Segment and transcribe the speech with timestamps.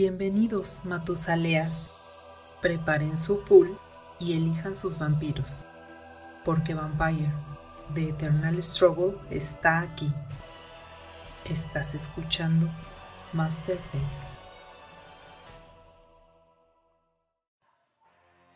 [0.00, 1.92] Bienvenidos, Matusaleas.
[2.62, 3.76] Preparen su pool
[4.20, 5.64] y elijan sus vampiros.
[6.44, 7.32] Porque Vampire,
[7.94, 10.08] The Eternal Struggle, está aquí.
[11.50, 12.68] Estás escuchando
[13.32, 14.28] Masterface.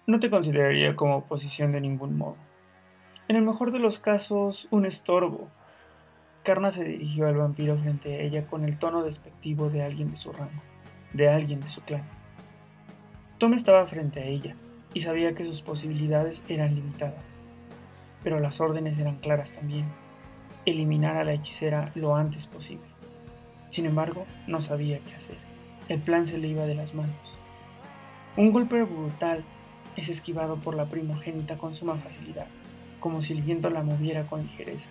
[0.06, 2.36] No te consideraría como oposición de ningún modo.
[3.26, 5.48] En el mejor de los casos, un estorbo.
[6.44, 10.18] Karna se dirigió al vampiro frente a ella con el tono despectivo de alguien de
[10.18, 10.71] su rango
[11.12, 12.04] de alguien de su clan.
[13.38, 14.54] Tom estaba frente a ella
[14.94, 17.24] y sabía que sus posibilidades eran limitadas,
[18.22, 19.86] pero las órdenes eran claras también,
[20.64, 22.86] eliminar a la hechicera lo antes posible.
[23.70, 25.38] Sin embargo, no sabía qué hacer.
[25.88, 27.16] El plan se le iba de las manos.
[28.36, 29.44] Un golpe brutal
[29.96, 32.46] es esquivado por la primogénita con suma facilidad,
[33.00, 34.88] como si el viento la moviera con ligereza.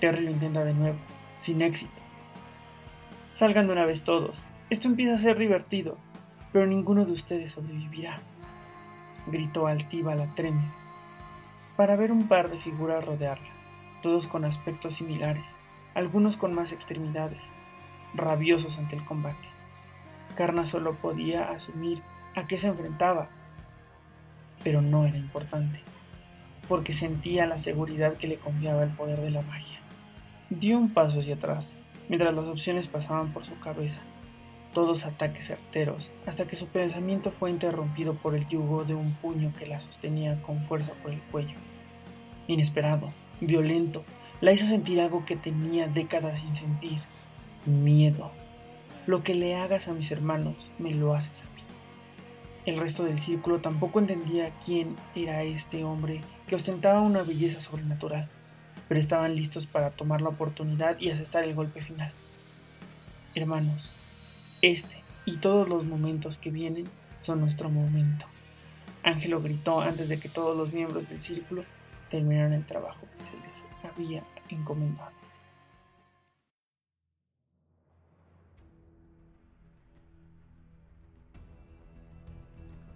[0.00, 0.98] Terry lo intenta de nuevo,
[1.38, 1.92] sin éxito.
[3.30, 5.98] Salgan de una vez todos, esto empieza a ser divertido,
[6.50, 8.16] pero ninguno de ustedes sobrevivirá,
[9.26, 10.72] gritó altiva la tremia,
[11.76, 13.50] para ver un par de figuras rodearla,
[14.00, 15.56] todos con aspectos similares,
[15.92, 17.50] algunos con más extremidades,
[18.14, 19.46] rabiosos ante el combate.
[20.36, 22.00] Carna solo podía asumir
[22.34, 23.28] a qué se enfrentaba,
[24.64, 25.80] pero no era importante,
[26.66, 29.80] porque sentía la seguridad que le confiaba el poder de la magia.
[30.48, 31.76] Dio un paso hacia atrás,
[32.08, 34.00] mientras las opciones pasaban por su cabeza
[34.72, 39.52] todos ataques certeros, hasta que su pensamiento fue interrumpido por el yugo de un puño
[39.58, 41.56] que la sostenía con fuerza por el cuello.
[42.48, 44.04] Inesperado, violento,
[44.40, 46.98] la hizo sentir algo que tenía décadas sin sentir,
[47.66, 48.32] miedo.
[49.06, 51.62] Lo que le hagas a mis hermanos, me lo haces a mí.
[52.64, 58.28] El resto del círculo tampoco entendía quién era este hombre que ostentaba una belleza sobrenatural,
[58.88, 62.12] pero estaban listos para tomar la oportunidad y asestar el golpe final.
[63.34, 63.92] Hermanos,
[64.62, 66.84] este y todos los momentos que vienen
[67.22, 68.26] son nuestro momento.
[69.02, 71.64] Ángelo gritó antes de que todos los miembros del círculo
[72.10, 75.10] terminaran el trabajo que se les había encomendado.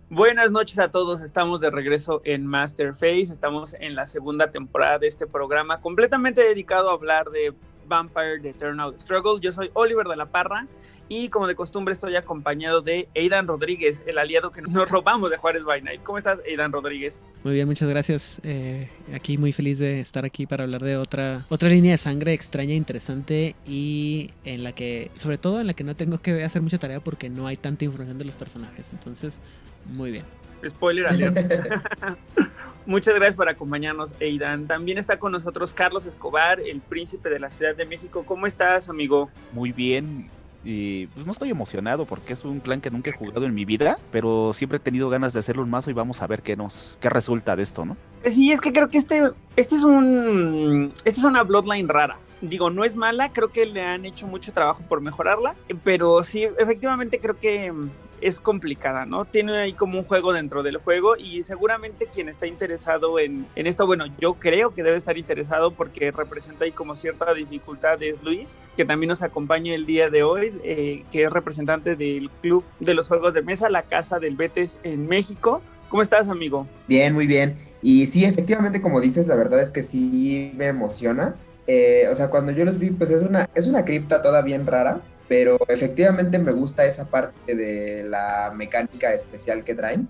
[0.08, 5.08] Buenas noches a todos, estamos de regreso en Masterface, estamos en la segunda temporada de
[5.08, 7.52] este programa completamente dedicado a hablar de
[7.88, 9.40] Vampire Eternal Struggle.
[9.40, 10.68] Yo soy Oliver de la Parra
[11.08, 15.36] y como de costumbre estoy acompañado de Aidan Rodríguez, el aliado que nos robamos de
[15.36, 16.02] Juárez by Night.
[16.02, 17.22] ¿Cómo estás, Aidan Rodríguez?
[17.44, 18.40] Muy bien, muchas gracias.
[18.44, 22.32] Eh, aquí muy feliz de estar aquí para hablar de otra, otra línea de sangre
[22.32, 26.62] extraña, interesante y en la que, sobre todo en la que no tengo que hacer
[26.62, 28.90] mucha tarea porque no hay tanta información de los personajes.
[28.92, 29.40] Entonces,
[29.84, 30.24] muy bien.
[30.66, 31.36] Spoiler alert.
[32.86, 34.68] Muchas gracias por acompañarnos, Aidan.
[34.68, 38.24] También está con nosotros Carlos Escobar, el príncipe de la Ciudad de México.
[38.24, 39.28] ¿Cómo estás, amigo?
[39.52, 40.28] Muy bien.
[40.68, 43.64] Y pues no estoy emocionado porque es un clan que nunca he jugado en mi
[43.64, 46.56] vida, pero siempre he tenido ganas de hacerlo un mazo y vamos a ver qué
[46.56, 47.96] nos qué resulta de esto, ¿no?
[48.20, 52.18] Pues sí, es que creo que este este es un este es una bloodline rara.
[52.40, 55.54] Digo, no es mala, creo que le han hecho mucho trabajo por mejorarla,
[55.84, 57.72] pero sí efectivamente creo que
[58.20, 59.24] es complicada, ¿no?
[59.24, 63.86] Tiene ahí como un juego dentro del juego y seguramente quien está interesado en, esto,
[63.86, 68.56] bueno, yo creo que debe estar interesado porque representa ahí como cierta dificultad es Luis,
[68.76, 72.94] que también nos acompaña el día de hoy, eh, que es representante del Club de
[72.94, 75.62] los Juegos de Mesa, la Casa del Betes en México.
[75.88, 76.66] ¿Cómo estás, amigo?
[76.88, 77.56] Bien, muy bien.
[77.82, 81.36] Y sí, efectivamente, como dices, la verdad es que sí me emociona.
[81.66, 84.66] Eh, o sea, cuando yo los vi, pues es una, es una cripta toda bien
[84.66, 90.08] rara, pero efectivamente me gusta esa parte de la mecánica especial que traen.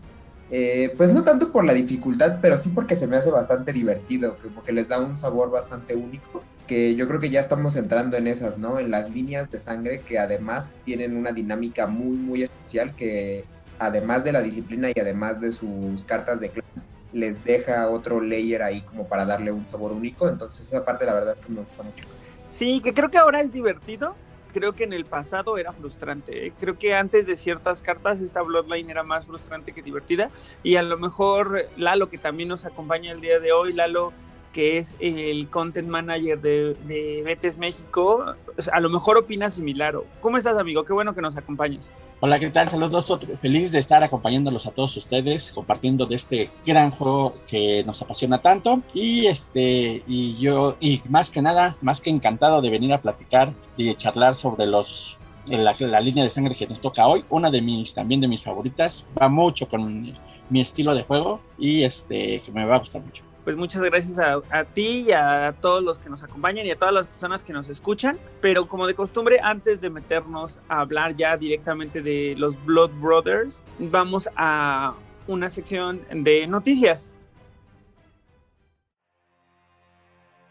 [0.49, 4.37] Eh, pues no tanto por la dificultad, pero sí porque se me hace bastante divertido,
[4.41, 8.17] como que les da un sabor bastante único, que yo creo que ya estamos entrando
[8.17, 8.79] en esas, ¿no?
[8.79, 13.45] En las líneas de sangre que además tienen una dinámica muy, muy especial que
[13.79, 16.65] además de la disciplina y además de sus cartas de clan,
[17.13, 21.15] les deja otro layer ahí como para darle un sabor único, entonces esa parte la
[21.15, 22.05] verdad es que me gusta mucho.
[22.51, 24.15] Sí, que creo que ahora es divertido,
[24.57, 26.47] creo que en el pasado era frustrante.
[26.47, 26.53] ¿eh?
[26.59, 30.31] Creo que antes de ciertas cartas esta Bloodline era más frustrante que divertida.
[30.63, 34.15] Y a lo mejor Lalo, que también nos acompaña el día de hoy, Lalo
[34.55, 38.35] que es el content manager de, de Betes México,
[38.73, 39.95] a lo mejor opina similar.
[40.23, 40.83] ¿Cómo estás, amigo?
[40.87, 41.93] Qué bueno que nos acompañes.
[42.19, 42.67] Hola, ¿qué tal?
[42.67, 48.01] Saludos, feliz de estar acompañándolos a todos ustedes, compartiendo de este gran juego que nos
[48.01, 48.81] apasiona tanto.
[48.95, 53.53] Y este, y yo, y más que nada, más que encantado de venir a platicar
[53.77, 55.19] y de charlar sobre los
[55.51, 58.43] la, la, línea de sangre que nos toca hoy, una de mis, también de mis
[58.43, 60.15] favoritas, va mucho con
[60.49, 63.26] mi estilo de juego y este, que me va a gustar mucho.
[63.47, 66.93] Pues muchas gracias a, ti y a todos los que nos acompañan y a todas
[66.93, 68.19] las personas que nos escuchan.
[68.41, 73.63] Pero como de costumbre, antes de meternos a hablar ya directamente de los Blood Brothers,
[73.79, 74.95] vamos a
[75.29, 77.13] una sección de noticias.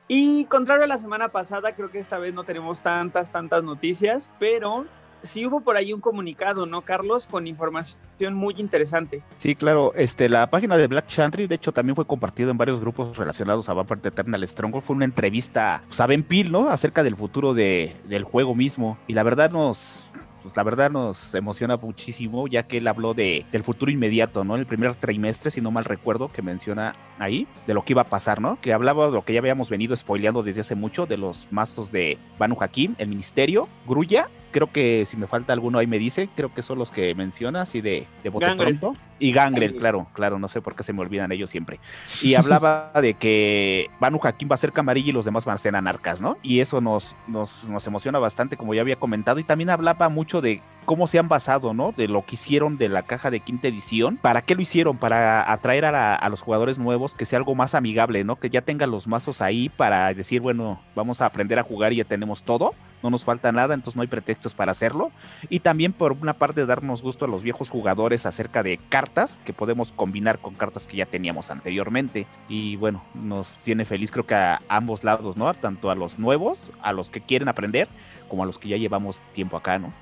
[0.08, 4.32] Y contrario a la semana pasada, creo que esta vez no tenemos tantas, tantas noticias,
[4.40, 4.86] pero
[5.24, 7.28] sí hubo por ahí un comunicado, ¿no, Carlos?
[7.28, 9.22] Con información muy interesante.
[9.38, 9.94] Sí, claro.
[9.96, 13.70] Este, la página de Black Chantry, de hecho, también fue compartido en varios grupos relacionados
[13.70, 14.84] a Vampire Eternal Stronghold.
[14.84, 16.70] Fue una entrevista pues, a Ben Peel, ¿no?
[16.70, 18.98] Acerca del futuro de, del juego mismo.
[19.08, 20.10] Y la verdad nos,
[20.46, 24.56] pues la verdad nos emociona muchísimo, ya que él habló de, del futuro inmediato, ¿no?
[24.56, 28.06] El primer trimestre, si no mal recuerdo, que menciona ahí, de lo que iba a
[28.06, 28.62] pasar, ¿no?
[28.62, 31.92] Que hablaba de lo que ya habíamos venido spoileando desde hace mucho, de los mazos
[31.92, 36.30] de Banu Hakim, el Ministerio, Grulla, creo que si me falta alguno ahí me dice,
[36.34, 38.80] creo que son los que menciona, así de, de bote Gangrel.
[38.80, 38.98] pronto.
[39.20, 41.82] Y Gangrel, claro, claro, no sé por qué se me olvidan ellos siempre.
[42.22, 45.58] Y hablaba de que Banu Hakim va a ser camarilla y los demás van a
[45.58, 46.38] ser anarcas, ¿no?
[46.42, 49.40] Y eso nos, nos, nos emociona bastante, como ya había comentado.
[49.40, 51.92] Y también hablaba mucho de cómo se han basado, ¿no?
[51.92, 54.16] De lo que hicieron de la caja de quinta edición.
[54.22, 54.98] ¿Para qué lo hicieron?
[54.98, 58.38] Para atraer a, la- a los jugadores nuevos, que sea algo más amigable, ¿no?
[58.38, 61.98] Que ya tengan los mazos ahí para decir, bueno, vamos a aprender a jugar y
[61.98, 62.74] ya tenemos todo.
[63.06, 65.12] No nos falta nada, entonces no hay pretextos para hacerlo.
[65.48, 69.54] Y también por una parte darnos gusto a los viejos jugadores acerca de cartas que
[69.54, 72.26] podemos combinar con cartas que ya teníamos anteriormente.
[72.50, 75.54] Y bueno, nos tiene feliz creo que a ambos lados, ¿no?
[75.54, 77.88] Tanto a los nuevos, a los que quieren aprender,
[78.28, 79.94] como a los que ya llevamos tiempo acá, ¿no?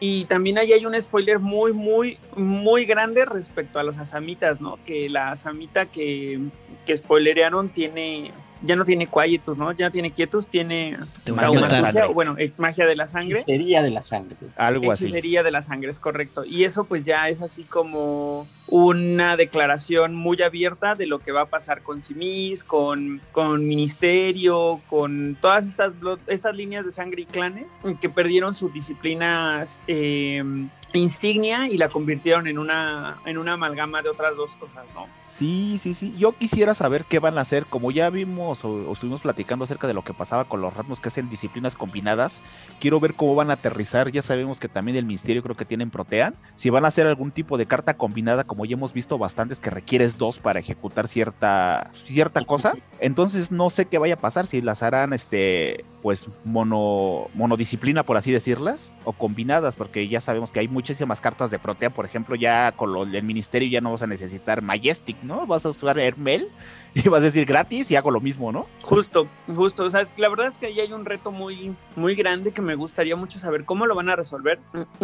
[0.00, 4.80] Y también ahí hay un spoiler muy, muy, muy grande respecto a los asamitas, ¿no?
[4.84, 6.40] Que la asamita que,
[6.86, 8.32] que spoilerearon tiene,
[8.62, 9.72] ya no tiene quietus, ¿no?
[9.72, 10.98] Ya no tiene quietus, tiene
[11.34, 13.40] Magia bueno, eh, magia de la sangre.
[13.40, 14.36] Hechicería de la sangre.
[14.56, 15.04] Algo así.
[15.04, 16.44] Hechicería de la sangre, es correcto.
[16.44, 21.42] Y eso pues ya es así como una declaración muy abierta de lo que va
[21.42, 25.92] a pasar con Simis, con, con Ministerio, con todas estas,
[26.26, 30.42] estas líneas de sangre y clanes que perdieron sus disciplinas eh,
[30.92, 35.06] insignia y la convirtieron en una, en una amalgama de otras dos cosas, ¿no?
[35.22, 36.14] Sí, sí, sí.
[36.16, 37.66] Yo quisiera saber qué van a hacer.
[37.66, 41.00] Como ya vimos o, o estuvimos platicando acerca de lo que pasaba con los Ratmos
[41.00, 42.42] que hacen disciplinas combinadas,
[42.80, 44.10] quiero ver cómo van a aterrizar.
[44.10, 46.34] Ya sabemos que también el Ministerio creo que tienen Protean.
[46.54, 49.70] Si van a hacer algún tipo de carta combinada, como ya hemos visto bastantes, que
[49.70, 52.74] requieres dos para ejecutar cierta, cierta cosa.
[53.00, 54.46] Entonces no sé qué vaya a pasar.
[54.46, 60.52] Si las harán este pues mono, monodisciplina, por así decirlas, o combinadas, porque ya sabemos
[60.52, 63.92] que hay muchísimas cartas de Protea, por ejemplo, ya con lo del ministerio ya no
[63.92, 65.46] vas a necesitar Majestic, ¿no?
[65.46, 66.48] Vas a usar Hermel
[66.94, 68.66] y vas a decir gratis y hago lo mismo, ¿no?
[68.82, 69.84] Justo, justo.
[69.84, 72.74] O sea, la verdad es que ahí hay un reto muy, muy grande que me
[72.74, 74.58] gustaría mucho saber cómo lo van a resolver.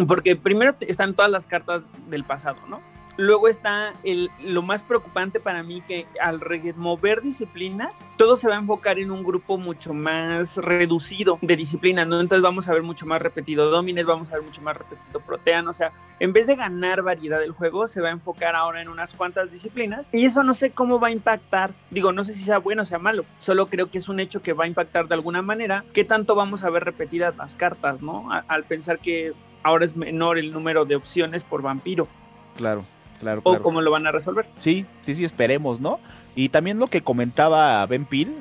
[0.07, 2.81] Porque primero están todas las cartas del pasado, ¿no?
[3.17, 8.55] Luego está el, lo más preocupante para mí que al remover disciplinas, todo se va
[8.55, 12.19] a enfocar en un grupo mucho más reducido de disciplinas, ¿no?
[12.19, 15.67] Entonces vamos a ver mucho más repetido Domines, vamos a ver mucho más repetido Protean,
[15.67, 18.89] o sea, en vez de ganar variedad del juego, se va a enfocar ahora en
[18.89, 22.43] unas cuantas disciplinas y eso no sé cómo va a impactar, digo, no sé si
[22.43, 25.07] sea bueno o sea malo, solo creo que es un hecho que va a impactar
[25.07, 28.29] de alguna manera, qué tanto vamos a ver repetidas las cartas, ¿no?
[28.31, 29.33] Al pensar que
[29.63, 32.07] ahora es menor el número de opciones por vampiro,
[32.55, 32.85] Claro,
[33.19, 33.63] claro, o claro.
[33.63, 34.47] cómo lo van a resolver.
[34.59, 35.99] Sí, sí, sí, esperemos, ¿no?
[36.35, 38.35] Y también lo que comentaba Ben Peel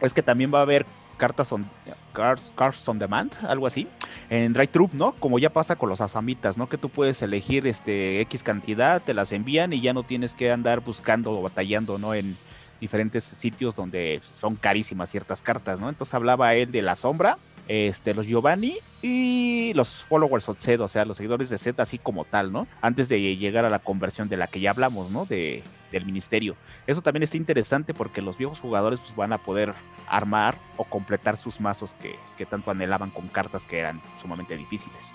[0.00, 1.64] es que también va a haber cartas on,
[2.12, 3.88] cards, cards on demand, algo así,
[4.30, 5.12] en Dry Troop, ¿no?
[5.12, 6.68] Como ya pasa con los asamitas, ¿no?
[6.68, 10.50] Que tú puedes elegir este X cantidad, te las envían y ya no tienes que
[10.50, 12.14] andar buscando o batallando, ¿no?
[12.14, 12.36] En
[12.80, 15.88] diferentes sitios donde son carísimas ciertas cartas, ¿no?
[15.88, 20.88] Entonces hablaba él de la sombra, este, los Giovanni y los followers of Zed, o
[20.88, 22.66] sea, los seguidores de Zed así como tal, ¿no?
[22.80, 25.26] Antes de llegar a la conversión de la que ya hablamos, ¿no?
[25.26, 26.56] De, del ministerio.
[26.86, 29.74] Eso también está interesante porque los viejos jugadores pues, van a poder
[30.08, 35.14] armar o completar sus mazos que, que tanto anhelaban con cartas que eran sumamente difíciles.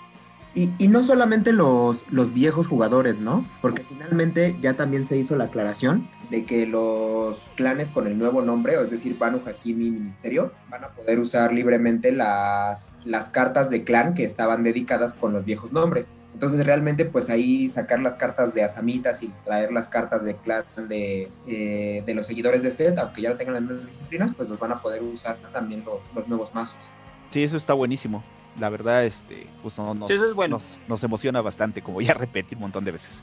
[0.52, 3.48] Y, no solamente los, los viejos jugadores, ¿no?
[3.62, 8.42] Porque finalmente ya también se hizo la aclaración de que los clanes con el nuevo
[8.42, 13.70] nombre, es decir, Banu Hakim y Ministerio, van a poder usar libremente las, las cartas
[13.70, 16.10] de clan que estaban dedicadas con los viejos nombres.
[16.32, 20.64] Entonces realmente pues ahí sacar las cartas de Asamitas y traer las cartas de clan
[20.88, 24.48] de, eh, de los seguidores de Set, aunque ya no tengan las mismas disciplinas, pues
[24.48, 26.90] los van a poder usar también los, los nuevos mazos.
[27.30, 28.24] Sí, eso está buenísimo.
[28.58, 30.56] La verdad, este, pues no, nos, Sí, eso es bueno.
[30.56, 33.22] nos, nos emociona bastante, como ya repetí un montón de veces.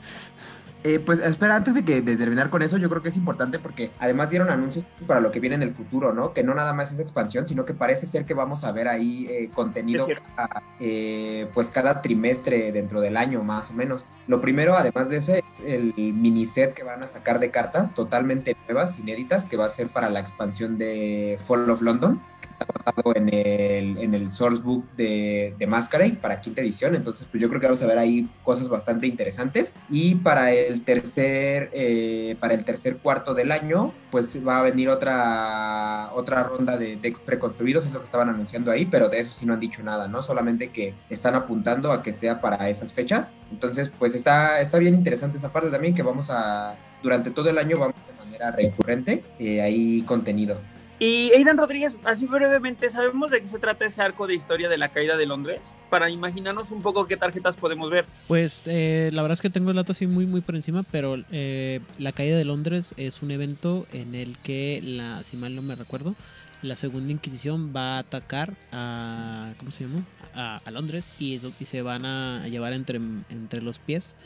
[0.84, 3.58] Eh, pues espera, antes de, que, de terminar con eso, yo creo que es importante
[3.58, 6.32] porque además dieron anuncios para lo que viene en el futuro, ¿no?
[6.32, 9.26] Que no nada más es expansión, sino que parece ser que vamos a ver ahí
[9.28, 10.06] eh, contenido
[10.36, 14.06] cada, eh, pues cada trimestre dentro del año, más o menos.
[14.28, 17.92] Lo primero, además de ese, es el mini set que van a sacar de cartas
[17.92, 22.22] totalmente nuevas, inéditas, que va a ser para la expansión de Fall of London
[22.58, 26.94] está basado en el, en el sourcebook de, de Masquerade para quinta edición.
[26.94, 29.74] Entonces, pues yo creo que vamos a ver ahí cosas bastante interesantes.
[29.88, 34.88] Y para el tercer, eh, para el tercer cuarto del año, pues va a venir
[34.88, 39.32] otra, otra ronda de decks preconstruidos, es lo que estaban anunciando ahí, pero de eso
[39.32, 40.22] sí no han dicho nada, ¿no?
[40.22, 43.32] Solamente que están apuntando a que sea para esas fechas.
[43.52, 47.58] Entonces, pues está, está bien interesante esa parte también, que vamos a, durante todo el
[47.58, 50.58] año vamos de manera recurrente eh, ahí contenido.
[51.00, 54.78] Y Aidan Rodríguez, así brevemente, ¿sabemos de qué se trata ese arco de historia de
[54.78, 55.74] la caída de Londres?
[55.90, 58.04] Para imaginarnos un poco qué tarjetas podemos ver.
[58.26, 61.16] Pues eh, la verdad es que tengo el dato así muy muy por encima, pero
[61.30, 65.62] eh, la caída de Londres es un evento en el que, la, si mal no
[65.62, 66.16] me recuerdo,
[66.62, 70.04] la segunda Inquisición va a atacar a, ¿cómo se llama?
[70.34, 73.00] A, Londres y, y, se van a llevar entre,
[73.30, 74.16] entre los pies,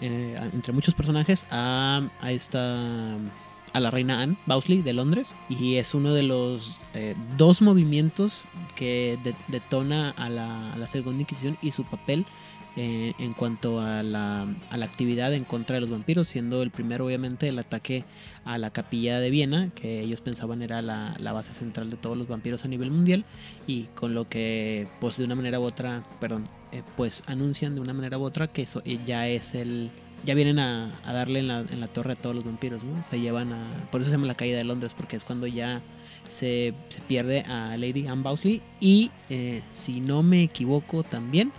[0.00, 3.18] eh, entre muchos personajes, a, a esta
[3.72, 8.44] a la reina Anne Bousley de Londres y es uno de los eh, dos movimientos
[8.76, 12.26] que de, detona a la, Segunda Inquisición y su papel
[12.76, 16.70] eh, en cuanto a la, a la, actividad en contra de los vampiros, siendo el
[16.70, 18.04] primero obviamente el ataque
[18.44, 22.16] a la capilla de Viena, que ellos pensaban era la, la base central de todos
[22.16, 23.24] los vampiros a nivel mundial
[23.66, 27.80] y con lo que pues de una manera u otra, perdón, eh, pues anuncian de
[27.80, 29.90] una manera u otra que eso ya es el
[30.24, 33.02] ya vienen a, darle en la, en la, torre a todos los vampiros, ¿no?
[33.02, 33.66] Se llevan a...
[33.90, 35.82] Por eso se llama la caída de Londres, porque es cuando ya
[36.28, 36.74] se,
[37.08, 38.62] pierde a Lady Anne Bousley.
[38.80, 41.52] Y eh, si no me equivoco también,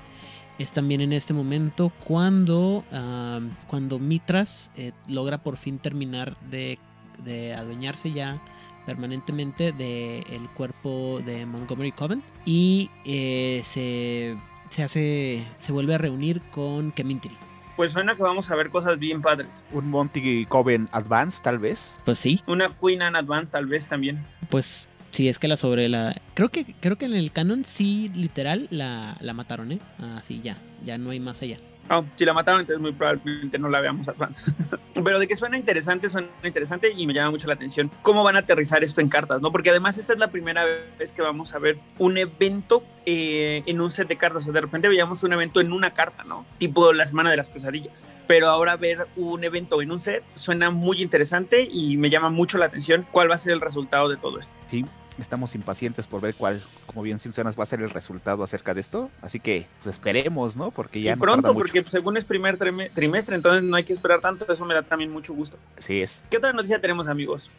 [0.60, 2.84] es también en este momento cuando,
[3.68, 6.78] cuando Mitras eh, logra por fin terminar de,
[7.56, 8.42] adueñarse ya
[8.86, 14.36] permanentemente del el cuerpo de Montgomery Coven y eh, se,
[14.70, 17.36] se hace se vuelve a reunir con Kemintiri
[17.76, 19.64] pues suena que vamos a ver cosas bien padres.
[19.72, 21.98] Un Monty Coven Advance, tal vez.
[22.06, 22.42] Pues sí.
[22.48, 24.26] Una Queen Anne Advance, tal vez también.
[24.50, 26.20] Pues sí, es que la sobre la.
[26.34, 29.80] Creo que, creo que en el canon sí, literal, la, la mataron, ¿eh?
[30.18, 30.58] Así, ya.
[30.84, 31.58] Ya no hay más allá.
[31.94, 34.50] Oh, si la mataron, entonces muy probablemente no la veamos Advance.
[35.04, 38.38] Pero de que suena interesante, suena interesante y me llama mucho la atención cómo van
[38.38, 39.52] a aterrizar esto en cartas, ¿no?
[39.52, 40.64] Porque además esta es la primera
[40.98, 44.44] vez que vamos a ver un evento eh, en un set de cartas.
[44.44, 46.46] O sea, de repente veíamos un evento en una carta, ¿no?
[46.60, 48.06] Tipo la semana de las pesadillas.
[48.26, 52.58] Pero ahora ver un evento en un set suena muy interesante y me llama mucho
[52.58, 54.54] la atención cuál va a ser el resultado de todo esto.
[54.70, 54.86] Sí,
[55.22, 58.82] estamos impacientes por ver cuál, como bien mencionas, va a ser el resultado acerca de
[58.82, 59.10] esto.
[59.22, 60.72] Así que pues, esperemos, ¿no?
[60.72, 64.20] Porque ya y no pronto, porque según es primer trimestre, entonces no hay que esperar
[64.20, 64.52] tanto.
[64.52, 65.58] Eso me da también mucho gusto.
[65.78, 66.24] Así es.
[66.30, 67.50] ¿Qué otra noticia tenemos, amigos?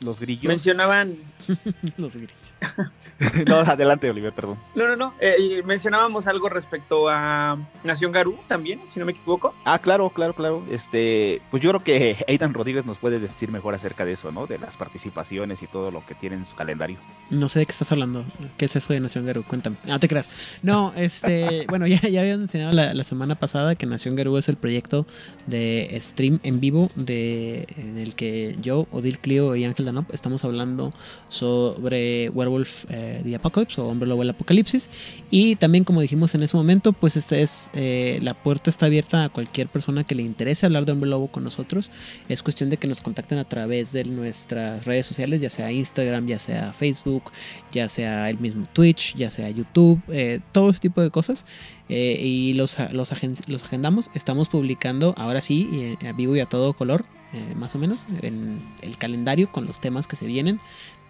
[0.00, 0.44] Los grillos.
[0.44, 1.16] Mencionaban.
[1.96, 2.36] Los grillos.
[3.48, 4.58] no, adelante, Oliver, perdón.
[4.74, 5.14] No, no, no.
[5.20, 9.54] Eh, mencionábamos algo respecto a Nación Garú también, si no me equivoco.
[9.64, 10.64] Ah, claro, claro, claro.
[10.70, 14.46] Este, pues yo creo que Aidan Rodríguez nos puede decir mejor acerca de eso, ¿no?
[14.46, 16.98] De las participaciones y todo lo que tiene en su calendario.
[17.30, 18.24] No sé de qué estás hablando.
[18.56, 19.42] ¿Qué es eso de Nación Garú?
[19.42, 19.76] Cuéntame.
[19.84, 20.30] No te creas.
[20.62, 24.48] No, este, bueno, ya, ya había mencionado la, la, semana pasada que Nación Garú es
[24.48, 25.06] el proyecto
[25.46, 30.92] de stream en vivo de, en el que yo, Odil Clio y Ángel Estamos hablando
[31.28, 34.90] sobre Werewolf eh, The Apocalypse o Hombre Lobo el Apocalipsis.
[35.30, 39.24] Y también, como dijimos en ese momento, pues esta es eh, la puerta está abierta
[39.24, 41.90] a cualquier persona que le interese hablar de Hombre Lobo con nosotros.
[42.28, 46.26] Es cuestión de que nos contacten a través de nuestras redes sociales, ya sea Instagram,
[46.26, 47.32] ya sea Facebook,
[47.72, 51.44] ya sea el mismo Twitch, ya sea YouTube, eh, todo ese tipo de cosas.
[51.88, 53.10] Eh, y los, los,
[53.48, 54.10] los, agendamos.
[54.14, 58.06] Estamos publicando ahora sí, eh, a vivo y a todo color, eh, más o menos,
[58.22, 60.60] en el calendario con los temas que se vienen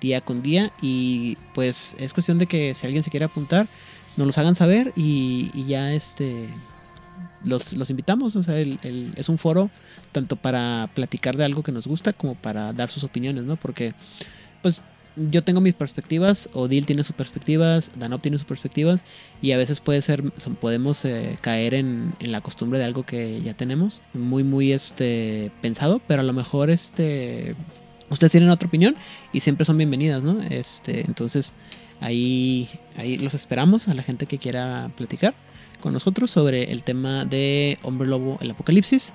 [0.01, 0.73] día con día.
[0.83, 3.69] Y pues es cuestión de que si alguien se quiere apuntar,
[4.17, 6.49] nos los hagan saber y, ya este.
[7.45, 9.71] Los, los, invitamos, o sea, es un foro
[10.11, 13.55] tanto para platicar de algo que nos gusta como para dar sus opiniones, ¿no?
[13.55, 13.95] Porque,
[14.61, 14.81] pues,
[15.31, 19.05] yo tengo mis perspectivas, Odil tiene sus perspectivas, Danop tiene sus perspectivas
[19.43, 20.23] y a veces puede ser,
[20.61, 25.51] podemos eh, caer en, en, la costumbre de algo que ya tenemos, muy muy este
[25.61, 27.57] pensado, pero a lo mejor este
[28.11, 28.97] ustedes tienen otra opinión
[29.33, 30.43] y siempre son bienvenidas, ¿no?
[30.43, 31.53] Este, entonces
[32.01, 35.35] ahí ahí los esperamos a la gente que quiera platicar
[35.81, 39.13] con nosotros sobre el tema de Hombre Lobo el Apocalipsis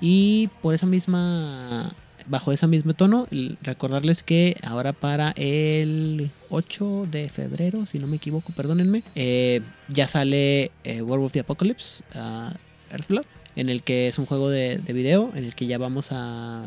[0.00, 1.92] y por esa misma
[2.30, 3.26] bajo ese mismo tono,
[3.60, 10.06] recordarles que ahora para el 8 de febrero, si no me equivoco, perdónenme, eh, ya
[10.06, 12.54] sale eh, World of the Apocalypse, uh,
[12.92, 13.24] Earthblood.
[13.56, 16.62] en el que es un juego de, de video, en el que ya vamos a,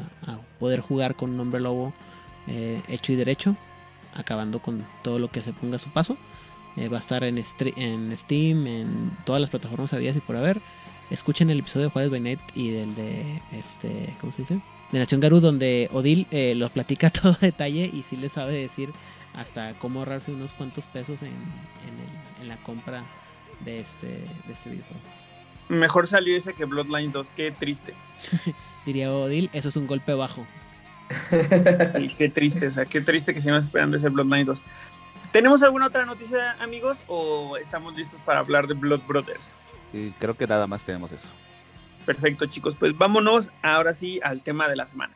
[0.60, 1.93] poder jugar con un hombre lobo
[2.48, 3.55] eh, hecho y derecho,
[4.13, 6.17] acabando con todo lo que se ponga a su paso.
[6.91, 10.60] Va a estar en, en Steam, en todas las plataformas habidas y por haber.
[11.12, 14.62] Escuchen el episodio de Juárez by Night y del de, este, ¿cómo se dice?
[14.93, 18.53] De Nación Garú, donde Odil eh, los platica a todo detalle y sí les sabe
[18.53, 18.91] decir
[19.33, 23.03] hasta cómo ahorrarse unos cuantos pesos en, en, el- en la compra
[23.65, 25.01] de este, de este videojuego.
[25.69, 27.93] Mejor salió ese que Bloodline 2, qué triste.
[28.85, 30.45] Diría Odil, eso es un golpe bajo.
[32.00, 34.62] Y qué triste, o sea, qué triste que sigamos esperando ese Bloodline 2.
[35.31, 37.03] ¿Tenemos alguna otra noticia, amigos?
[37.07, 39.55] ¿O estamos listos para hablar de Blood Brothers?
[39.93, 41.29] Y creo que nada más tenemos eso.
[42.05, 42.75] Perfecto, chicos.
[42.75, 45.15] Pues vámonos ahora sí al tema de la semana.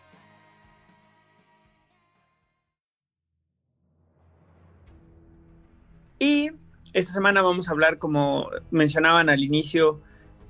[6.20, 6.50] Y
[6.94, 10.02] esta semana vamos a hablar, como mencionaban al inicio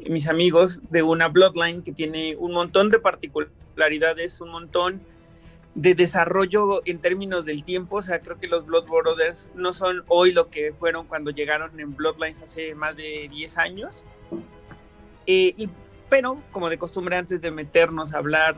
[0.07, 5.01] mis amigos, de una Bloodline que tiene un montón de particularidades, un montón
[5.73, 7.97] de desarrollo en términos del tiempo.
[7.97, 11.79] O sea, creo que los Blood Brothers no son hoy lo que fueron cuando llegaron
[11.79, 14.05] en Bloodlines hace más de 10 años.
[15.25, 15.67] Eh,
[16.09, 18.55] pero, como de costumbre, antes de meternos a hablar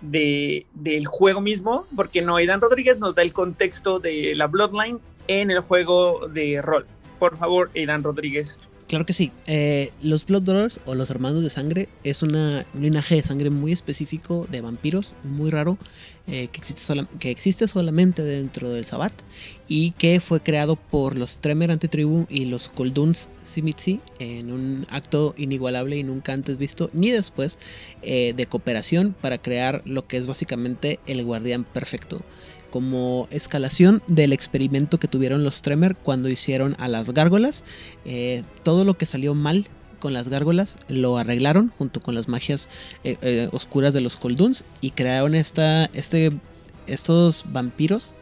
[0.00, 5.00] de, del juego mismo, porque no, Aidan Rodríguez nos da el contexto de la Bloodline
[5.28, 6.86] en el juego de rol.
[7.18, 8.60] Por favor, Aidan Rodríguez.
[8.90, 9.30] Claro que sí.
[9.46, 13.48] Eh, los Blood Brothers o los hermanos de sangre es una, un linaje de sangre
[13.48, 15.78] muy específico de vampiros, muy raro,
[16.26, 19.12] eh, que, existe que existe solamente dentro del Sabbat
[19.68, 25.36] y que fue creado por los Tremer Antitribu y los Kolduns Simitsi en un acto
[25.38, 27.60] inigualable y nunca antes visto ni después
[28.02, 32.22] eh, de cooperación para crear lo que es básicamente el guardián perfecto
[32.70, 37.64] como escalación del experimento que tuvieron los Tremer cuando hicieron a las gárgolas.
[38.04, 39.66] Eh, todo lo que salió mal
[39.98, 42.68] con las gárgolas lo arreglaron junto con las magias
[43.04, 46.32] eh, eh, oscuras de los Kolduns y crearon esta, este,
[46.86, 48.14] estos vampiros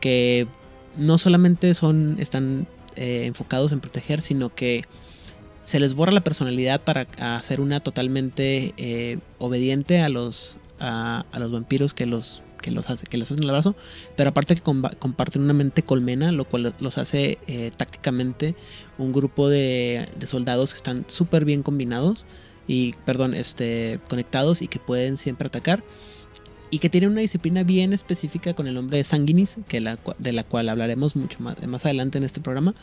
[0.00, 0.46] que
[0.96, 4.84] no solamente son, están enfocados en proteger, sino que
[5.64, 11.50] se les borra la personalidad para hacer una totalmente obediente a los, a, a los
[11.50, 13.76] vampiros que los que los hace, que les hacen el abrazo,
[14.16, 18.54] pero aparte que comparten una mente colmena, lo cual los hace eh, tácticamente
[18.96, 22.24] un grupo de, de soldados que están súper bien combinados
[22.66, 25.82] y, perdón, este, conectados y que pueden siempre atacar.
[26.70, 30.32] Y que tienen una disciplina bien específica con el nombre de Sanguinis, que la, de
[30.32, 32.74] la cual hablaremos mucho más, más adelante en este programa,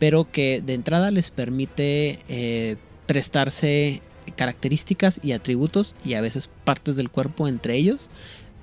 [0.00, 4.02] pero que de entrada les permite eh, prestarse
[4.34, 8.10] características y atributos y a veces partes del cuerpo entre ellos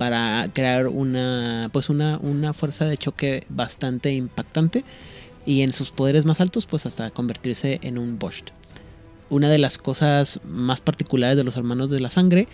[0.03, 4.83] para crear una pues una, una fuerza de choque bastante impactante
[5.45, 8.51] y en sus poderes más altos pues hasta convertirse en un Bosch.
[9.29, 12.49] Una de las cosas más particulares de los hermanos de la sangre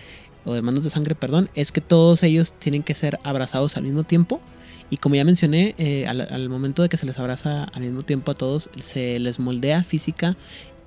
[0.46, 4.04] o hermanos de sangre, perdón, es que todos ellos tienen que ser abrazados al mismo
[4.04, 4.42] tiempo
[4.92, 8.30] y como ya mencioné, eh, al, momento de que se les abraza al mismo tiempo
[8.30, 10.38] a todos, se les moldea física,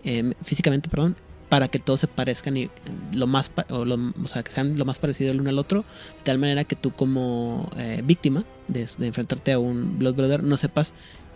[0.04, 1.16] eh, físicamente, perdón,
[1.52, 2.70] para que todos se parezcan y
[3.12, 5.80] lo más, o, lo- sea, que sean lo más parecido el uno al otro,
[6.16, 10.42] de tal manera que tú como eh, víctima de, de enfrentarte a un Blood Brother
[10.42, 10.94] no sepas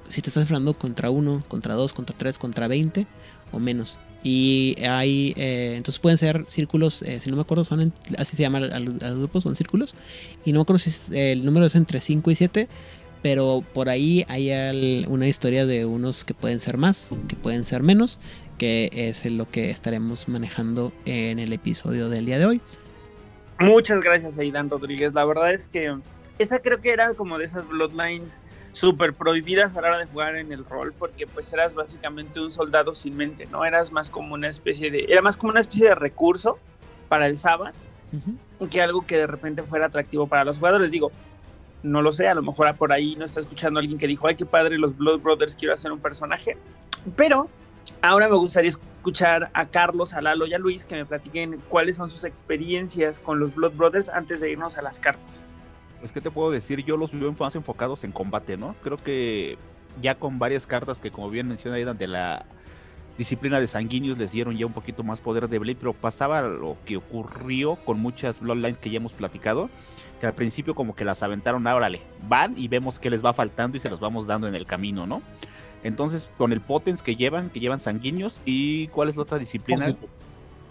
[0.08, 3.06] si te estás enfrentando contra uno, contra dos, contra tres, contra 20
[3.52, 3.98] o menos.
[4.24, 8.42] Y hay, eh, entonces pueden ser círculos, eh, si no me acuerdo, son así se
[8.42, 9.94] llama al, al- al grupo, son círculos.
[10.46, 12.68] Y no me acuerdo si es- el número es entre 5 y 7,
[13.22, 14.50] pero por ahí hay
[15.08, 18.18] una historia de unos que pueden ser más, que pueden ser menos,
[18.58, 22.60] que es lo que estaremos manejando en el episodio del día de hoy.
[23.58, 25.14] Muchas gracias, Aidan Rodríguez.
[25.14, 25.96] La verdad es que
[26.38, 28.38] esta creo que era como de esas Bloodlines
[28.72, 32.50] súper prohibidas a la hora de jugar en el rol, porque pues eras básicamente un
[32.50, 33.64] soldado sin mente, ¿no?
[33.64, 36.58] Eras más como una especie de, era más como una especie de recurso
[37.08, 37.74] para el Sabbath
[38.12, 38.68] Ujú.
[38.68, 40.90] que algo que de repente fuera atractivo para los jugadores.
[40.90, 41.10] Digo,
[41.82, 44.36] no lo sé, a lo mejor por ahí no está escuchando alguien que dijo, ay,
[44.36, 46.56] qué padre, los Blood Brothers, quiero hacer un personaje.
[47.16, 47.48] Pero
[48.02, 51.96] ahora me gustaría escuchar a Carlos, a Lalo y a Luis que me platiquen cuáles
[51.96, 55.44] son sus experiencias con los Blood Brothers antes de irnos a las cartas.
[56.00, 56.84] Pues, ¿qué te puedo decir?
[56.84, 58.74] Yo los veo más enfocados en combate, ¿no?
[58.82, 59.58] Creo que
[60.00, 62.44] ya con varias cartas que, como bien menciona Aidan, de la
[63.18, 66.76] disciplina de sanguíneos les dieron ya un poquito más poder de Blade, pero pasaba lo
[66.84, 69.70] que ocurrió con muchas Bloodlines que ya hemos platicado,
[70.20, 73.32] que al principio como que las aventaron, "Ah, órale, van y vemos qué les va
[73.32, 75.22] faltando y se los vamos dando en el camino, ¿no?
[75.82, 79.94] Entonces, con el Potens que llevan, que llevan sanguíneos, y ¿cuál es la otra disciplina?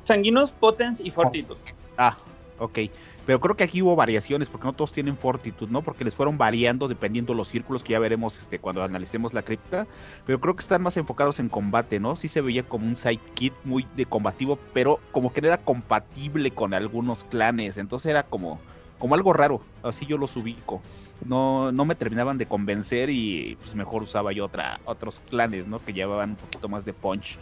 [0.04, 1.62] Sanguinos, Potens y Fortitus.
[1.98, 2.18] Ah,
[2.58, 2.80] Ok,
[3.26, 5.82] pero creo que aquí hubo variaciones porque no todos tienen fortitud, ¿no?
[5.82, 9.88] Porque les fueron variando dependiendo los círculos que ya veremos este, cuando analicemos la cripta.
[10.26, 12.16] Pero creo que están más enfocados en combate, ¿no?
[12.16, 16.52] Sí se veía como un sidekit muy de combativo, pero como que no era compatible
[16.52, 17.78] con algunos clanes.
[17.78, 18.60] Entonces era como,
[19.06, 19.62] como algo raro.
[19.84, 20.82] Así yo los ubico.
[21.24, 25.78] No, no me terminaban de convencer y pues mejor usaba yo otra, otros clanes, ¿no?
[25.78, 27.38] Que llevaban un poquito más de punch.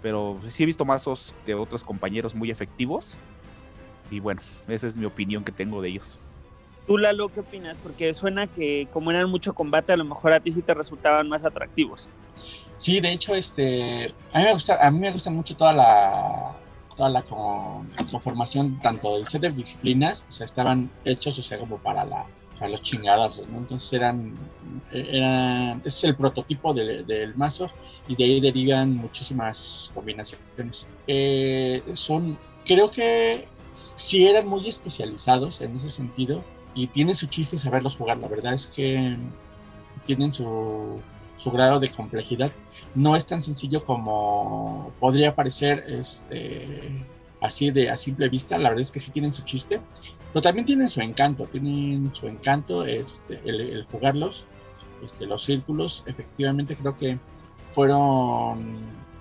[0.00, 3.18] Pero sí he visto mazos de otros compañeros muy efectivos
[4.12, 6.20] y bueno, esa es mi opinión que tengo de ellos.
[6.86, 7.76] ¿Tú, Lalo, qué opinas?
[7.82, 11.28] Porque suena que como eran mucho combate, a lo mejor a ti sí te resultaban
[11.28, 12.08] más atractivos.
[12.76, 16.52] Sí, de hecho, este, a mí me gusta, a mí me gusta mucho toda la
[16.98, 17.22] toda la
[18.10, 22.26] conformación tanto del set de disciplinas, o estaban hechos, o sea, como para la
[22.58, 23.58] para los chingadas, ¿no?
[23.58, 24.34] Entonces eran,
[24.92, 27.68] eran es el prototipo del mazo
[28.08, 30.88] y de ahí derivan muchísimas combinaciones.
[31.06, 36.42] Eh, son, creo que sí eran muy especializados en ese sentido
[36.74, 38.18] y tiene su chiste saberlos jugar.
[38.18, 39.16] La verdad es que
[40.04, 41.00] tienen su,
[41.38, 42.52] su grado de complejidad.
[42.94, 47.06] No es tan sencillo como podría parecer este,
[47.40, 48.58] así de a simple vista.
[48.58, 49.80] La verdad es que sí tienen su chiste,
[50.32, 51.46] pero también tienen su encanto.
[51.46, 54.46] Tienen su encanto este, el, jugarlos.
[55.02, 57.18] Este, los círculos, efectivamente, creo que
[57.72, 58.80] fueron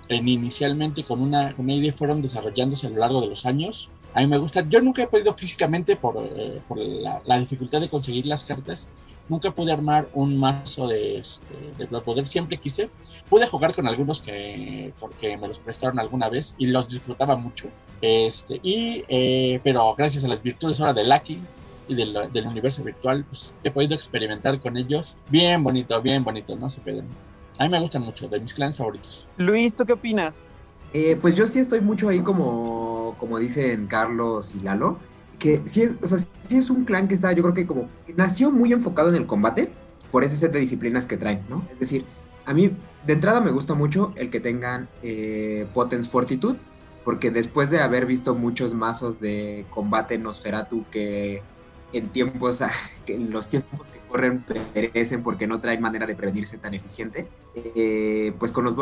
[0.09, 4.21] en, inicialmente con una, una idea, fueron desarrollándose a lo largo de los años a
[4.21, 4.67] mí me gusta.
[4.67, 8.87] Yo nunca he podido físicamente, por, eh, por la, dificultad de conseguir las cartas,
[9.29, 12.89] nunca pude armar un mazo de, este, de Blood Siempre quise.
[13.29, 17.67] Pude jugar con algunos que porque me los prestaron alguna vez y los disfrutaba mucho.
[18.01, 21.39] Este, y, eh, pero gracias a las virtudes ahora de Lucky
[21.87, 25.15] y del, del, universo virtual, pues he podido experimentar con ellos.
[25.29, 26.69] Bien bonito, bien bonito, ¿no?
[26.69, 27.05] Se pueden.
[27.57, 29.27] A mí me gustan mucho, de mis clanes favoritos.
[29.37, 30.45] Luis, ¿tú qué opinas?
[30.93, 34.99] Eh, pues yo sí estoy mucho ahí como, como dicen Carlos y Lalo,
[35.39, 37.89] que sí es, o sea, sí es un clan que está, yo creo que como
[38.15, 39.69] nació muy enfocado en el combate
[40.11, 41.67] por ese set de disciplinas que traen, ¿no?
[41.73, 42.05] Es decir,
[42.45, 42.71] a mí
[43.05, 46.57] de entrada me gusta mucho el que tengan eh, Potence Fortitude,
[47.03, 51.41] porque después de haber visto muchos mazos de combate Nosferatu que
[51.93, 52.59] en tiempos,
[53.05, 57.27] que en los tiempos que corren perecen porque no traen manera de prevenirse tan eficiente,
[57.55, 58.75] eh, pues con los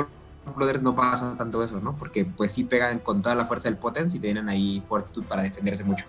[0.83, 1.97] No pasa tanto eso, ¿no?
[1.97, 5.43] Porque pues sí pegan con toda la fuerza del Potence y tienen ahí fortitud para
[5.43, 6.05] defenderse mucho.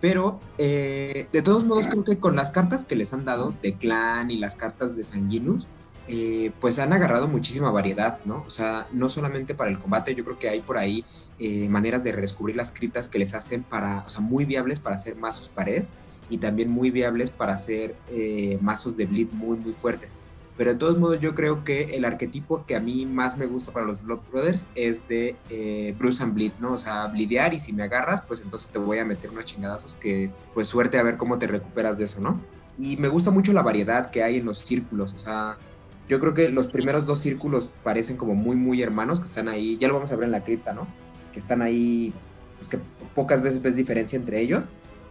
[0.00, 3.74] Pero eh, de todos modos creo que con las cartas que les han dado de
[3.74, 5.66] Clan y las cartas de Sanguinus,
[6.08, 8.44] eh, pues han agarrado muchísima variedad, ¿no?
[8.46, 11.04] O sea, no solamente para el combate, yo creo que hay por ahí
[11.38, 14.96] eh, maneras de redescubrir las criptas que les hacen para, o sea, muy viables para
[14.96, 15.84] hacer mazos pared
[16.28, 17.96] y también muy viables para hacer
[18.60, 20.16] mazos de bleed muy, muy fuertes.
[20.60, 23.72] Pero de todos modos yo creo que el arquetipo que a mí más me gusta
[23.72, 26.74] para los Blood Brothers es de eh, Bruce and Bleed, ¿no?
[26.74, 29.94] O sea, blidear y si me agarras, pues entonces te voy a meter unos chingadazos
[29.94, 32.42] que pues suerte a ver cómo te recuperas de eso, ¿no?
[32.76, 35.56] Y me gusta mucho la variedad que hay en los círculos, o sea,
[36.10, 39.78] yo creo que los primeros dos círculos parecen como muy, muy hermanos, que están ahí,
[39.78, 40.86] ya lo vamos a ver en la cripta, ¿no?
[41.32, 42.12] Que están ahí,
[42.58, 42.78] pues que
[43.14, 44.68] pocas veces ves diferencia entre ellos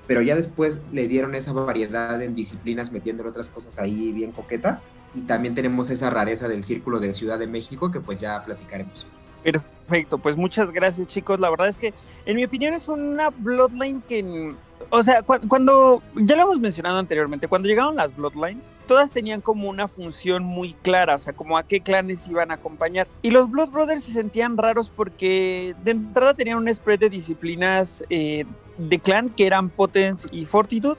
[0.10, 4.82] pero ya después le dieron esa variedad en disciplinas metiéndole otras cosas ahí bien coquetas
[5.14, 9.06] y también tenemos esa rareza del círculo de Ciudad de México que pues ya platicaremos.
[9.44, 11.94] Perfecto, pues muchas gracias chicos, la verdad es que
[12.26, 14.56] en mi opinión es una Bloodline que,
[14.92, 19.70] o sea, cuando, ya lo hemos mencionado anteriormente, cuando llegaron las Bloodlines, todas tenían como
[19.70, 23.08] una función muy clara, o sea, como a qué clanes iban a acompañar.
[23.22, 28.04] Y los Blood Brothers se sentían raros porque de entrada tenían un spread de disciplinas
[28.10, 28.46] eh,
[28.78, 30.98] de clan que eran Potence y Fortitude,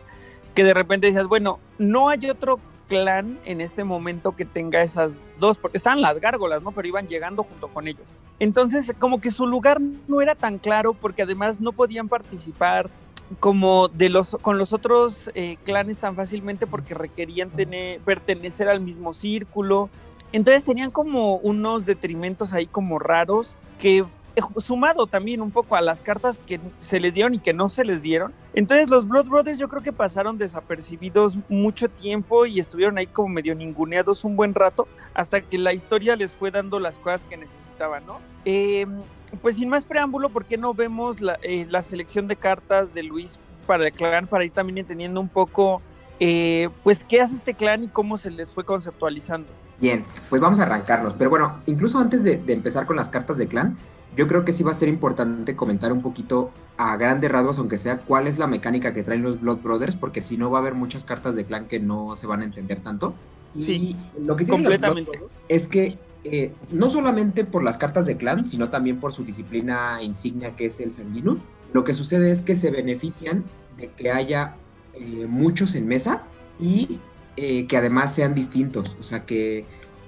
[0.55, 5.17] que de repente decías, bueno, no hay otro clan en este momento que tenga esas
[5.39, 6.73] dos, porque estaban las gárgolas, ¿no?
[6.73, 8.17] Pero iban llegando junto con ellos.
[8.41, 12.91] Entonces, como que su lugar no era tan claro, porque además no podían participar
[13.39, 18.81] como de los con los otros eh, clanes tan fácilmente porque requerían tener pertenecer al
[18.81, 19.89] mismo círculo
[20.33, 24.05] entonces tenían como unos detrimentos ahí como raros que
[24.37, 27.69] eh, sumado también un poco a las cartas que se les dieron y que no
[27.69, 28.33] se les dieron.
[28.55, 33.29] Entonces los Blood Brothers yo creo que pasaron desapercibidos mucho tiempo y estuvieron ahí como
[33.29, 37.37] medio ninguneados un buen rato hasta que la historia les fue dando las cosas que
[37.37, 38.19] necesitaban, ¿no?
[38.45, 39.01] Em,
[39.43, 43.03] pues sin más preámbulo, ¿por qué no vemos la, eh, la, selección de cartas de
[43.03, 45.83] Luis para el clan, para ir también entendiendo un poco,
[46.19, 49.49] eh, pues, qué hace este clan y cómo se les fue conceptualizando?
[49.81, 51.15] Bien, pues vamos a arrancarnos.
[51.15, 53.77] Pero bueno, incluso antes de, de empezar con las cartas de clan,
[54.17, 57.79] yo creo que sí va a ser importante comentar un poquito a grandes rasgos, aunque
[57.79, 60.61] sea, cuál es la mecánica que traen los Blood Brothers, porque si no va a
[60.63, 63.15] haber muchas cartas de clan que no se van a entender tanto.
[63.61, 65.21] Sí, lo que completamente.
[65.49, 70.03] es que eh, no solamente por las cartas de clan, sino también por su disciplina
[70.03, 73.45] insignia que es el Sanguinus, lo que sucede es que se benefician
[73.79, 74.57] de que haya
[74.95, 76.23] eh, muchos en mesa
[76.59, 76.99] y
[77.37, 78.97] eh, que además sean distintos.
[79.01, 79.65] O sea, que,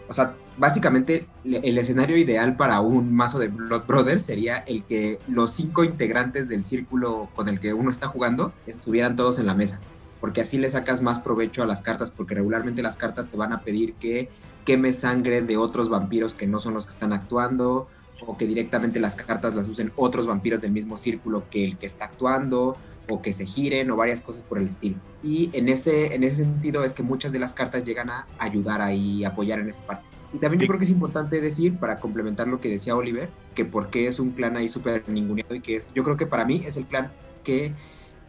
[0.08, 5.18] o sea, básicamente el escenario ideal para un mazo de Blood Brothers sería el que
[5.28, 9.54] los cinco integrantes del círculo con el que uno está jugando estuvieran todos en la
[9.54, 9.80] mesa.
[10.20, 13.52] Porque así le sacas más provecho a las cartas, porque regularmente las cartas te van
[13.52, 14.28] a pedir que
[14.64, 17.88] queme sangre de otros vampiros que no son los que están actuando,
[18.26, 21.86] o que directamente las cartas las usen otros vampiros del mismo círculo que el que
[21.86, 22.76] está actuando,
[23.08, 24.96] o que se giren, o varias cosas por el estilo.
[25.22, 28.80] Y en ese, en ese sentido es que muchas de las cartas llegan a ayudar
[28.80, 30.08] ahí, apoyar en esa parte.
[30.32, 33.64] Y también yo creo que es importante decir, para complementar lo que decía Oliver, que
[33.64, 36.44] por qué es un clan ahí súper ninguneado y que es, yo creo que para
[36.44, 37.12] mí es el clan
[37.44, 37.74] que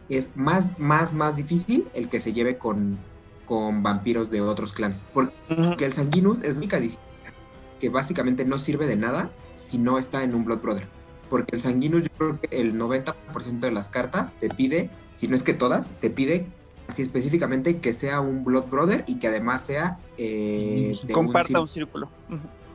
[0.08, 2.98] es más, más, más difícil el que se lleve con,
[3.46, 5.04] con vampiros de otros clanes.
[5.12, 7.14] Porque el Sanguinus es la única disciplina
[7.80, 10.86] que básicamente no sirve de nada si no está en un Blood Brother.
[11.28, 15.34] Porque el Sanguinus, yo creo que el 90% de las cartas te pide, si no
[15.34, 16.46] es que todas, te pide
[16.88, 21.68] así específicamente que sea un Blood Brother y que además sea eh, de comparta un
[21.68, 22.08] círculo.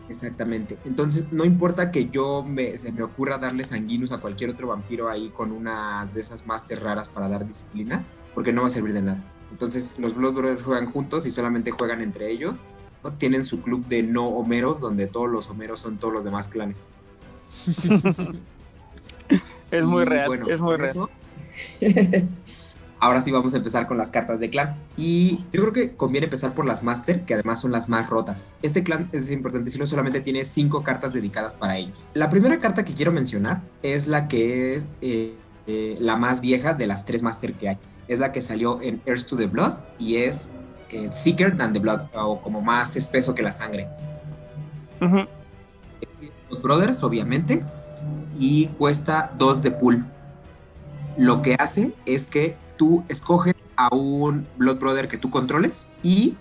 [0.09, 0.77] Exactamente.
[0.85, 5.07] Entonces, no importa que yo me, se me ocurra darle sanguinus a cualquier otro vampiro
[5.07, 8.03] ahí con unas de esas masters raras para dar disciplina,
[8.33, 9.23] porque no va a servir de nada.
[9.51, 12.61] Entonces, los Blood Brothers juegan juntos y solamente juegan entre ellos.
[13.03, 13.13] ¿no?
[13.13, 16.83] Tienen su club de no homeros, donde todos los homeros son todos los demás clanes.
[19.71, 20.49] es muy real.
[20.49, 21.09] es muy real.
[22.99, 24.75] ahora sí vamos a empezar con las cartas de clan.
[24.97, 28.53] Y yo creo que conviene empezar por las Master, que además son las más rotas.
[28.61, 32.05] Este clan, es importante decirlo, solamente tiene cinco cartas dedicadas para ellos.
[32.13, 35.35] La primera carta que quiero mencionar es la que es eh,
[35.67, 37.77] eh, la más vieja de las tres Master que hay.
[38.09, 40.51] Es la que salió en Earth to the Blood y es
[40.89, 43.87] eh, Thicker than the Blood, o como más espeso que la sangre.
[46.49, 47.63] Los Brothers, obviamente,
[48.37, 50.05] y cuesta dos de pool.
[51.17, 56.35] Lo que hace es que tú escoges a un Blood Brother que tú controles y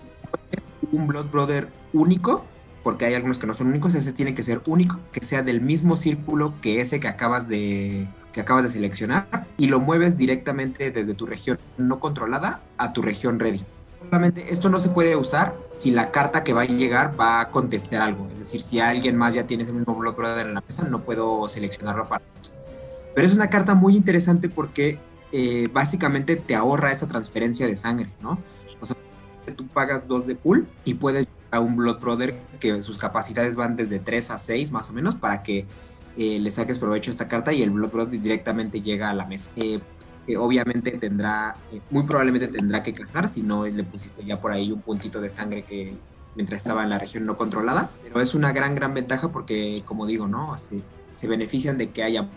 [0.91, 2.43] un Blood Brother único,
[2.83, 5.61] porque hay algunos que no son únicos, ese tiene que ser único, que sea del
[5.61, 10.91] mismo círculo que ese que acabas de que acabas de seleccionar y lo mueves directamente
[10.91, 13.63] desde tu región no controlada a tu región ready.
[14.03, 17.51] Solamente esto no se puede usar si la carta que va a llegar va a
[17.51, 18.27] contestar algo.
[18.31, 21.01] Es decir, si alguien más ya tiene ese mismo Blood Brother en la mesa, no
[21.01, 22.49] puedo seleccionarlo para esto.
[23.13, 24.99] Pero es una carta muy interesante porque
[25.31, 28.39] eh, básicamente te ahorra esa transferencia de sangre, ¿no?
[28.79, 28.95] O sea,
[29.55, 33.75] tú pagas dos de pool y puedes a un Blood Brother que sus capacidades van
[33.75, 35.65] desde 3 a 6 más o menos para que
[36.17, 39.25] eh, le saques provecho a esta carta y el Blood Brother directamente llega a la
[39.25, 39.51] mesa.
[39.55, 39.79] Eh,
[40.25, 41.55] que obviamente tendrá,
[41.89, 45.29] muy probablemente tendrá que cazar si no le pusiste ya por ahí un puntito de
[45.29, 45.95] sangre que
[46.35, 50.05] mientras estaba en la región no controlada, pero es una gran, gran ventaja porque, como
[50.05, 50.55] digo, ¿no?
[50.57, 52.29] se benefician de que haya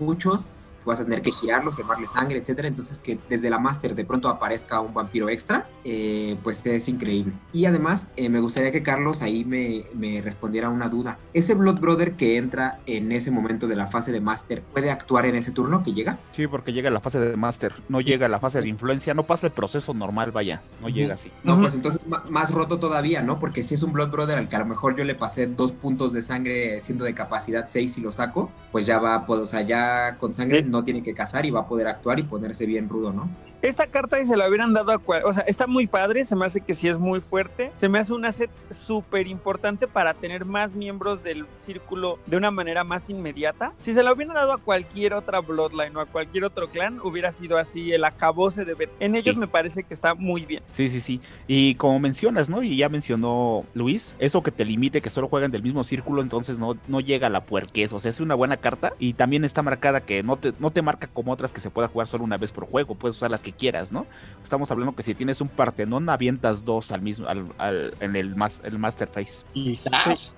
[0.00, 0.48] muchos
[0.86, 2.68] vas a tener que girarlos, quemarle sangre, etcétera.
[2.68, 7.32] Entonces, que desde la Master de pronto aparezca un vampiro extra, eh, pues es increíble.
[7.52, 11.18] Y además, eh, me gustaría que Carlos ahí me, me, respondiera una duda.
[11.34, 15.26] ¿Ese Blood Brother que entra en ese momento de la fase de Master puede actuar
[15.26, 16.18] en ese turno que llega?
[16.30, 19.14] Sí, porque llega a la fase de Master, no llega a la fase de influencia,
[19.14, 21.30] no pasa el proceso normal, vaya, no llega así.
[21.44, 23.38] No, pues entonces más roto todavía, ¿no?
[23.38, 25.72] Porque si es un Blood Brother al que a lo mejor yo le pasé dos
[25.72, 29.46] puntos de sangre siendo de capacidad 6 y lo saco, pues ya va, pues, o
[29.46, 32.66] sea, ya con sangre no tiene que cazar y va a poder actuar y ponerse
[32.66, 33.28] bien rudo, ¿no?
[33.62, 36.36] Esta carta y se la hubieran dado a cual, o sea, está muy padre, se
[36.36, 40.14] me hace que sí es muy fuerte, se me hace un set súper importante para
[40.14, 43.72] tener más miembros del círculo de una manera más inmediata.
[43.78, 47.32] Si se la hubieran dado a cualquier otra Bloodline o a cualquier otro clan, hubiera
[47.32, 48.90] sido así el acabose de ver.
[49.00, 50.62] En ellos me parece que está muy bien.
[50.70, 51.20] Sí, sí, sí.
[51.46, 52.62] Y como mencionas, ¿no?
[52.62, 56.58] Y ya mencionó Luis, eso que te limite que solo juegan del mismo círculo, entonces
[56.58, 57.92] no, no llega a la puerquez.
[57.92, 60.82] O sea, es una buena carta y también está marcada que no te, no te
[60.82, 63.42] marca como otras que se pueda jugar solo una vez por juego, puedes usar las
[63.42, 64.06] que quieras, ¿no?
[64.42, 68.78] Estamos hablando que si tienes un Partenón, avientas dos al mismo, al, en el, el
[68.78, 69.44] Master Face.
[69.52, 70.36] Quizás.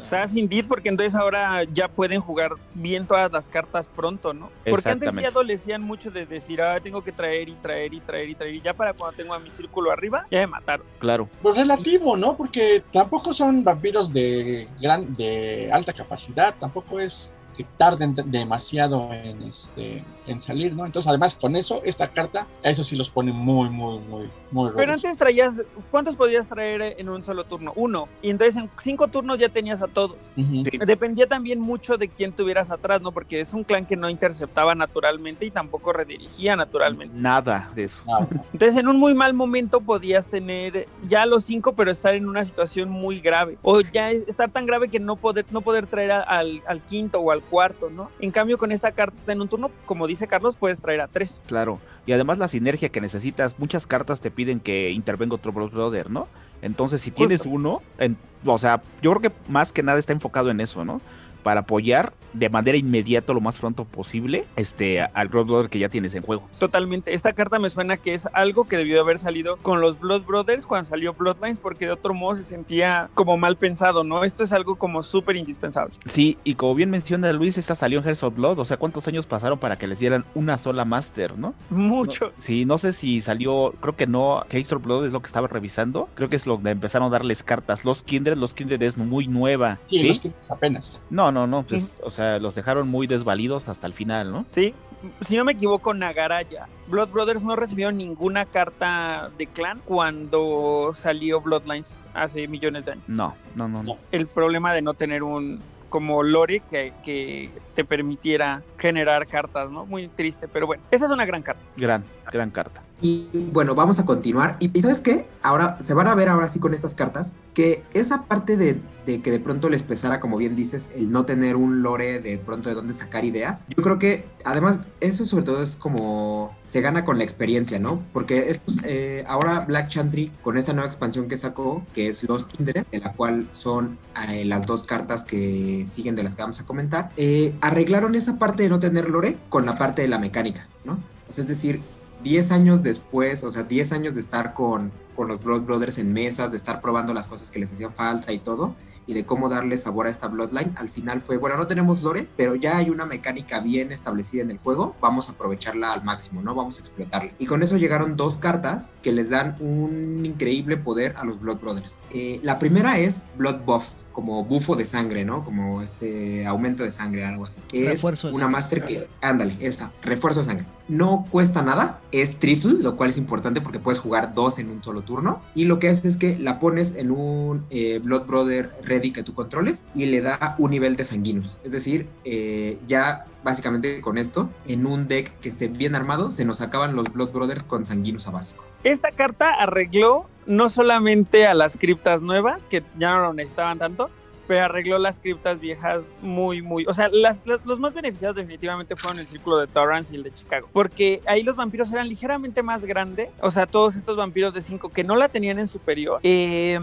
[0.00, 4.50] O sea, indeed, porque entonces ahora ya pueden jugar bien todas las cartas pronto, ¿no?
[4.68, 8.28] Porque antes ya adolecían mucho de decir, ah, tengo que traer y traer y traer
[8.30, 10.86] y traer, y ya para cuando tengo a mi círculo arriba, ya me mataron.
[10.98, 11.28] Claro.
[11.42, 12.36] Pues relativo, ¿no?
[12.36, 19.42] Porque tampoco son vampiros de gran, de alta capacidad, tampoco es que tarden demasiado en,
[19.42, 20.84] este, en salir, ¿no?
[20.84, 24.92] Entonces, además, con eso, esta carta, eso sí los pone muy, muy, muy, muy Pero
[24.92, 27.72] antes traías, ¿cuántos podías traer en un solo turno?
[27.76, 28.08] Uno.
[28.22, 30.30] Y entonces en cinco turnos ya tenías a todos.
[30.36, 33.12] Dependía también mucho de quién tuvieras atrás, ¿no?
[33.12, 37.18] Porque es un clan que no interceptaba naturalmente y tampoco redirigía naturalmente.
[37.18, 38.04] Nada de eso.
[38.52, 42.44] Entonces, en un muy mal momento podías tener ya los cinco, pero estar en una
[42.44, 43.56] situación muy grave.
[43.62, 47.30] O ya estar tan grave que no poder, no poder traer al, al quinto o
[47.30, 48.10] al al cuarto, ¿no?
[48.20, 51.40] En cambio, con esta carta en un turno, como dice Carlos, puedes traer a tres.
[51.46, 51.78] Claro.
[52.06, 56.26] Y además la sinergia que necesitas, muchas cartas te piden que intervenga otro Brother, ¿no?
[56.62, 60.50] Entonces, si tienes uno, en- o sea, yo creo que más que nada está enfocado
[60.50, 61.00] en eso, ¿no?
[61.42, 65.88] Para apoyar de manera inmediata, lo más pronto posible, este, al Blood Brother que ya
[65.88, 66.46] tienes en juego.
[66.58, 67.14] Totalmente.
[67.14, 70.66] Esta carta me suena que es algo que debió haber salido con los Blood Brothers
[70.66, 74.24] cuando salió Bloodlines, porque de otro modo se sentía como mal pensado, ¿no?
[74.24, 75.94] Esto es algo como súper indispensable.
[76.06, 79.08] Sí, y como bien menciona Luis, esta salió en Hearts of Blood, o sea, ¿cuántos
[79.08, 81.54] años pasaron para que les dieran una sola Master, no?
[81.70, 82.26] Mucho.
[82.26, 85.26] No, sí, no sé si salió, creo que no, Hearts of Blood es lo que
[85.26, 87.84] estaba revisando, creo que es lo que empezaron a darles cartas.
[87.86, 90.08] Los Kindred, los Kindred es muy nueva, Sí, ¿sí?
[90.08, 91.02] los que apenas.
[91.10, 94.46] No, no, no, pues, o sea, los dejaron muy desvalidos hasta el final, ¿no?
[94.48, 94.74] Sí,
[95.20, 96.68] si no me equivoco, Nagaraya.
[96.88, 103.04] Blood Brothers no recibió ninguna carta de clan cuando salió Bloodlines hace millones de años.
[103.06, 103.94] No, no, no, no.
[103.94, 103.98] No.
[104.10, 109.86] El problema de no tener un como lore que, que te permitiera generar cartas, ¿no?
[109.86, 111.62] Muy triste, pero bueno, esa es una gran carta.
[111.76, 112.82] Gran, gran carta.
[113.00, 114.56] Y bueno, vamos a continuar.
[114.58, 115.28] Y, y ¿sabes qué?
[115.44, 119.22] Ahora se van a ver ahora sí con estas cartas que esa parte de, de
[119.22, 122.68] que de pronto les pesara, como bien dices, el no tener un lore de pronto
[122.68, 123.62] de dónde sacar ideas.
[123.76, 128.02] Yo creo que además eso sobre todo es como se gana con la experiencia, ¿no?
[128.12, 132.46] Porque estos, eh, ahora Black Chantry con esta nueva expansión que sacó, que es Los
[132.46, 136.60] Kindred, de la cual son eh, las dos cartas que siguen de las que vamos
[136.60, 140.18] a comentar, eh, arreglaron esa parte de no tener lore con la parte de la
[140.18, 140.98] mecánica, ¿no?
[141.28, 141.82] O sea, es decir,
[142.24, 146.12] 10 años después, o sea, 10 años de estar con, con los Blood Brothers en
[146.12, 148.76] mesas, de estar probando las cosas que les hacían falta y todo,
[149.08, 152.28] y de cómo darle sabor a esta Bloodline, al final fue, bueno, no tenemos lore,
[152.36, 156.40] pero ya hay una mecánica bien establecida en el juego, vamos a aprovecharla al máximo,
[156.40, 156.54] ¿no?
[156.54, 157.32] Vamos a explotarla.
[157.40, 161.58] Y con eso llegaron dos cartas que les dan un increíble poder a los Blood
[161.58, 161.98] Brothers.
[162.12, 165.44] Eh, la primera es Blood Buff, como bufo de sangre, ¿no?
[165.44, 167.60] Como este aumento de sangre, algo así.
[167.72, 168.46] Es Refuerzo una.
[168.46, 170.66] Master que, ándale, esa, refuerzo de sangre.
[170.88, 174.82] No cuesta nada, es trifle, lo cual es importante porque puedes jugar dos en un
[174.82, 175.40] solo turno.
[175.54, 179.22] Y lo que hace es que la pones en un eh, Blood Brother ready que
[179.22, 181.60] tú controles y le da un nivel de sanguinos.
[181.64, 186.44] Es decir, eh, ya básicamente con esto, en un deck que esté bien armado, se
[186.44, 188.62] nos acaban los Blood Brothers con sanguinos a básico.
[188.84, 194.10] Esta carta arregló no solamente a las criptas nuevas, que ya no lo necesitaban tanto,
[194.48, 196.86] pero arregló las criptas viejas muy, muy...
[196.86, 200.68] O sea, los más beneficiados definitivamente fueron el Círculo de Torrance y el de Chicago.
[200.72, 203.28] Porque ahí los vampiros eran ligeramente más grandes.
[203.40, 206.18] O sea, todos estos vampiros de 5 que no la tenían en superior.
[206.22, 206.80] eh,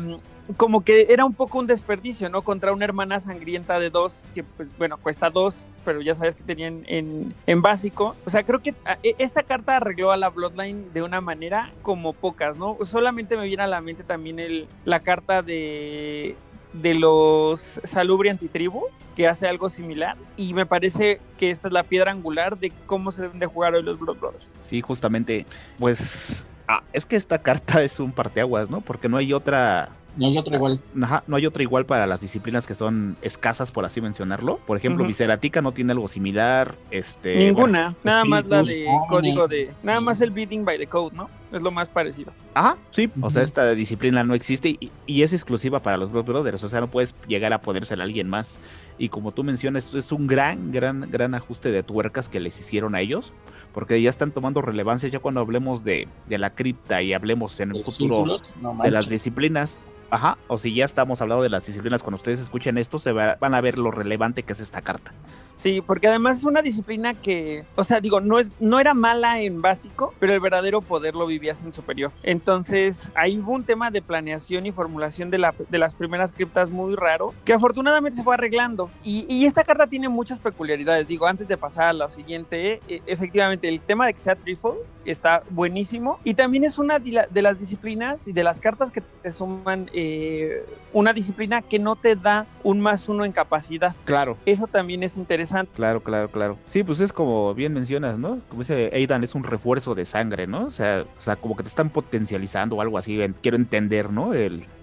[0.58, 2.43] como que era un poco un desperdicio, ¿no?
[2.43, 6.43] Contra una hermana sangrienta de dos, que pues bueno, cuesta dos, pero ya sabes que
[6.43, 8.15] tenían en, en básico.
[8.25, 11.71] O sea, creo que ah, e- esta carta arregló a la Bloodline de una manera
[11.82, 12.78] como pocas, ¿no?
[12.84, 16.36] Solamente me viene a la mente también el, la carta de,
[16.81, 18.83] de los Salubri Antitribu,
[19.15, 23.11] que hace algo similar, y me parece que esta es la piedra angular de cómo
[23.11, 24.53] se deben de jugar hoy los Blood Brothers.
[24.59, 25.45] Sí, justamente,
[25.79, 28.81] pues, ah, es que esta carta es un parteaguas, ¿no?
[28.81, 30.79] Porque no hay otra No hay otro igual.
[31.01, 34.57] Ajá, no hay otra igual para las disciplinas que son escasas, por así mencionarlo.
[34.65, 35.07] Por ejemplo, Ujú.
[35.07, 36.75] Visceratica no tiene algo similar.
[36.91, 39.73] Este, Ninguna, bueno, nada más la de código de...
[39.83, 41.29] Nada más el Beating by the Code, ¿no?
[41.55, 42.33] Es lo más parecido.
[42.53, 43.09] Ajá, sí.
[43.21, 46.63] O sea, esta disciplina no existe y, y es exclusiva para los Blood Brothers.
[46.63, 48.59] O sea, no puedes llegar a ponérsela a alguien más.
[48.97, 52.93] Y como tú mencionas, es un gran, gran, gran ajuste de tuercas que les hicieron
[52.93, 53.33] a ellos.
[53.73, 55.09] Porque ya están tomando relevancia.
[55.09, 58.25] Ya cuando hablemos de, de la cripta y hablemos en el futuro
[58.61, 59.79] no de las disciplinas.
[60.11, 63.37] Ajá, o si ya estamos hablando de las disciplinas, cuando ustedes escuchen esto, se va-
[63.41, 65.13] van a ver lo relevante que es esta carta.
[65.55, 69.39] Sí, porque además es una disciplina que, o sea, digo, no es, no era mala
[69.39, 72.11] en básico, pero el verdadero poder lo vivías en superior.
[72.23, 76.69] Entonces, ahí hubo un tema de planeación y formulación de, la- de las primeras criptas
[76.69, 78.91] muy raro, que afortunadamente se fue arreglando.
[79.03, 81.07] Y, y esta carta tiene muchas peculiaridades.
[81.07, 84.79] Digo, antes de pasar a lo siguiente, eh, efectivamente, el tema de que sea trifold
[85.05, 86.19] está buenísimo.
[86.23, 90.65] Y también es una de las disciplinas y de las cartas que te suman eh,
[90.93, 93.95] una disciplina que no te da un más uno en capacidad.
[94.03, 94.37] Claro.
[94.45, 95.44] Eso también es interesante.
[95.75, 96.58] Claro, claro, claro.
[96.67, 98.39] Sí, pues es como bien mencionas, ¿no?
[98.49, 100.65] Como dice Aidan, es un refuerzo de sangre, ¿no?
[100.65, 103.19] O sea, o sea como que te están potencializando o algo así.
[103.41, 104.31] Quiero entender, ¿no?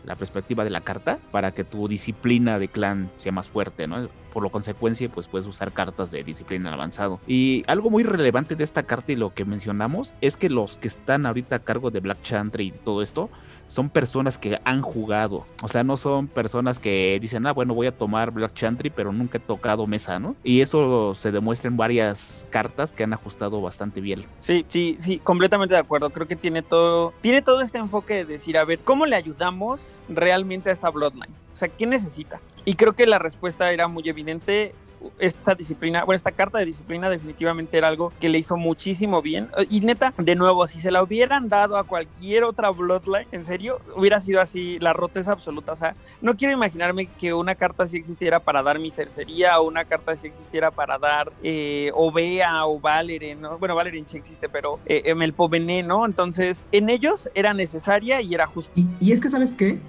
[0.04, 4.08] La perspectiva de la carta para que tu disciplina de clan sea más fuerte, ¿no?
[4.32, 7.20] Por lo consecuencia, pues puedes usar cartas de disciplina avanzado.
[7.26, 10.88] Y algo muy relevante de esta carta y lo que mencionamos es que los que
[10.88, 13.28] están ahorita a cargo de Black Chantry y todo esto
[13.66, 15.46] son personas que han jugado.
[15.62, 19.12] O sea, no son personas que dicen, ah, bueno, voy a tomar Black Chantry, pero
[19.12, 20.36] nunca he tocado mesa, ¿no?
[20.44, 24.24] Y eso se demuestra en varias cartas que han ajustado bastante bien.
[24.40, 26.10] Sí, sí, sí, completamente de acuerdo.
[26.10, 30.02] Creo que tiene todo, tiene todo este enfoque de decir, a ver, ¿cómo le ayudamos
[30.08, 31.32] realmente a esta Bloodline?
[31.54, 32.40] O sea, ¿qué necesita?
[32.64, 34.74] Y creo que la respuesta era muy evidente.
[35.18, 39.48] Esta disciplina, bueno, esta carta de disciplina definitivamente era algo que le hizo muchísimo bien.
[39.68, 43.80] Y neta, de nuevo, si se la hubieran dado a cualquier otra Bloodline, en serio,
[43.96, 45.72] hubiera sido así la roteza absoluta.
[45.72, 49.68] O sea, no quiero imaginarme que una carta así existiera para dar mi tercería o
[49.68, 53.58] una carta así existiera para dar eh, Ovea o Valeren, ¿no?
[53.58, 56.06] Bueno, Valeren sí existe, pero eh, Melpomene, ¿no?
[56.06, 58.72] Entonces, en ellos era necesaria y era justo.
[58.74, 59.80] Y, es que, ¿sabes qué?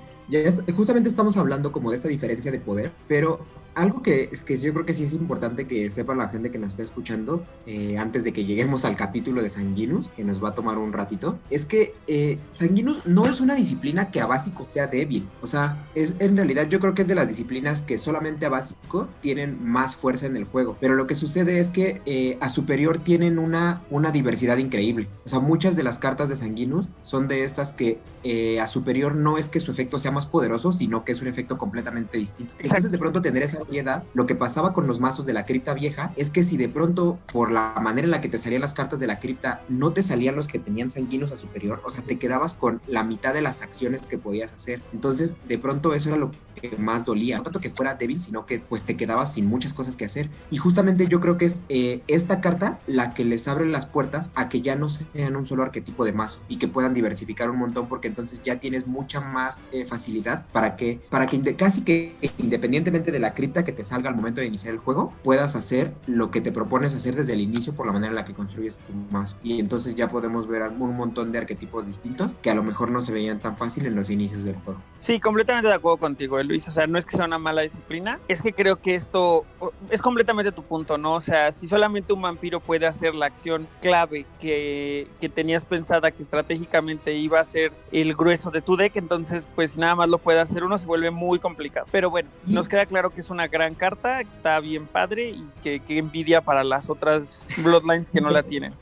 [0.75, 3.45] Justamente estamos hablando como de esta diferencia de poder, pero
[3.75, 6.57] algo que, es que yo creo que sí es importante que sepa la gente que
[6.57, 10.49] nos está escuchando eh, antes de que lleguemos al capítulo de Sanguinus, que nos va
[10.49, 14.67] a tomar un ratito, es que eh, Sanguinus no es una disciplina que a básico
[14.69, 15.27] sea débil.
[15.41, 18.49] O sea, es en realidad yo creo que es de las disciplinas que solamente a
[18.49, 20.77] básico tienen más fuerza en el juego.
[20.79, 25.07] Pero lo que sucede es que eh, a superior tienen una, una diversidad increíble.
[25.25, 29.15] O sea, muchas de las cartas de Sanguinus son de estas que eh, a superior
[29.15, 32.53] no es que su efecto sea más poderoso, sino que es un efecto completamente distinto.
[32.59, 35.73] Entonces de pronto tener esa variedad, lo que pasaba con los mazos de la cripta
[35.73, 38.73] vieja es que si de pronto por la manera en la que te salían las
[38.73, 42.03] cartas de la cripta no te salían los que tenían sanguíneos a superior, o sea,
[42.03, 44.81] te quedabas con la mitad de las acciones que podías hacer.
[44.93, 48.45] Entonces de pronto eso era lo que más dolía, no tanto que fuera débil, sino
[48.45, 50.29] que pues te quedabas sin muchas cosas que hacer.
[50.51, 54.31] Y justamente yo creo que es eh, esta carta la que les abre las puertas
[54.35, 57.57] a que ya no sean un solo arquetipo de mazo y que puedan diversificar un
[57.57, 62.15] montón porque entonces ya tienes mucha más eh, facilidad para que, para que casi que
[62.37, 65.93] independientemente de la cripta que te salga al momento de iniciar el juego, puedas hacer
[66.07, 68.77] lo que te propones hacer desde el inicio por la manera en la que construyes
[68.77, 69.37] tu mazo.
[69.43, 73.01] Y entonces ya podemos ver un montón de arquetipos distintos que a lo mejor no
[73.01, 74.79] se veían tan fácil en los inicios del juego.
[74.99, 76.67] Sí, completamente de acuerdo contigo, Luis.
[76.67, 79.45] O sea, no es que sea una mala disciplina, es que creo que esto
[79.89, 81.15] es completamente tu punto, ¿no?
[81.15, 86.11] O sea, si solamente un vampiro puede hacer la acción clave que, que tenías pensada
[86.11, 90.17] que estratégicamente iba a ser el grueso de tu deck, entonces pues nada más lo
[90.17, 91.85] puede hacer uno se vuelve muy complicado.
[91.91, 95.45] Pero bueno, nos queda claro que es una gran carta, que está bien padre y
[95.61, 98.73] que, envidia para las otras Bloodlines que no la tienen.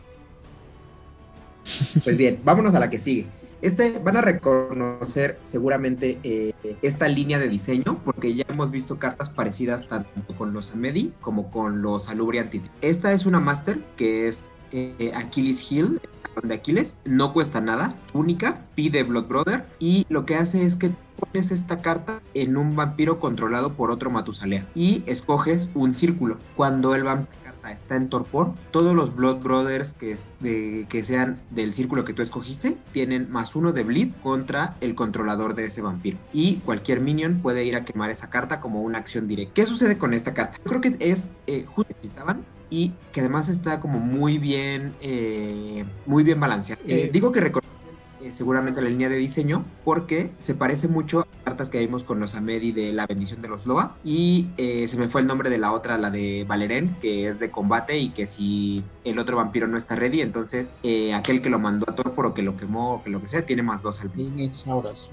[2.03, 3.28] Pues bien, vámonos a la que sigue.
[3.62, 9.30] Este van a reconocer seguramente eh, esta línea de diseño porque ya hemos visto cartas
[9.30, 12.39] parecidas tanto con los Amedi como con los Alubri
[12.82, 16.01] Esta es una Master que es eh, Achilles Hill,
[16.43, 20.91] de Aquiles, no cuesta nada, única, pide Blood Brother y lo que hace es que
[21.22, 26.38] pones esta carta en un vampiro controlado por otro Matusalea y escoges un círculo.
[26.55, 31.39] Cuando el vampiro está en torpor, todos los Blood Brothers que, es de, que sean
[31.51, 35.82] del círculo que tú escogiste tienen más uno de bleed contra el controlador de ese
[35.82, 36.17] vampiro.
[36.34, 39.53] Y cualquier minion puede ir a quemar esa carta como una acción directa.
[39.53, 40.57] ¿Qué sucede con esta carta?
[40.57, 45.86] Yo creo que es eh, justo necesitaban y que además está como muy bien, eh,
[46.05, 46.82] muy bien balanceado.
[46.88, 47.80] Eh, digo que reconocen
[48.22, 52.19] eh, seguramente la línea de diseño porque se parece mucho a cartas que vimos con
[52.19, 55.57] los Amedi de la bendición de los Loba y se me fue el nombre de
[55.57, 59.67] la otra, la de Valeren, que es de combate y que si el otro vampiro
[59.67, 60.74] no está ready, entonces
[61.15, 63.45] aquel que lo mandó a Torpor o que lo quemó o que lo que sea,
[63.45, 64.51] tiene más dos al bleed.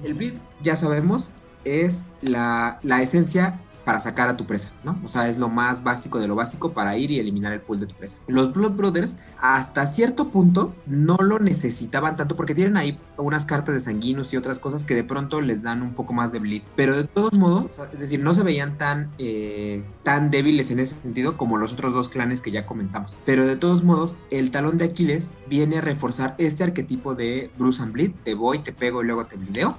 [0.03, 1.31] El bleed, ya sabemos,
[1.65, 5.01] es la, la esencia para sacar a tu presa, ¿no?
[5.03, 7.81] O sea, es lo más básico de lo básico para ir y eliminar el pool
[7.81, 8.19] de tu presa.
[8.27, 13.75] Los Blood Brothers, hasta cierto punto, no lo necesitaban tanto porque tienen ahí unas cartas
[13.75, 16.61] de sanguinos y otras cosas que de pronto les dan un poco más de bleed.
[16.77, 20.95] Pero de todos modos, es decir, no se veían tan, eh, tan débiles en ese
[20.95, 23.17] sentido como los otros dos clanes que ya comentamos.
[23.25, 27.83] Pero de todos modos, el talón de Aquiles viene a reforzar este arquetipo de Bruce
[27.83, 29.79] and Bleed, te voy, te pego y luego te blideo.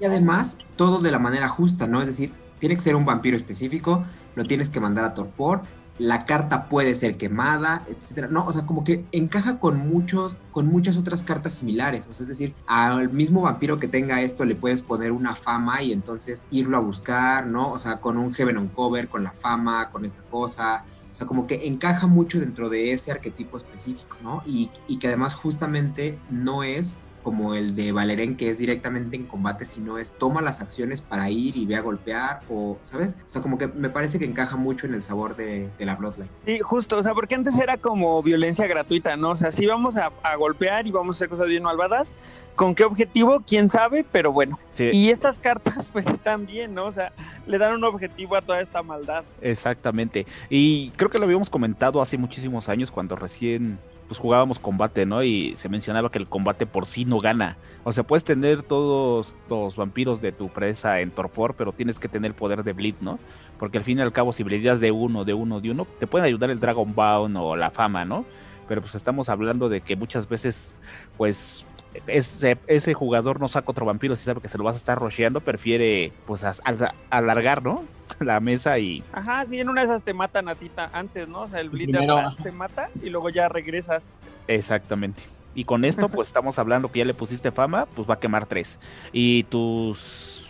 [0.00, 2.00] Y además, todo de la manera justa, ¿no?
[2.00, 4.04] Es decir, tiene que ser un vampiro específico,
[4.34, 5.62] lo tienes que mandar a torpor,
[5.98, 8.28] la carta puede ser quemada, etcétera.
[8.28, 12.06] No, o sea, como que encaja con muchos, con muchas otras cartas similares.
[12.10, 15.82] O sea, es decir, al mismo vampiro que tenga esto le puedes poner una fama
[15.82, 17.72] y entonces irlo a buscar, ¿no?
[17.72, 20.84] O sea, con un Heaven on Cover, con la fama, con esta cosa.
[21.10, 24.42] O sea, como que encaja mucho dentro de ese arquetipo específico, ¿no?
[24.44, 29.26] Y, y que además justamente no es como el de Valeren, que es directamente en
[29.26, 33.16] combate, sino es toma las acciones para ir y ve a golpear, o, ¿sabes?
[33.26, 36.28] O sea, como que me parece que encaja mucho en el sabor de, la Bloodline.
[36.44, 39.30] Sí, justo, o sea, porque antes era como violencia gratuita, ¿no?
[39.30, 42.14] O sea, sí vamos a, golpear y vamos a hacer cosas bien malvadas,
[42.54, 43.42] ¿con qué objetivo?
[43.44, 44.06] ¿Quién sabe?
[44.12, 44.60] Pero bueno.
[44.78, 46.84] Y estas cartas, pues están bien, ¿no?
[46.84, 47.10] O sea,
[47.48, 49.24] le dan un objetivo a toda esta maldad.
[49.40, 50.26] Exactamente.
[50.48, 55.22] Y creo que lo habíamos comentado hace muchísimos años cuando recién pues jugábamos combate, ¿no?
[55.22, 57.56] Y se mencionaba que el combate por sí no gana.
[57.84, 62.08] O sea, puedes tener todos los vampiros de tu presa en torpor, pero tienes que
[62.08, 63.18] tener poder de bleed, ¿no?
[63.58, 66.06] Porque al fin y al cabo, si bleedas de uno, de uno, de uno, te
[66.06, 68.24] puede ayudar el Dragon Bound o la fama, ¿no?
[68.68, 70.76] Pero pues estamos hablando de que muchas veces,
[71.16, 71.66] pues
[72.06, 74.98] ese, ese jugador no saca otro vampiro si sabe que se lo vas a estar
[74.98, 77.84] rocheando, prefiere pues a- a- alargar, ¿no?
[78.20, 81.26] La mesa y Ajá, sí, en una de esas te matan a ti ta- antes,
[81.28, 81.42] ¿no?
[81.42, 81.70] O sea, el
[82.10, 82.42] ajá.
[82.42, 84.12] te mata y luego ya regresas.
[84.46, 85.22] exactamente.
[85.54, 88.46] Y con esto, pues estamos hablando que ya le pusiste fama, pues va a quemar
[88.46, 88.78] tres.
[89.12, 90.45] Y tus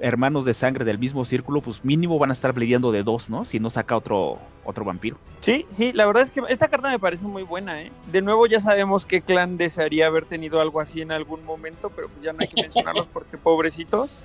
[0.00, 3.44] hermanos de sangre del mismo círculo, pues mínimo van a estar bledeando de dos, ¿no?
[3.44, 5.16] Si no saca otro, otro vampiro.
[5.40, 7.92] Sí, sí, la verdad es que esta carta me parece muy buena, ¿eh?
[8.10, 12.08] De nuevo ya sabemos qué clan desearía haber tenido algo así en algún momento, pero
[12.08, 14.18] pues ya no hay que mencionarlos porque pobrecitos.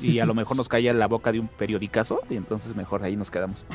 [0.00, 3.16] Y a lo mejor nos cae la boca de un periodicazo, y entonces mejor ahí
[3.16, 3.66] nos quedamos.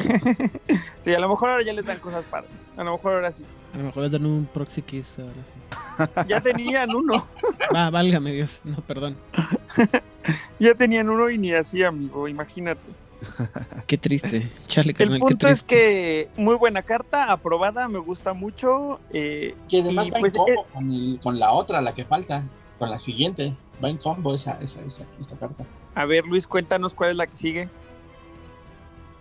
[0.99, 2.51] Sí, a lo mejor ahora ya les dan cosas padres.
[2.77, 3.43] A lo mejor ahora sí.
[3.75, 6.23] A lo mejor les dan un proxy kiss ahora sí.
[6.29, 7.27] Ya tenían uno.
[7.75, 8.59] Va, válgame Dios.
[8.63, 9.15] No, perdón.
[10.59, 12.81] Ya tenían uno y ni así, amigo, imagínate.
[13.87, 14.49] Qué triste.
[14.67, 18.99] Chale, El carnal, qué punto es que muy buena carta, aprobada, me gusta mucho.
[19.11, 22.05] eh, Que además y, va pues, en combo con, el- con la otra, la que
[22.05, 22.43] falta,
[22.79, 23.53] con la siguiente.
[23.83, 25.65] Va en combo esa, esa, esa, esta carta.
[25.93, 27.69] a ver, Luis, cuéntanos cuál es la que sigue.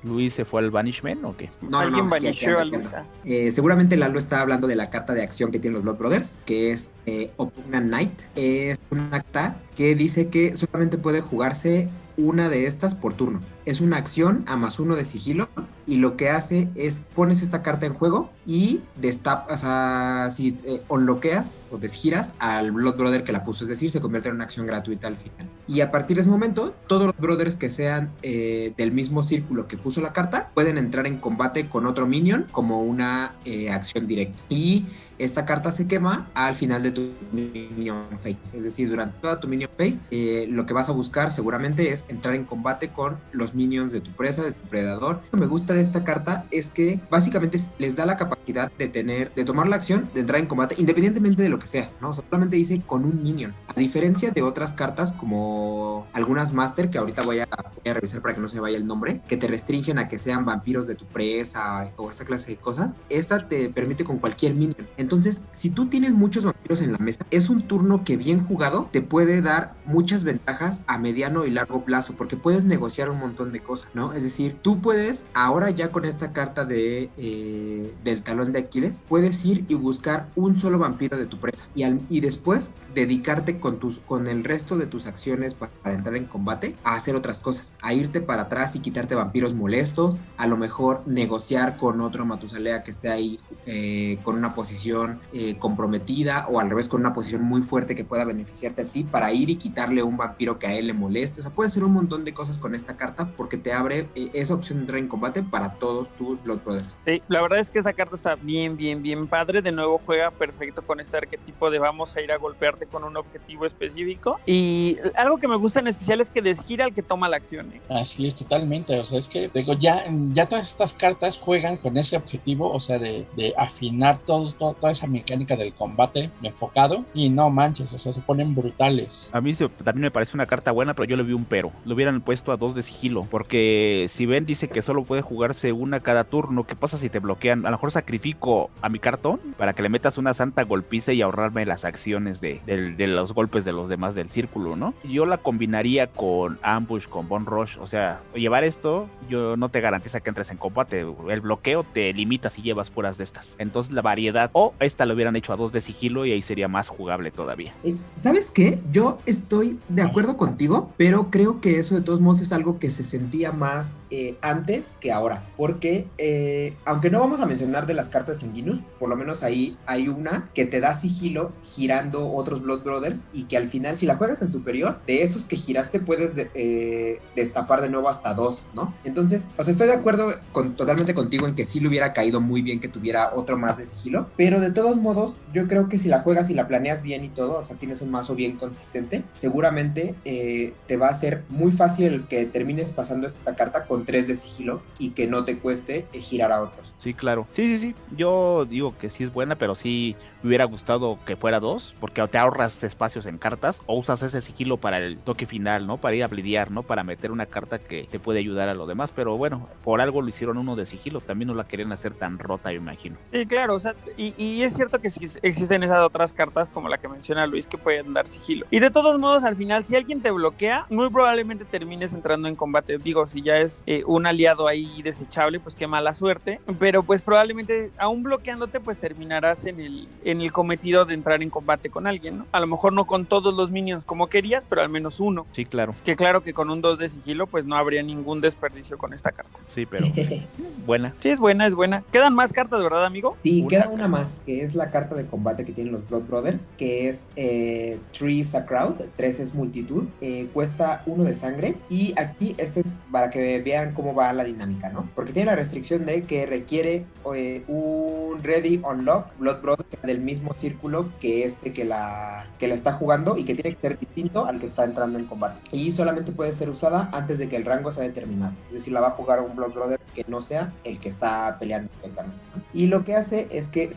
[0.05, 1.51] Luis se fue al Banishment o qué?
[1.63, 2.15] No, no, Alguien no,
[2.59, 2.81] a Luis.
[3.25, 6.37] Eh, seguramente Lalo está hablando de la carta de acción que tienen los Blood Brothers,
[6.45, 8.21] que es eh, Opugnan Knight.
[8.37, 13.41] Es una carta que dice que solamente puede jugarse una de estas por turno.
[13.65, 15.49] Es una acción a más uno de sigilo
[15.87, 20.59] y lo que hace es pones esta carta en juego y destapas, o sea, si
[20.65, 24.37] eh, unloqueas o desgiras al Blood Brother que la puso, es decir, se convierte en
[24.37, 25.49] una acción gratuita al final.
[25.67, 29.67] Y a partir de ese momento, todos los brothers que sean eh, del mismo círculo
[29.67, 34.07] que puso la carta pueden entrar en combate con otro minion como una eh, acción
[34.07, 34.43] directa.
[34.49, 34.87] Y
[35.19, 38.57] esta carta se quema al final de tu minion phase.
[38.57, 42.05] Es decir, durante toda tu minion phase, eh, lo que vas a buscar seguramente es
[42.09, 45.21] entrar en combate con los minions de tu presa, de tu predador.
[45.25, 48.71] Lo que me gusta de esta carta es que básicamente es- les da la capacidad
[48.79, 51.91] de tener, de tomar la acción, de entrar en combate, independientemente de lo que sea,
[52.01, 52.11] ¿no?
[52.11, 53.55] O sea, solamente dice con un minion.
[53.75, 57.49] A diferencia de otras cartas como algunas Master, que ahorita voy a,
[57.85, 60.87] revisar para que no se vaya el nombre, que te restringen a que sean vampiros
[60.87, 64.87] de tu presa o esta clase de cosas, esta te permite con cualquier minion.
[65.05, 68.89] Entonces, si tú tienes muchos vampiros en la mesa, es un turno que bien jugado
[68.91, 73.53] te puede dar muchas ventajas a mediano y largo plazo, porque puedes negociar un montón
[73.53, 74.15] de cosas, ¿no?
[74.15, 79.03] Es decir, tú puedes, ahora ya con esta carta de, eh, del talón de Aquiles,
[79.07, 83.61] puedes ir y buscar un solo vampiro de tu presa y, al- y después dedicarte
[83.61, 87.15] con, tus, con el resto de tus acciones pa- para, entrar en combate a hacer
[87.15, 92.01] otras cosas, a irte para atrás y quitarte vampiros molestos, a lo mejor negociar con
[92.01, 94.94] otro Matusalea que esté ahí eh, con una posición
[95.33, 99.05] eh, comprometida o al revés con una posición muy fuerte que pueda beneficiarte a ti
[99.05, 101.41] para ir y quitarle un vampiro que a él le moleste.
[101.41, 104.31] O sea, puedes hacer un montón de cosas con esta carta porque te abre eh,
[104.33, 106.97] esa opción de entrar en combate para todos tus Blood Brothers.
[107.05, 109.63] Sí, la verdad es que esa carta está bien, bien, bien padre.
[109.63, 113.17] De nuevo juega perfecto con este arquetipo de vamos a ir a golpearte con un
[113.17, 114.39] objetivo específico.
[114.47, 117.73] Y algo que me gusta en especial es que desgira al que toma la acción.
[117.73, 117.81] ¿eh?
[117.89, 118.99] Así es, totalmente.
[119.01, 122.81] O sea, es que digo, ya, ya todas estas cartas juegan con ese objetivo, o
[122.81, 127.05] sea, de, de afinar todo, todo- esa mecánica del combate enfocado.
[127.15, 129.29] Y no manches, o sea, se ponen brutales.
[129.33, 131.73] A mí también me parece una carta buena, pero yo le vi un pero.
[131.85, 135.73] Lo hubieran puesto a dos de sigilo, porque si ven dice que solo puede jugarse
[135.73, 137.67] una cada turno, ¿qué pasa si te bloquean?
[137.67, 141.23] A lo mejor sacrifico a mi cartón para que le metas una santa golpiza y
[141.23, 142.61] ahorrarme las acciones de,
[143.07, 144.95] los golpes de los demás del círculo, ¿no?
[145.05, 149.81] Yo la combinaría con Ambush, con Bone Rush, o sea, llevar esto yo no te
[149.81, 151.07] garantiza que entres en combate.
[151.29, 153.57] El bloqueo te limita si llevas puras de estas.
[153.59, 156.69] Entonces la variedad, o esta lo hubieran hecho a dos de sigilo y ahí sería
[156.69, 157.75] más jugable todavía.
[157.85, 158.79] Eh, ¿Sabes qué?
[158.93, 162.91] Yo estoy de acuerdo contigo, pero creo que eso de todos modos es algo que
[162.91, 165.45] se sentía más eh, antes que ahora.
[165.57, 169.77] Porque, eh, aunque no vamos a mencionar de las cartas sanguinos, por lo menos ahí
[169.87, 174.07] hay una que te da sigilo girando otros Blood Brothers y que al final, si
[174.07, 178.35] la juegas en superior, de esos que giraste puedes de- eh, destapar de nuevo hasta
[178.35, 178.95] dos, ¿no?
[179.05, 182.41] Entonces, o sea, estoy de acuerdo con, totalmente contigo en que sí le hubiera caído
[182.41, 185.99] muy bien que tuviera otro más de sigilo, pero de todos modos, yo creo que
[185.99, 188.57] si la juegas y la planeas bien y todo, o sea, tienes un mazo bien
[188.57, 194.05] consistente, seguramente eh, te va a ser muy fácil que termines pasando esta carta con
[194.05, 196.95] tres de sigilo y que no te cueste eh, girar a otros.
[196.99, 197.47] Sí, claro.
[197.51, 197.95] Sí, sí, sí.
[198.17, 202.27] Yo digo que sí es buena, pero sí me hubiera gustado que fuera dos, porque
[202.29, 205.99] te ahorras espacios en cartas o usas ese sigilo para el toque final, ¿no?
[205.99, 206.83] Para ir a blidear, ¿no?
[206.83, 209.13] Para meter una carta que te puede ayudar a lo demás.
[209.13, 211.21] Pero bueno, por algo lo hicieron uno de sigilo.
[211.21, 213.17] También no la querían hacer tan rota, yo imagino.
[213.33, 216.89] Sí, claro, o sea, y, y es cierto que sí existen esas otras cartas como
[216.89, 218.67] la que menciona Luis que pueden dar sigilo.
[218.71, 222.57] Y de todos modos, al final, si alguien te bloquea, muy probablemente termines entrando en
[222.57, 222.99] combate.
[222.99, 226.61] Digo, si ya es eh, un aliado ahí desechable, pues qué mala suerte.
[226.79, 231.51] Pero pues probablemente, aún bloqueándote, pues terminarás en el, en el cometido de entrar en
[231.51, 232.47] combate con alguien, ¿no?
[232.53, 235.47] A lo mejor no con todos los minions como querías, pero al menos uno.
[235.53, 235.95] Sí, claro.
[236.05, 239.33] Que claro que con un 2 de sigilo, pues no habría ningún desperdicio con esta
[239.33, 239.59] carta.
[239.67, 240.07] Sí, pero
[240.87, 241.15] buena.
[241.21, 242.03] Sí, es buena, es buena.
[242.13, 243.37] Quedan más cartas, ¿verdad, amigo?
[243.43, 243.95] Sí, Una queda carta.
[243.95, 247.25] una más, que es la carta de combate que tienen los Blood Brothers, que es
[247.37, 252.55] eh, Three is a Crowd, tres es multitud, eh, cuesta uno de sangre, y aquí
[252.59, 255.09] este es para que vean cómo va la dinámica, ¿no?
[255.15, 260.55] Porque tiene la restricción de que requiere eh, un Ready Unlock Blood Brother del mismo
[260.55, 264.47] círculo que este que la, que la está jugando y que tiene que ser distinto
[264.47, 265.61] al que está entrando en combate.
[265.73, 268.55] Y solamente puede ser usada antes de que el rango sea determinado.
[268.69, 271.57] Es decir, la va a jugar un Blood Brother que no sea el que está
[271.59, 272.37] peleando directamente.
[272.55, 272.63] ¿no?
[272.73, 273.93] Y lo que hace es que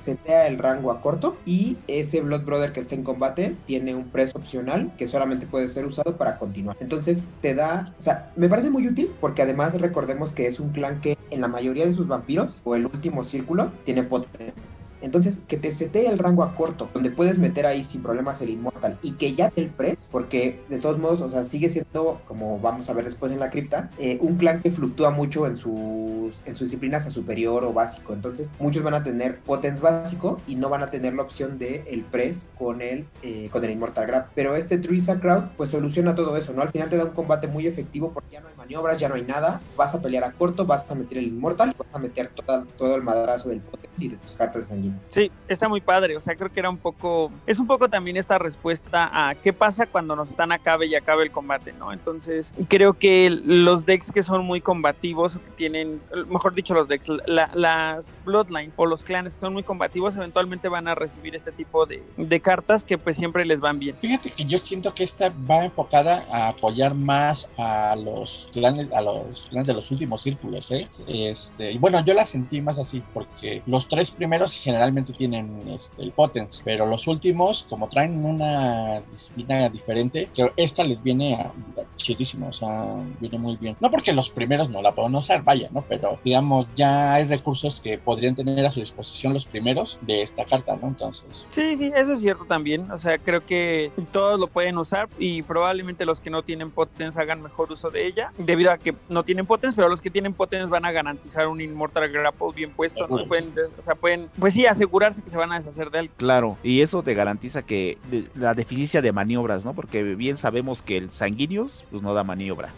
[0.46, 4.38] el rango a corto y ese Blood Brother que está en combate tiene un preso
[4.38, 6.78] opcional que solamente puede ser usado para continuar.
[6.80, 10.70] Entonces te da, o sea, me parece muy útil porque además recordemos que es un
[10.70, 14.54] clan que en la mayoría de sus vampiros o el último círculo tiene potencia.
[15.02, 18.50] Entonces, que te setee el rango a corto, donde puedes meter ahí sin problemas el
[18.50, 22.22] Inmortal y que ya te el press, porque de todos modos, o sea, sigue siendo,
[22.28, 25.58] como vamos a ver después en la cripta, eh, un clan que fluctúa mucho en
[25.58, 28.14] sus, en sus disciplinas a superior o básico.
[28.14, 31.84] Entonces, muchos van a tener potence básico y no van a tener la opción de
[31.88, 34.28] el press con el, eh, con el Immortal Grab.
[34.36, 36.62] Pero este Truisa Crowd, pues soluciona todo eso, ¿no?
[36.62, 39.16] Al final te da un combate muy efectivo porque ya no hay maniobras, ya no
[39.16, 39.62] hay nada.
[39.76, 42.96] Vas a pelear a corto, vas a meter el Immortal, vas a meter toda- todo
[42.96, 45.00] el madrazo del potence y de tus cartas de sanguíneo.
[45.10, 46.18] Sí, está muy padre.
[46.18, 47.32] O sea, creo que era un poco.
[47.46, 51.24] Es un poco también esta respuesta a qué pasa cuando nos están acabe y acabe
[51.24, 51.92] el combate, ¿no?
[51.94, 57.08] Entonces, creo que los decks que son muy combativos, que tienen, mejor dicho, los decks,
[57.26, 61.52] la- las Bloodlines o los clanes que son muy combativos, eventualmente van a recibir este
[61.52, 63.96] tipo de, de cartas que, pues, siempre les van bien.
[64.00, 69.02] Fíjate que yo siento que esta va enfocada a apoyar más a los clanes, a
[69.02, 70.88] los clanes de los últimos círculos, ¿eh?
[71.08, 76.04] Este, y bueno, yo la sentí más así, porque los tres primeros generalmente tienen este,
[76.04, 81.54] el potence, pero los últimos, como traen una disciplina diferente, que esta les viene a,
[81.98, 82.86] chidísimo, o sea,
[83.20, 83.76] viene muy bien.
[83.80, 85.84] No porque los primeros no la puedan usar, vaya, ¿no?
[85.88, 90.46] Pero digamos, ya hay recursos que podrían tener a su disposición los primeros de esta
[90.46, 90.88] carta, ¿no?
[90.88, 92.90] Entonces, Sí, sí, eso es cierto también.
[92.92, 97.18] O sea, creo que todos lo pueden usar y probablemente los que no tienen potens
[97.18, 100.34] hagan mejor uso de ella, debido a que no tienen potens, pero los que tienen
[100.34, 103.08] potens van a garantizar un Immortal Grapple bien puesto.
[103.08, 103.26] ¿no?
[103.28, 106.10] Pueden, o sea, pueden, pues sí, asegurarse que se van a deshacer de él.
[106.18, 109.74] Claro, y eso te garantiza que de- la deficiencia de maniobras, ¿no?
[109.74, 112.74] Porque bien sabemos que el Sanguinius pues no da maniobra.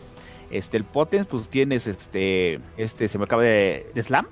[0.49, 4.27] Este, el Potens, pues tienes este, este, se me acaba de, de Slam,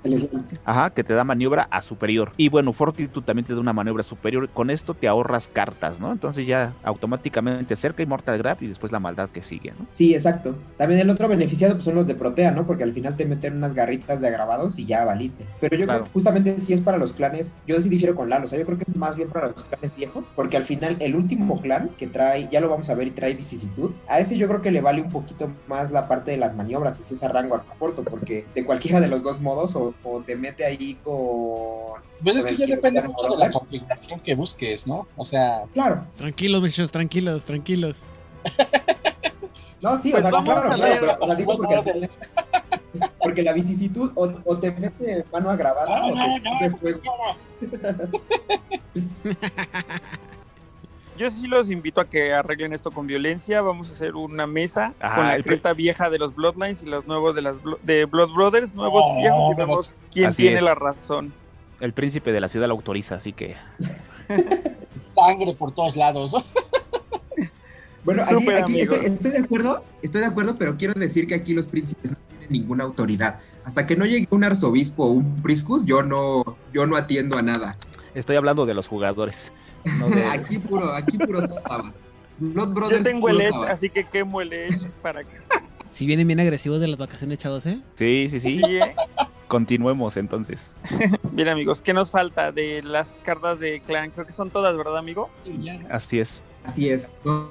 [0.64, 2.32] ajá, que te da maniobra a superior.
[2.36, 4.48] Y bueno, Fortitude también te da una maniobra superior.
[4.50, 6.12] Con esto te ahorras cartas, ¿no?
[6.12, 9.86] Entonces ya automáticamente cerca Immortal Grab y después la maldad que sigue, ¿no?
[9.92, 10.54] Sí, exacto.
[10.76, 12.66] También el otro beneficiado pues, son los de Protea, ¿no?
[12.66, 15.46] Porque al final te meten unas garritas de agravados y ya valiste.
[15.60, 16.00] Pero yo Claro.
[16.00, 18.58] creo que justamente sí es para los clanes, yo sí difiero con Lalo, o sea,
[18.58, 21.60] yo creo que es más bien para los clanes viejos, porque al final el último
[21.62, 24.60] clan que trae, ya lo vamos a ver y trae vicisitud, a ese yo creo
[24.60, 27.62] que le vale un poquito más la parte de las maniobras, es ese rango a
[27.78, 32.02] corto, porque de cualquiera de los dos modos o, o te mete ahí con...
[32.22, 35.06] Pues es que ya depende mucho de la configuración que busques, ¿no?
[35.16, 37.98] O sea, Claro, Tranquilos, muchachos, tranquilos, tranquilos.
[39.80, 41.58] no, sí, Pues o sea, vamos claro, claro, pero, o sea, digo
[43.22, 47.00] porque, la vicisitud o, o te mete mano agravada No, o te no, no, fuego.
[51.18, 53.60] Yo sí los invito a que arreglen esto con violencia.
[53.60, 57.06] Vamos a hacer una mesa Ajá, con la cripta vieja de los Bloodlines y los
[57.06, 60.62] nuevos de las de Blood Brothers, nuevos y Oh, viejos, y vemos quién tiene es.
[60.62, 61.32] la razón.
[61.80, 63.56] El príncipe de la ciudad lo autoriza, así que
[64.96, 66.32] Sangre por todos lados.
[68.04, 68.94] Bueno, aquí, amigos.
[68.96, 72.16] estoy, estoy de acuerdo, estoy de acuerdo, pero quiero decir que aquí los príncipes no
[72.28, 73.40] tienen ninguna autoridad.
[73.64, 77.42] Hasta que no llegue un arzobispo o un priscus, yo no, yo no atiendo a
[77.42, 77.76] nada.
[78.18, 79.52] Estoy hablando de los jugadores.
[79.98, 81.40] no de- aquí puro, aquí puro.
[82.38, 85.36] Blood Yo tengo el Edge, así que quemo el Edge para que
[85.90, 87.80] Si vienen bien agresivos de las vacaciones, chavos, ¿eh?
[87.94, 88.60] Sí, sí, sí.
[88.64, 88.94] sí, ¿eh?
[89.48, 90.72] Continuemos entonces.
[91.32, 94.10] Bien, amigos, ¿qué nos falta de las cartas de clan?
[94.10, 95.30] Creo que son todas, ¿verdad, amigo?
[95.90, 96.42] Así es.
[96.64, 97.50] Así es, son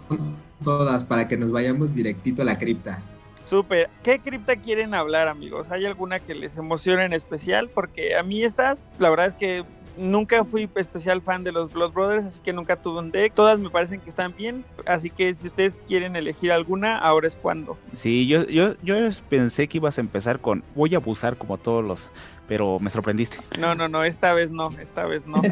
[0.63, 2.99] todas para que nos vayamos directito a la cripta.
[3.45, 3.89] Súper.
[4.03, 5.71] ¿Qué cripta quieren hablar, amigos?
[5.71, 7.69] ¿Hay alguna que les emocione en especial?
[7.69, 9.63] Porque a mí estas, la verdad es que
[9.97, 13.33] nunca fui especial fan de los Blood Brothers, así que nunca tuve un deck.
[13.33, 17.35] Todas me parecen que están bien, así que si ustedes quieren elegir alguna, ahora es
[17.35, 17.77] cuando.
[17.93, 18.95] Sí, yo, yo, yo
[19.29, 22.11] pensé que ibas a empezar con voy a abusar como todos los,
[22.47, 23.37] pero me sorprendiste.
[23.59, 25.41] No, no, no, esta vez no, esta vez no.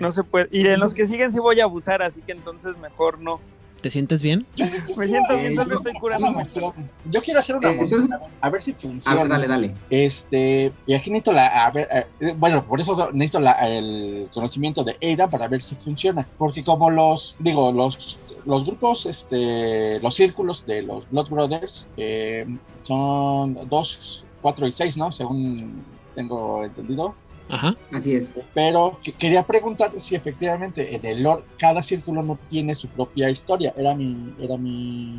[0.00, 0.48] No se puede.
[0.50, 3.40] Y en los que siguen sí voy a abusar, así que entonces mejor no.
[3.80, 4.46] ¿Te sientes bien?
[4.96, 6.26] Me siento Eh, bien, solo yo- estoy curando.
[6.26, 6.74] yo- mucho.
[7.10, 8.08] Yo quiero hacer una Eh, entonces-
[8.40, 9.16] a ver si A funciona.
[9.20, 9.74] ver, dale, dale.
[9.88, 11.88] Este, y aquí necesito la, a ver,
[12.20, 16.26] eh, bueno, por eso necesito la- el conocimiento de Ada para ver si funciona.
[16.36, 22.46] Porque como los, digo, los los grupos, este, los círculos de los Blood Brothers eh,
[22.82, 25.12] son dos, cuatro y seis, ¿no?
[25.12, 27.14] Según tengo entendido.
[27.50, 27.76] Ajá.
[27.92, 28.34] Así es.
[28.54, 33.28] Pero que- quería preguntar si efectivamente en el lore cada círculo no tiene su propia
[33.30, 33.74] historia.
[33.76, 35.18] Era mi, era mi,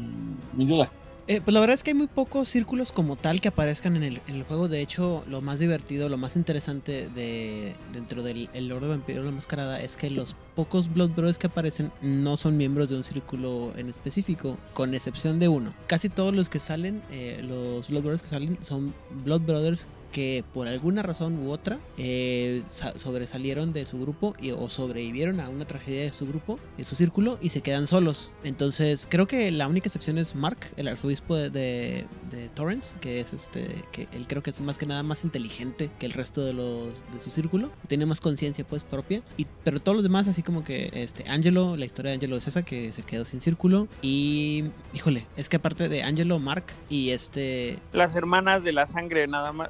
[0.53, 0.91] mi duda.
[1.27, 4.03] Eh, pues la verdad es que hay muy pocos círculos como tal que aparezcan en
[4.03, 4.67] el, en el juego.
[4.67, 9.23] De hecho, lo más divertido, lo más interesante de dentro del el lore de Vampiro
[9.23, 13.03] la Mascarada es que los pocos Blood Brothers que aparecen no son miembros de un
[13.03, 15.73] círculo en específico, con excepción de uno.
[15.87, 20.43] Casi todos los que salen, eh, los Blood Brothers que salen, son Blood Brothers que
[20.53, 25.49] por alguna razón u otra eh, sa- sobresalieron de su grupo y, o sobrevivieron a
[25.49, 28.31] una tragedia de su grupo, de su círculo, y se quedan solos.
[28.43, 33.33] Entonces, creo que la única excepción es Mark, el arzobispo de, de, Torrance, que es
[33.33, 36.53] este, que él creo que es más que nada más inteligente que el resto de
[36.53, 39.21] los de su círculo, tiene más conciencia pues propia.
[39.37, 42.47] Y, pero todos los demás, así como que este Angelo, la historia de Angelo es
[42.47, 43.87] esa, que se quedó sin círculo.
[44.01, 49.27] Y híjole, es que aparte de Angelo, Mark y este Las hermanas de la sangre,
[49.27, 49.69] nada más.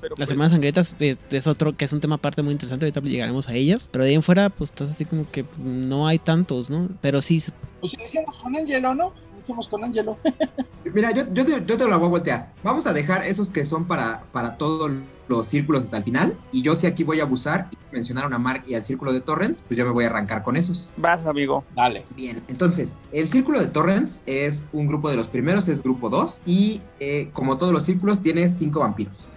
[0.00, 0.14] Pero.
[0.16, 3.00] Las pues, hermanas sangrientas es, es otro que es un tema aparte muy interesante, ahorita
[3.00, 3.88] llegaremos a ellas.
[3.90, 6.88] Pero de ahí en fuera, pues estás así como que no hay tantos, ¿no?
[7.00, 7.42] Pero sí,
[7.80, 9.12] Pues iniciamos con Angelo, ¿no?
[9.34, 10.18] Iniciamos con Angelo.
[10.84, 12.52] Mira, yo, yo, te, yo te lo voy a voltear.
[12.62, 14.90] Vamos a dejar esos que son para, para todos
[15.28, 16.36] los círculos hasta el final.
[16.52, 19.20] Y yo si aquí voy a abusar y mencionaron a Mark y al círculo de
[19.20, 20.92] Torrents, pues yo me voy a arrancar con esos.
[20.96, 21.64] Vas, amigo.
[21.74, 22.04] Dale.
[22.16, 26.42] Bien, entonces, el círculo de Torrents es un grupo de los primeros, es grupo 2.
[26.46, 29.28] Y eh, como todos los círculos, tiene cinco vampiros.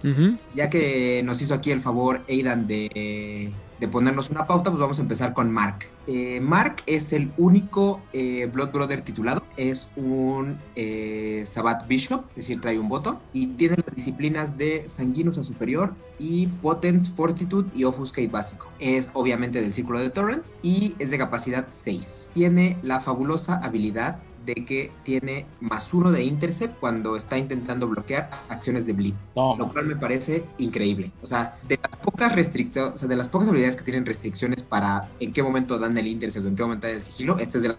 [0.54, 3.52] Ya que nos hizo aquí el favor Aidan de,
[3.82, 5.90] de ponernos una pauta, pues vamos a empezar con Mark.
[6.06, 9.42] Eh, Mark es el único eh, Blood Brother titulado.
[9.56, 13.20] Es un eh, Sabbath Bishop, es decir, trae un voto.
[13.32, 18.68] Y tiene las disciplinas de Sanguinus a Superior y Potence, Fortitude y Offuscate básico.
[18.78, 22.30] Es obviamente del Círculo de Torrents y es de capacidad 6.
[22.32, 28.30] Tiene la fabulosa habilidad de que tiene más uno de intercept cuando está intentando bloquear
[28.48, 31.12] acciones de bleed lo cual me parece increíble.
[31.22, 34.62] O sea, de las pocas restricciones, o sea, de las pocas habilidades que tienen restricciones
[34.62, 37.58] para en qué momento dan el intercept o en qué momento dan el sigilo, esta
[37.58, 37.78] es de las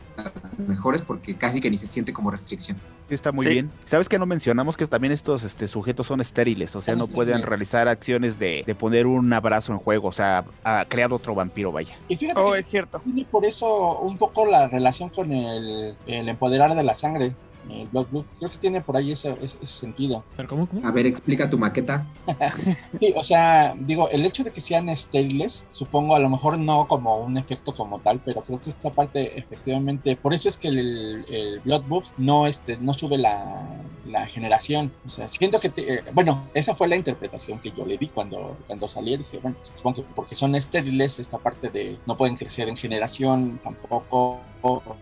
[0.68, 2.78] mejores porque casi que ni se siente como restricción.
[3.08, 3.52] Sí, está muy Sí.
[3.52, 3.72] bien.
[3.86, 6.76] ¿Sabes que no mencionamos que también estos este, sujetos son estériles?
[6.76, 10.46] O sea, no pueden realizar acciones de, de poner un abrazo en juego, o sea,
[10.64, 11.96] a crear otro vampiro, vaya.
[12.08, 13.00] Y fíjate Oh, que es cierto.
[13.04, 17.34] tiene por eso un poco la relación con el, el empoderar de la sangre.
[17.70, 18.26] El Blood Blue.
[18.40, 20.24] Creo que tiene por ahí ese, ese- ese sentido.
[20.36, 20.68] ¿Pero cómo?
[20.68, 20.88] ¿Cómo?
[20.88, 22.06] A ver, explica tu maqueta.
[23.00, 26.88] Sí, o sea, digo, el hecho de que sean estériles, supongo a lo mejor no
[26.88, 30.68] como un efecto como tal, pero creo que esta parte efectivamente, por eso es que
[30.70, 33.68] el, el Blood Buff no, este, no sube la,
[34.06, 34.92] la generación.
[35.06, 38.08] O sea, siento que, te- eh, bueno, esa fue la interpretación que yo le di
[38.08, 39.18] cuando, cuando salí.
[39.18, 43.60] Dije, bueno, supongo que porque son estériles, esta parte de no pueden crecer en generación,
[43.64, 44.40] tampoco,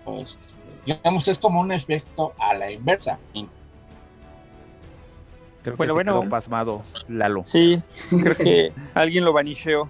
[0.05, 0.39] pues,
[0.85, 3.17] digamos, es como un efecto a la inversa.
[5.63, 6.21] Creo Bueno, que se bueno.
[6.21, 7.43] quedó pasmado Lalo.
[7.45, 9.89] Sí, creo que alguien lo banisheó.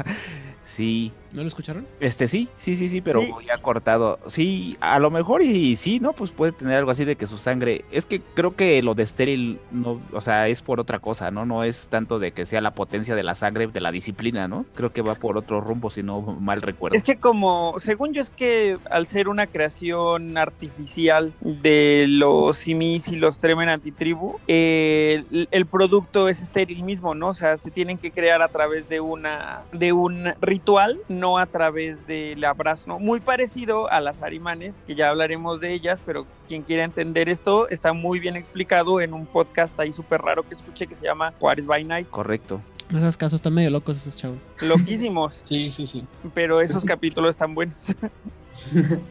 [0.64, 1.86] sí, ¿No lo escucharon?
[2.00, 3.30] este sí, sí, sí, sí, pero Sí.
[3.46, 4.18] ya cortado.
[4.26, 6.12] Sí, a lo mejor y sí, ¿no?
[6.12, 7.84] Pues puede tener algo así de que su sangre.
[7.92, 11.46] Es que creo que lo de estéril, no, o sea, es por otra cosa, ¿no?
[11.46, 14.64] No es tanto de que sea la potencia de la sangre, de la disciplina, ¿no?
[14.74, 16.96] Creo que va por otro rumbo, si no mal recuerdo.
[16.96, 23.08] Es que como, según yo es que al ser una creación artificial de los simis
[23.08, 27.28] y los Tremen antitribu, eh, el, el producto es estéril mismo, ¿no?
[27.28, 31.46] O sea, se tienen que crear a través de una de un ritual, no a
[31.46, 32.98] través del abrazo, ¿no?
[32.98, 37.68] Muy parecido a las arimanes, que ya hablaremos de ellas, pero quien quiera entender esto
[37.68, 41.32] está muy bien explicado en un podcast ahí súper raro que escuché que se llama
[41.38, 42.08] Juárez by Night.
[42.10, 42.60] Correcto.
[42.90, 44.38] No esas casos están medio locos esos chavos.
[44.62, 46.04] Loquísimos, Sí, sí, sí.
[46.34, 47.86] pero esos capítulos están buenos.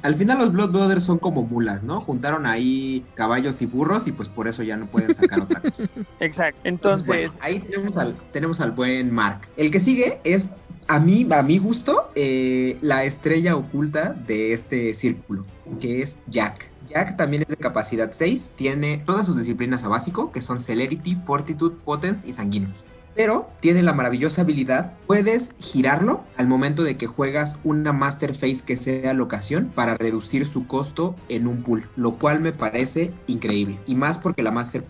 [0.01, 2.01] Al final los Blood Brothers son como mulas, ¿no?
[2.01, 5.83] Juntaron ahí caballos y burros y pues por eso ya no pueden sacar otra cosa.
[6.19, 6.59] Exacto.
[6.65, 9.41] Entonces, Entonces, bueno, ahí tenemos al, tenemos al buen Mark.
[9.55, 10.55] El que sigue es,
[10.89, 15.45] a mí, a mi gusto, eh, la estrella oculta de este círculo,
[15.79, 16.71] que es Jack.
[16.89, 21.15] Jack también es de capacidad 6, tiene todas sus disciplinas a básico, que son Celerity,
[21.15, 22.85] Fortitude, Potence y Sanguinus.
[23.13, 28.63] Pero tiene la maravillosa habilidad, puedes girarlo al momento de que juegas una Master Phase
[28.65, 33.79] que sea locación para reducir su costo en un pool, lo cual me parece increíble.
[33.85, 34.83] Y más porque la Master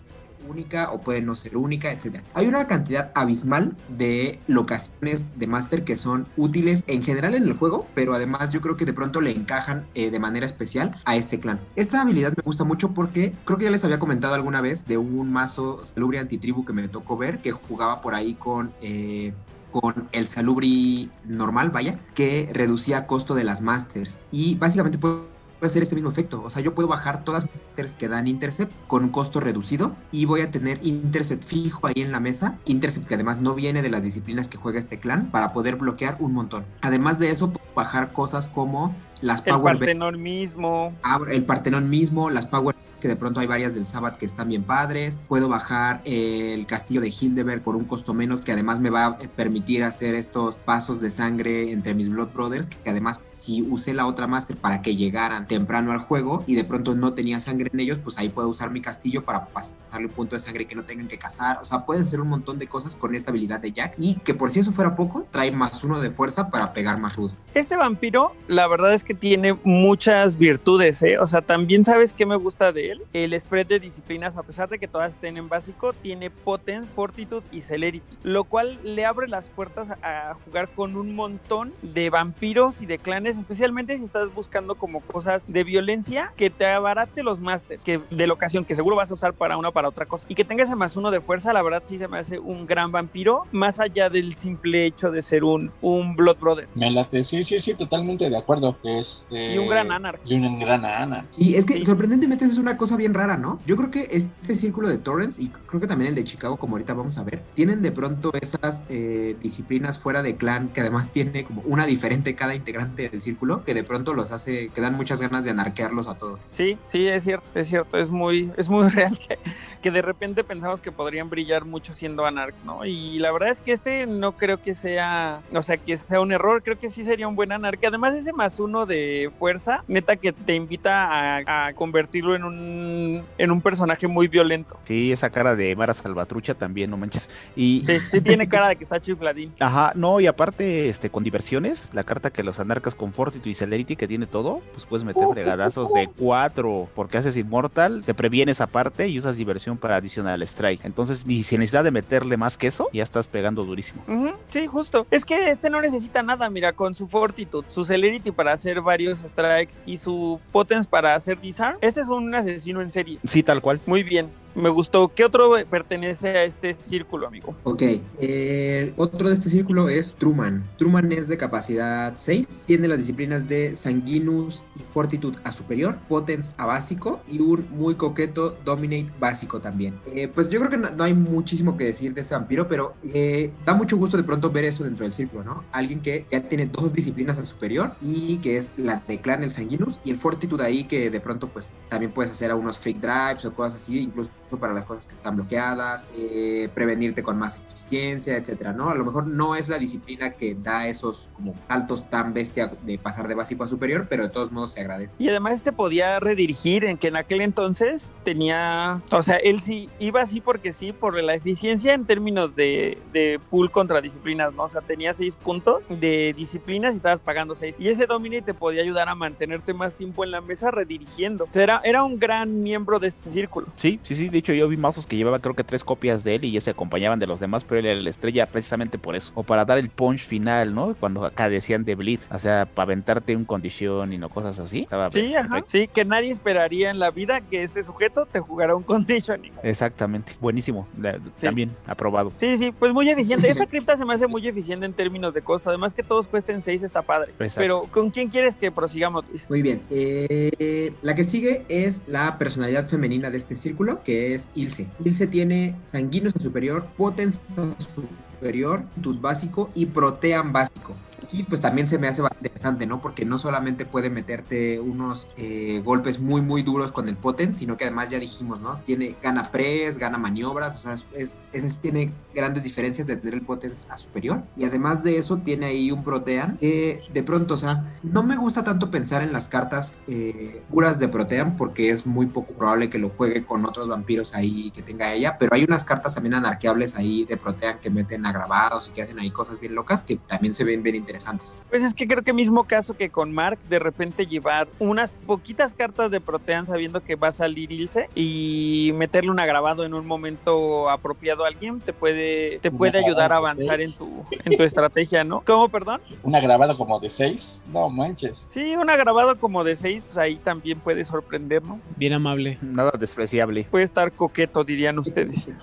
[0.50, 2.24] única o puede no ser única, etcétera.
[2.34, 7.52] Hay una cantidad abismal de locaciones de Master que son útiles en general en el
[7.54, 11.16] juego, pero además yo creo que de pronto le encajan eh, de manera especial a
[11.16, 11.60] este clan.
[11.76, 14.98] Esta habilidad me gusta mucho porque creo que ya les había comentado alguna vez de
[14.98, 18.72] un mazo Salubri Antitribu que me tocó ver que jugaba por ahí con...
[18.80, 19.32] eh,
[19.70, 24.22] con el Salubri normal, vaya, que reducía costo de las Masters.
[24.32, 26.42] Y básicamente puedes puede hacer este mismo efecto.
[26.42, 27.46] O sea, yo puedo bajar todas
[27.76, 31.94] las que dan Intercept con un costo reducido y voy a tener Intercept fijo ahí
[32.02, 32.58] en la mesa.
[32.64, 36.16] Intercept que además no viene de las disciplinas que juega este clan para poder bloquear
[36.18, 36.64] un montón.
[36.80, 40.94] Además de eso, puedo bajar cosas como las El Power Partenón mismo.
[41.02, 44.48] Ah, el Partenón mismo, las Power que de pronto hay varias del Sabbath que están
[44.48, 45.18] bien padres.
[45.28, 49.18] Puedo bajar el castillo de Hildeberg por un costo menos que además me va a
[49.18, 54.06] permitir hacer estos pasos de sangre entre mis Blood Brothers, que además si usé la
[54.06, 57.80] otra Master para que llegaran temprano al juego y de pronto no tenía sangre en
[57.80, 60.84] ellos, pues ahí puedo usar mi castillo para pasarle un punto de sangre que no
[60.84, 61.58] tengan que cazar.
[61.62, 64.34] O sea, puedes hacer un montón de cosas con esta habilidad de Jack y que
[64.34, 67.32] por si eso fuera poco, trae más uno de fuerza para pegar más rudo.
[67.54, 71.18] Este vampiro, la verdad es que tiene muchas virtudes, ¿eh?
[71.18, 74.78] O sea, también sabes qué me gusta de El spread de disciplinas, a pesar de
[74.78, 79.48] que todas estén en básico, tiene Potence, Fortitude y Celerity, lo cual le abre las
[79.48, 84.74] puertas a jugar con un montón de vampiros y de clanes, especialmente si estás buscando
[84.74, 88.96] como cosas de violencia que te abarate los masters, que de la ocasión, que seguro
[88.96, 91.10] vas a usar para una o para otra cosa, y que tenga ese más uno
[91.10, 94.86] de fuerza, la verdad sí se me hace un gran vampiro, más allá del simple
[94.86, 96.68] hecho de ser un, un Blood Brother.
[96.74, 98.76] Me late, sí, sí, sí, totalmente de acuerdo.
[98.84, 99.54] Este...
[99.54, 100.20] Y un gran Anarch.
[100.24, 101.28] Y un gran Anarch.
[101.36, 101.84] Y es que Sí.
[101.86, 103.60] sorprendentemente es una cosa bien rara, ¿no?
[103.66, 106.76] Yo creo que este círculo de Torrents y creo que también el de Chicago, como
[106.76, 111.10] ahorita vamos a ver, tienen de pronto esas eh, disciplinas fuera de clan que además
[111.10, 114.94] tiene como una diferente cada integrante del círculo que de pronto los hace, que dan
[114.94, 116.40] muchas ganas de anarquearlos a todos.
[116.52, 119.38] Sí, sí, es cierto, es cierto, es muy, es muy real que,
[119.80, 122.84] que de repente pensamos que podrían brillar mucho siendo Anarchs, ¿no?
[122.84, 126.32] Y la verdad es que este no creo que sea, o sea, que sea un
[126.32, 127.84] error, creo que sí sería un buen Anarch.
[127.84, 133.24] Además, ese más uno de fuerza, neta que te invita a, a convertirlo en un,
[133.38, 134.78] en un personaje muy violento.
[134.84, 137.30] Sí, esa cara de Mara Salvatrucha también, no manches.
[137.56, 139.52] Y Sí, sí tiene cara de que está chifladín.
[139.60, 143.54] Ajá, no, y aparte, este, con diversiones, la carta que los anarcas con Fortitude y
[143.54, 148.60] Celerity que tiene todo, pues puedes meter fregadazos de cuatro, porque haces Immortal, te previenes
[148.60, 150.84] aparte y usas diversión para adicional strike.
[150.84, 154.02] Entonces, ni sin necesidad de meterle más que eso, ya estás pegando durísimo.
[154.48, 155.06] Sí, justo.
[155.10, 159.20] Es que este no necesita nada, mira, con su Fortitude, su Celerity para hacer varios
[159.20, 161.78] strikes y su Potence para hacer disarm.
[161.80, 163.18] Este es un asesino en serie.
[163.24, 163.80] Sí, tal cual.
[163.86, 165.12] Muy bien, me gustó.
[165.14, 167.54] ¿Qué otro pertenece a este círculo, amigo?
[167.64, 167.82] Ok,
[168.20, 170.68] el otro de este círculo es Truman.
[170.78, 176.52] Truman es de capacidad 6, tiene las disciplinas de Sanguinus y Fortitude a superior, Potence
[176.56, 179.98] a básico y un muy coqueto Dominate básico también.
[180.06, 183.52] Eh, pues yo creo que no, hay muchísimo que decir de este vampiro, pero eh,
[183.64, 185.64] da mucho gusto de pronto ver eso dentro del círculo, ¿no?
[185.72, 189.52] Alguien que ya tiene dos disciplinas a superior y que es la de clan el
[189.52, 193.00] Sanguinus y el Fortitude ahí que de pronto pues también puedes hacer a unos fake
[193.00, 197.56] drives o cosas así, incluso para las cosas que están bloqueadas, eh, prevenirte con más
[197.56, 198.90] eficiencia, etcétera, ¿no?
[198.90, 202.98] A lo mejor no es la disciplina que da esos como saltos tan bestia de
[202.98, 205.14] pasar de básico a superior, pero de todos modos se agradece.
[205.18, 209.88] Y además este podía redirigir en que en aquel entonces tenía, o sea, él sí
[209.98, 214.64] iba así porque sí, por la eficiencia en términos de, de pool contra disciplinas, ¿no?
[214.64, 217.76] O sea, tenía seis puntos de disciplinas y estabas pagando seis.
[217.78, 221.44] Y ese Dominate te podía ayudar a mantenerte más tiempo en la mesa redirigiendo.
[221.44, 223.68] O sea, era, era un gran miembro de este círculo.
[223.74, 224.28] Sí, sí, sí.
[224.28, 226.60] De hecho, yo vi mazos que llevaba creo que tres copias de él y ya
[226.60, 229.32] se acompañaban de los demás, pero él era la estrella precisamente por eso.
[229.34, 230.94] O para dar el punch final, ¿no?
[230.94, 232.20] Cuando acá decían de Bleed.
[232.30, 234.80] O sea, para aventarte un condición y no cosas así.
[234.80, 235.64] Estaba Sí, ajá.
[235.68, 239.52] Sí, que nadie esperaría en la vida que este sujeto te jugara un conditioning.
[239.62, 240.32] Exactamente.
[240.40, 240.86] Buenísimo.
[241.00, 242.32] La- También aprobado.
[242.36, 243.48] Sí, sí, pues muy eficiente.
[243.48, 245.68] Esta cripta se me hace muy eficiente en términos de costo.
[245.70, 247.32] Además que todos cuesten 6 está padre.
[247.38, 247.60] Exacto.
[247.60, 249.48] Pero ¿con quién quieres que prosigamos, Luis?
[249.48, 249.82] Muy bien.
[249.90, 254.88] eh, la que sigue es la personalidad femenina de este círculo, que es Ilse.
[255.04, 260.94] Ilse tiene sanguíneos superior, potence a superior, tut básico y protean básico.
[261.30, 263.00] Aquí pues también se me hace interesante, ¿no?
[263.00, 267.76] Porque no solamente puede meterte unos eh, golpes muy muy duros con el potent, sino
[267.76, 268.80] que además ya dijimos, ¿no?
[268.84, 273.78] Tiene, gana press, gana maniobras, o sea, es, tiene grandes diferencias de tener el potent
[273.90, 274.42] a superior.
[274.56, 278.36] Y además de eso tiene ahí un protean que de pronto, o sea, no me
[278.36, 282.90] gusta tanto pensar en las cartas eh, puras de protean porque es muy poco probable
[282.90, 286.34] que lo juegue con otros vampiros ahí que tenga ella, pero hay unas cartas también
[286.34, 290.16] anarqueables ahí de protean que meten agravados y que hacen ahí cosas bien locas que
[290.16, 291.19] también se ven bien interesantes.
[291.68, 295.74] Pues es que creo que mismo caso que con Mark, de repente llevar unas poquitas
[295.74, 300.06] cartas de Protean sabiendo que va a salir Ilse y meterle un agravado en un
[300.06, 303.98] momento apropiado a alguien te puede, te puede ayudar a avanzar en seis.
[303.98, 305.42] tu, en tu estrategia, ¿no?
[305.44, 306.00] ¿Cómo, perdón?
[306.22, 307.64] Un agravado como de 6.
[307.72, 308.48] No manches.
[308.50, 311.80] Sí, un agravado como de 6, pues ahí también puede sorprender, ¿no?
[311.96, 312.58] Bien amable.
[312.62, 313.66] Nada despreciable.
[313.70, 315.50] Puede estar coqueto, dirían ustedes.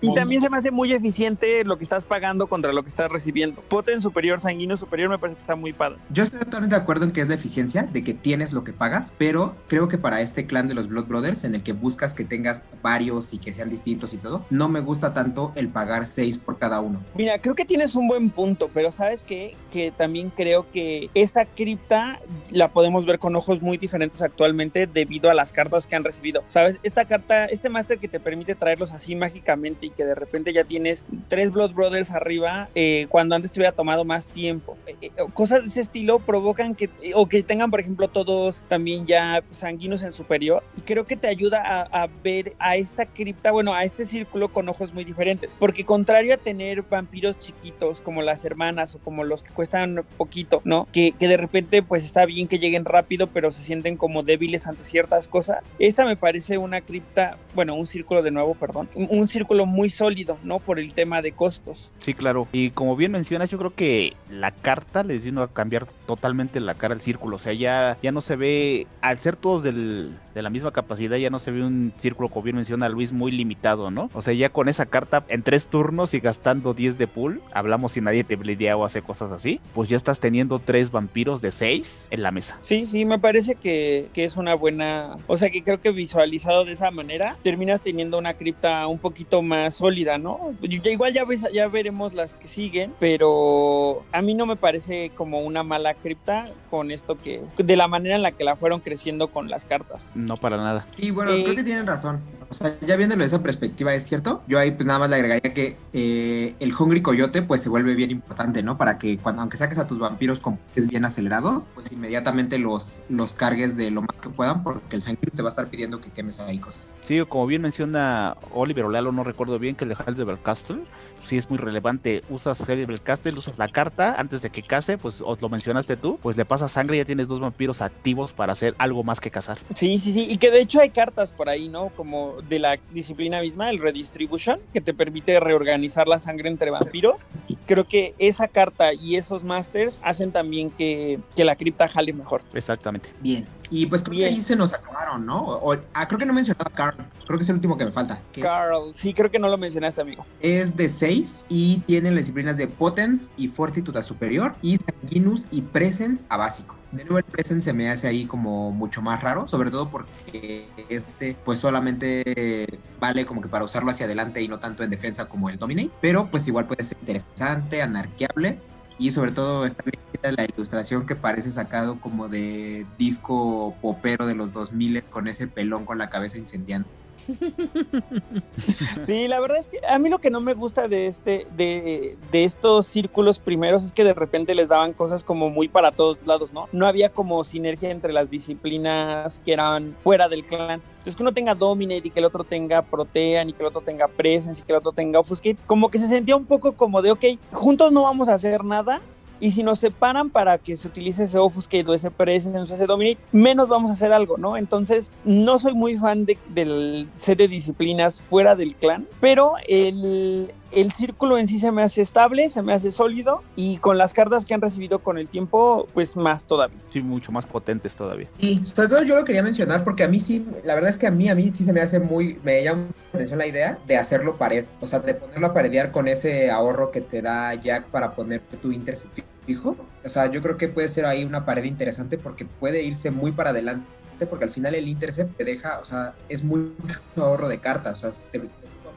[0.00, 3.10] Y también se me hace muy eficiente lo que estás pagando contra lo que estás
[3.10, 3.60] recibiendo.
[3.62, 5.98] Poten superior, sanguíneo superior superior me parece que está muy padre.
[6.08, 8.72] Yo estoy totalmente de acuerdo en que es la eficiencia, de que tienes lo que
[8.72, 12.14] pagas, pero creo que para este clan de los Blood Brothers, en el que buscas
[12.14, 16.06] que tengas varios y que sean distintos y todo, no me gusta tanto el pagar
[16.06, 17.02] 6 por cada uno.
[17.14, 19.54] Mira, creo que tienes un buen punto, pero ¿sabes qué?
[19.70, 22.20] Que también creo que esa cripta
[22.50, 26.42] la podemos ver con ojos muy diferentes actualmente debido a las cartas que han recibido.
[26.48, 26.78] ¿Sabes?
[26.82, 30.64] Esta carta, este máster que te permite traerlos así mágicamente y que de repente ya
[30.64, 34.78] tienes tres Blood Brothers arriba, eh, cuando antes te hubiera tomado más tiempo.
[35.00, 39.42] Eh, cosas de ese estilo provocan que, o que tengan, por ejemplo, todos también ya
[39.50, 40.62] sanguinos en superior.
[40.76, 44.48] Y creo que te ayuda a, a ver a esta cripta, bueno, a este círculo
[44.48, 45.56] con ojos muy diferentes.
[45.58, 50.62] Porque contrario a tener vampiros chiquitos como las hermanas o como los que cuestan poquito,
[50.64, 50.88] ¿no?
[50.92, 54.66] Que, que de repente pues está bien que lleguen rápido, pero se sienten como débiles
[54.66, 55.74] ante ciertas cosas.
[55.78, 59.90] Esta me parece una cripta, bueno, un círculo de nuevo, perdón, un, un círculo muy
[59.90, 60.58] sólido, ¿no?
[60.58, 61.90] Por el tema de costos.
[61.98, 62.48] Sí, claro.
[62.52, 66.74] Y como bien mencionas, yo creo que la carta les vino a cambiar totalmente la
[66.74, 67.36] cara al círculo.
[67.36, 71.16] O sea, ya, ya no se ve, al ser todos del, de la misma capacidad,
[71.16, 74.08] ya no se ve un círculo, como bien menciona Luis, muy limitado, ¿no?
[74.14, 77.92] O sea, ya con esa carta en tres turnos y gastando 10 de pool, hablamos
[77.92, 81.50] si nadie te blidea o hace cosas así, pues ya estás teniendo tres vampiros de
[81.50, 82.56] 6 en la mesa.
[82.62, 86.64] Sí, sí, me parece que, que es una buena, o sea, que creo que visualizado
[86.64, 90.54] de esa manera, terminas teniendo una cripta un poquito más sólida, ¿no?
[90.60, 94.67] Ya, igual ya, ves, ya veremos las que siguen, pero a mí no me parece
[95.16, 98.80] como una mala cripta con esto que, de la manera en la que la fueron
[98.80, 100.10] creciendo con las cartas.
[100.14, 100.86] No para nada.
[100.96, 102.20] Y bueno, Eh, creo que tienen razón.
[102.50, 104.42] O sea, ya viéndolo de esa perspectiva, es cierto.
[104.46, 107.94] Yo ahí pues nada más le agregaría que eh, el Hungry Coyote pues se vuelve
[107.94, 108.78] bien importante, ¿no?
[108.78, 113.02] Para que cuando aunque saques a tus vampiros con es bien acelerados, pues inmediatamente los,
[113.10, 116.00] los cargues de lo más que puedan, porque el sangre te va a estar pidiendo
[116.00, 116.96] que quemes ahí cosas.
[117.04, 120.84] Sí, como bien menciona Oliver o Lalo, no recuerdo bien que el de Heidelberg Castle,
[121.24, 122.22] sí es muy relevante.
[122.30, 126.18] Usas Heidelberg Castle, usas la carta antes de que case, pues os lo mencionaste tú,
[126.22, 129.30] pues le pasas sangre y ya tienes dos vampiros activos para hacer algo más que
[129.30, 129.58] cazar.
[129.74, 131.90] Sí, sí, sí, y que de hecho hay cartas por ahí, ¿no?
[131.90, 137.26] Como de la disciplina misma, el Redistribution, que te permite reorganizar la sangre entre vampiros.
[137.66, 142.42] Creo que esa carta y esos masters hacen también que, que la cripta jale mejor.
[142.54, 143.10] Exactamente.
[143.20, 143.46] Bien.
[143.70, 144.28] Y pues creo Bien.
[144.30, 145.40] que ahí se nos acabaron, ¿no?
[145.44, 146.96] O- o- ah, creo que no he mencionado a Carl.
[147.26, 148.20] Creo que es el último que me falta.
[148.32, 150.24] Que Carl, sí, creo que no lo mencionaste, amigo.
[150.40, 155.46] es de 6 y tiene las disciplinas de Potence y Fortitude a superior y Sanguinus
[155.50, 156.76] y Presence a básico.
[156.92, 160.66] De nuevo el Presence se me hace ahí como mucho más raro, sobre todo porque
[160.88, 165.26] este pues solamente vale como que para usarlo hacia adelante y no tanto en defensa
[165.26, 168.58] como el Dominate, pero pues igual puede ser interesante, anarqueable
[168.98, 174.34] y sobre todo está bien la ilustración que parece sacado como de disco popero de
[174.34, 176.88] los 2000 con ese pelón con la cabeza incendiando.
[179.00, 182.16] Sí, la verdad es que a mí lo que no me gusta de este, de,
[182.32, 186.18] de estos círculos primeros es que de repente les daban cosas como muy para todos
[186.26, 186.68] lados, ¿no?
[186.72, 190.82] No había como sinergia entre las disciplinas que eran fuera del clan.
[190.90, 193.80] Entonces que uno tenga Dominate y que el otro tenga Protean y que el otro
[193.80, 197.02] tenga Presence y que el otro tenga Offuscate, como que se sentía un poco como
[197.02, 199.00] de, ok, juntos no vamos a hacer nada,
[199.40, 202.86] y si nos separan para que se utilice ese Offuscate o ese Presence o ese
[202.86, 204.56] Dominate, menos vamos a hacer algo, ¿no?
[204.56, 210.52] Entonces, no soy muy fan de, del set de disciplinas fuera del clan, pero el,
[210.72, 214.12] el círculo en sí se me hace estable, se me hace sólido y con las
[214.12, 216.78] cartas que han recibido con el tiempo, pues más todavía.
[216.90, 218.28] Sí, mucho más potentes todavía.
[218.38, 221.06] Y sobre todo yo lo quería mencionar porque a mí sí, la verdad es que
[221.06, 223.78] a mí, a mí sí se me hace muy, me llama la atención la idea
[223.86, 227.54] de hacerlo pared, o sea, de ponerlo a paredear con ese ahorro que te da
[227.54, 229.76] Jack para poner tu intercept fijo.
[230.04, 233.32] O sea, yo creo que puede ser ahí una pared interesante porque puede irse muy
[233.32, 233.86] para adelante
[234.26, 236.72] porque al final el intercept te deja, o sea, es mucho
[237.16, 238.40] ahorro de cartas, o sea, te,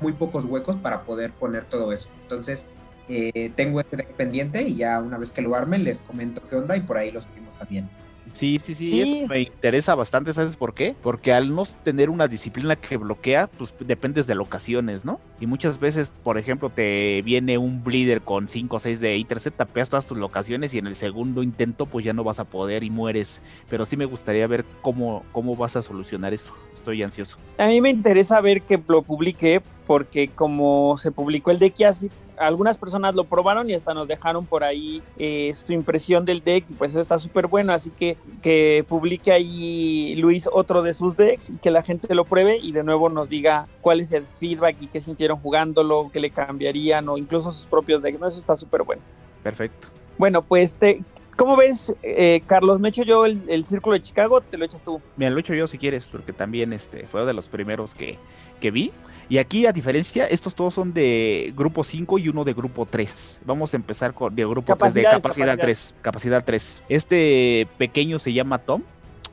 [0.01, 2.09] muy pocos huecos para poder poner todo eso.
[2.23, 2.65] Entonces,
[3.07, 6.55] eh, tengo este deck pendiente y ya una vez que lo arme les comento qué
[6.55, 7.89] onda y por ahí los subimos también.
[8.33, 9.01] Sí, sí, sí, Sí.
[9.01, 10.95] eso me interesa bastante, ¿sabes por qué?
[11.01, 15.19] Porque al no tener una disciplina que bloquea, pues dependes de locaciones, ¿no?
[15.39, 19.57] Y muchas veces, por ejemplo, te viene un bleeder con 5 o 6 de intercept,
[19.57, 22.83] tapeas todas tus locaciones y en el segundo intento pues ya no vas a poder
[22.83, 23.41] y mueres.
[23.69, 26.53] Pero sí me gustaría ver cómo, cómo vas a solucionar eso.
[26.73, 27.37] Estoy ansioso.
[27.57, 32.09] A mí me interesa ver que lo publique porque como se publicó el deck así,
[32.41, 36.65] algunas personas lo probaron y hasta nos dejaron por ahí eh, su impresión del deck
[36.69, 41.15] y pues eso está súper bueno, así que que publique ahí Luis otro de sus
[41.15, 44.27] decks y que la gente lo pruebe y de nuevo nos diga cuál es el
[44.27, 48.27] feedback y qué sintieron jugándolo, qué le cambiarían o incluso sus propios decks, ¿no?
[48.27, 49.01] Eso está súper bueno.
[49.43, 49.87] Perfecto.
[50.17, 51.03] Bueno, pues te,
[51.41, 52.79] ¿Cómo ves, eh, Carlos?
[52.79, 55.01] Me echo yo el, el círculo de Chicago, te lo echas tú.
[55.15, 58.19] Mira, lo he hecho yo si quieres, porque también este, fue de los primeros que,
[58.61, 58.93] que vi.
[59.27, 63.41] Y aquí, a diferencia, estos todos son de grupo 5 y uno de grupo 3.
[63.45, 65.59] Vamos a empezar con de grupo 3, de capacidad capacidades.
[65.59, 65.95] 3.
[66.01, 66.83] Capacidad 3.
[66.89, 68.83] Este pequeño se llama Tom.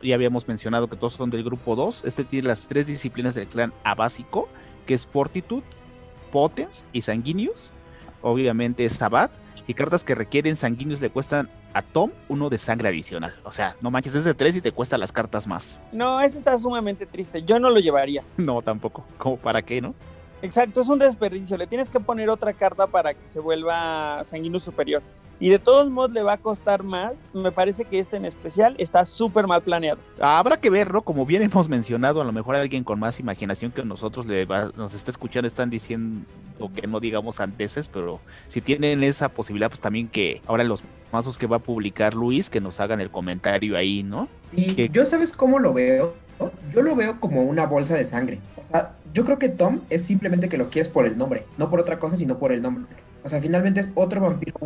[0.01, 2.05] Ya habíamos mencionado que todos son del grupo 2.
[2.05, 4.49] Este tiene las tres disciplinas del clan A básico,
[4.87, 5.64] que es Fortitude,
[6.31, 7.72] Potence y Sanguinius.
[8.22, 9.33] Obviamente es Sabat.
[9.66, 13.35] Y cartas que requieren Sanguinius le cuestan a Tom uno de sangre adicional.
[13.45, 15.81] O sea, no manches, es de 3 y te cuesta las cartas más.
[15.93, 17.43] No, este está sumamente triste.
[17.43, 18.25] Yo no lo llevaría.
[18.39, 19.05] No, tampoco.
[19.19, 19.95] ¿Cómo para qué, no?
[20.43, 21.57] Exacto, es un desperdicio.
[21.57, 25.03] Le tienes que poner otra carta para que se vuelva sanguíneo superior.
[25.41, 27.24] Y de todos modos le va a costar más.
[27.32, 30.01] Me parece que este en especial está súper mal planeado.
[30.20, 31.03] Habrá que ver, ¿no?
[31.03, 34.72] Como bien hemos mencionado, a lo mejor alguien con más imaginación que nosotros le va-
[34.76, 36.24] nos está escuchando están diciendo
[36.74, 38.18] que no digamos anteses, pero
[38.49, 40.82] si tienen esa posibilidad, pues también que ahora los
[41.12, 44.28] mazos que va a publicar Luis, que nos hagan el comentario ahí, ¿no?
[44.53, 46.14] Y yo, ¿sabes cómo lo veo?
[46.74, 48.41] Yo lo veo como una bolsa de sangre.
[48.61, 51.71] O sea, yo creo que Tom es simplemente que lo quieres por el nombre, no
[51.71, 52.85] por otra cosa, sino por el nombre.
[53.25, 54.57] O sea, finalmente es otro vampiro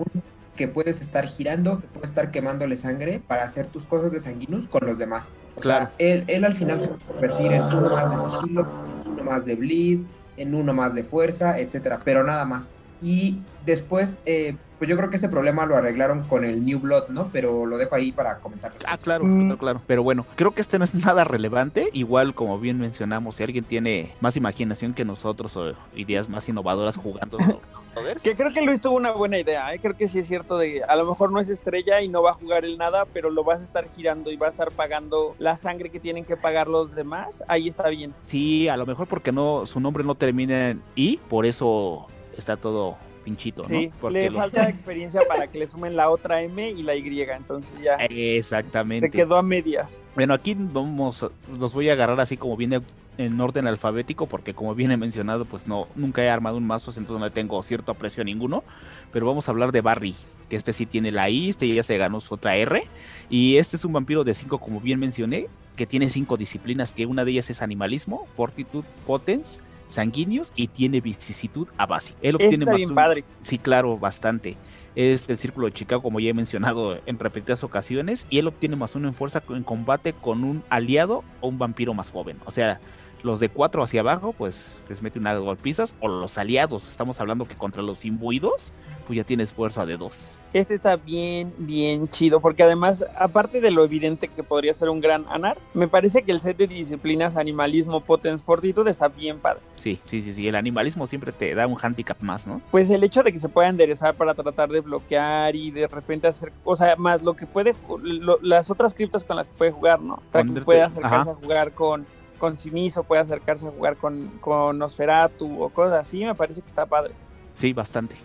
[0.56, 4.68] que puedes estar girando, que puedes estar quemándole sangre para hacer tus cosas de sanguinus
[4.68, 5.32] con los demás.
[5.56, 5.86] O Claro.
[5.86, 8.68] sea, él, él al final se va a convertir en uno más de sigilo,
[9.06, 10.00] uno más de bleed,
[10.36, 12.70] en uno más de fuerza, etcétera, pero nada más.
[13.02, 17.08] Y después, eh, pues yo creo que ese problema lo arreglaron con el New Blood,
[17.08, 17.28] ¿no?
[17.32, 18.72] Pero lo dejo ahí para comentar.
[18.86, 19.40] Ah, claro, Mm.
[19.40, 19.82] claro, claro.
[19.86, 21.88] Pero bueno, creo que este no es nada relevante.
[21.92, 26.96] Igual, como bien mencionamos, si alguien tiene más imaginación que nosotros o ideas más innovadoras
[26.96, 27.38] jugando
[28.22, 29.74] Que creo que Luis tuvo una buena idea.
[29.74, 29.78] ¿eh?
[29.78, 32.30] Creo que sí es cierto de a lo mejor no es estrella y no va
[32.30, 35.34] a jugar el nada, pero lo vas a estar girando y va a estar pagando
[35.38, 37.44] la sangre que tienen que pagar los demás.
[37.48, 38.14] Ahí está bien.
[38.24, 42.56] Sí, a lo mejor porque no su nombre no termina en I, por eso está
[42.56, 43.92] todo pinchito, Sí, ¿no?
[44.00, 47.20] Porque le falta experiencia para que le sumen la otra M y la Y.
[47.22, 49.10] Entonces ya se Exactamente.
[49.10, 50.00] quedó a medias.
[50.14, 52.80] Bueno, aquí vamos, los voy a agarrar así como viene
[53.18, 57.20] en orden alfabético, porque como viene mencionado, pues no, nunca he armado un mazo, entonces
[57.20, 58.64] no le tengo cierto aprecio a ninguno.
[59.12, 60.14] Pero vamos a hablar de Barry,
[60.48, 62.82] que este sí tiene la I, este ya se ganó su otra R.
[63.28, 67.06] Y este es un vampiro de 5, como bien mencioné, que tiene cinco disciplinas, que
[67.06, 69.60] una de ellas es animalismo, fortitud, potence,
[69.92, 72.14] sanguíneos y tiene vicisitud a base.
[72.22, 73.24] Él obtiene más bien un- padre.
[73.42, 74.56] Sí, claro, bastante.
[74.94, 78.76] Es del Círculo de Chicago, como ya he mencionado en repetidas ocasiones, y él obtiene
[78.76, 82.36] más uno en fuerza en combate con un aliado o un vampiro más joven.
[82.44, 82.78] O sea,
[83.22, 87.44] los de cuatro hacia abajo, pues les mete unas golpizas, o los aliados, estamos hablando
[87.46, 88.72] que contra los imbuidos,
[89.06, 90.38] pues ya tienes fuerza de dos.
[90.52, 95.00] Este está bien, bien chido, porque además, aparte de lo evidente que podría ser un
[95.00, 99.60] gran anar, me parece que el set de disciplinas animalismo, potence, fortitud está bien padre.
[99.76, 102.60] Sí, sí, sí, sí, el animalismo siempre te da un handicap más, ¿no?
[102.70, 106.26] Pues el hecho de que se pueda enderezar para tratar de bloquear y de repente
[106.26, 109.70] hacer, o sea, más lo que puede, lo- las otras criptas con las que puede
[109.70, 110.14] jugar, ¿no?
[110.14, 111.30] O sea, que puede acercarse ajá.
[111.30, 112.04] a jugar con,
[112.42, 116.66] con Simiso, puede acercarse a jugar con, con Nosferatu o cosas así, me parece que
[116.66, 117.14] está padre.
[117.54, 118.16] Sí, bastante,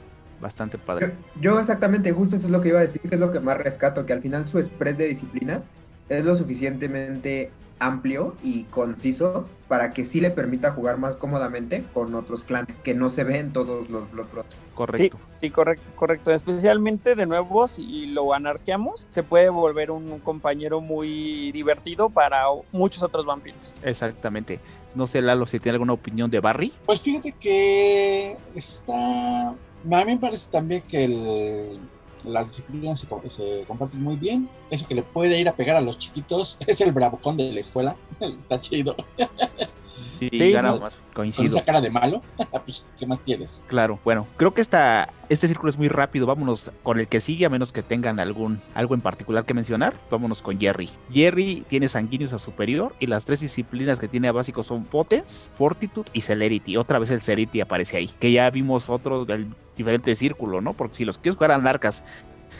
[0.41, 1.13] bastante padre.
[1.35, 3.39] Yo, yo exactamente, justo eso es lo que iba a decir, que es lo que
[3.39, 5.67] más rescato, que al final su spread de disciplinas
[6.09, 12.15] es lo suficientemente amplio y conciso para que sí le permita jugar más cómodamente con
[12.15, 14.63] otros clanes, que no se ven todos los Blood Brothers.
[14.73, 15.17] Correcto.
[15.41, 16.31] Sí, correcto, correcto.
[16.31, 23.03] Especialmente de nuevo, si lo anarqueamos, se puede volver un compañero muy divertido para muchos
[23.03, 23.73] otros vampiros.
[23.83, 24.59] Exactamente.
[24.95, 26.73] No sé, Lalo, si tiene alguna opinión de Barry.
[26.85, 29.49] Pues fíjate que está.
[29.49, 31.79] A mí me parece también que el-
[32.25, 34.49] las disciplinas se, se comparten muy bien.
[34.69, 37.59] Eso que le puede ir a pegar a los chiquitos es el bravucón de la
[37.59, 37.95] escuela.
[38.19, 38.95] está chido.
[40.17, 41.57] Sí, Sí, gana más, Con coincido.
[41.57, 42.21] esa cara de malo.
[42.65, 43.63] pues, ¿qué más quieres?
[43.67, 46.25] Claro, bueno, creo que esta, este círculo es muy rápido.
[46.25, 49.93] Vámonos con el que sigue, a menos que tengan algún algo en particular que mencionar.
[50.09, 50.89] Vámonos con Jerry.
[51.11, 55.49] Jerry tiene sanguíneos a superior y las tres disciplinas que tiene a básico son Potence,
[55.57, 56.77] Fortitude y Celerity.
[56.77, 60.73] Otra vez el Celerity aparece ahí, que ya vimos otro del diferente círculo, ¿no?
[60.73, 62.03] Porque si los quieres jugar anarcas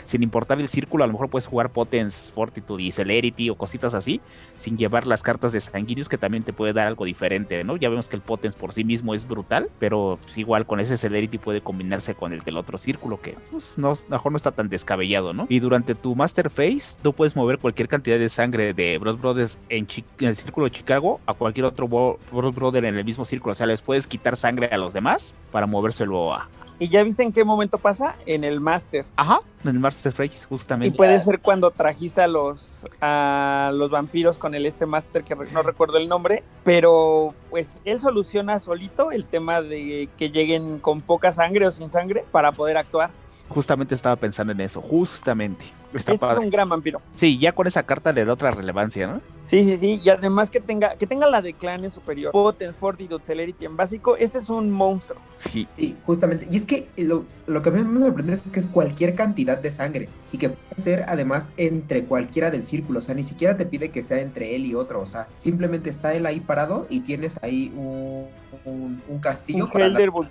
[0.08, 3.92] sin importar el círculo, a lo mejor puedes jugar Potence, Fortitude y Celerity o cositas
[3.92, 4.22] así,
[4.56, 7.76] sin llevar las cartas de sanguíneos, que también te puede dar algo diferente, ¿no?
[7.76, 10.96] Ya vemos que el Potence por sí mismo es brutal, pero pues, igual con ese
[10.96, 14.70] Celerity puede combinarse con el del otro círculo, que pues, no, mejor no está tan
[14.70, 15.44] descabellado, ¿no?
[15.50, 19.58] Y durante tu Master Phase, tú puedes mover cualquier cantidad de sangre de Blood Brothers
[19.68, 19.86] en,
[20.20, 23.56] en el círculo de Chicago a cualquier otro Blood Brother en el mismo círculo, o
[23.56, 26.48] sea, les puedes quitar sangre a los demás para movérselo a...
[26.80, 28.14] ¿Y ya viste en qué momento pasa?
[28.24, 29.04] En el Master.
[29.16, 30.96] Ajá, en el Master Y justamente.
[30.96, 35.62] puede ser cuando trajiste a los, a los vampiros con el este Master, que no
[35.62, 41.32] recuerdo el nombre, pero pues él soluciona solito el tema de que lleguen con poca
[41.32, 43.10] sangre o sin sangre para poder actuar.
[43.48, 45.64] Justamente estaba pensando en eso, justamente.
[45.92, 47.00] Está Este es un gran vampiro.
[47.16, 49.20] Sí, ya con esa carta le da otra relevancia, ¿no?
[49.48, 50.00] Sí, sí, sí.
[50.04, 52.32] Y además que tenga, que tenga la de clan en superior.
[52.32, 54.16] Potence, Fortitude, Celerity en básico.
[54.16, 55.20] Este es un monstruo.
[55.34, 56.46] Sí, Sí, justamente.
[56.50, 59.56] Y es que lo, lo que a mí me sorprende es que es cualquier cantidad
[59.56, 62.98] de sangre y que puede ser además entre cualquiera del círculo.
[62.98, 65.00] O sea, ni siquiera te pide que sea entre él y otro.
[65.00, 68.26] O sea, simplemente está él ahí parado y tienes ahí un,
[68.66, 69.64] un- un castillo.
[69.64, 70.30] Un para Helderbolt.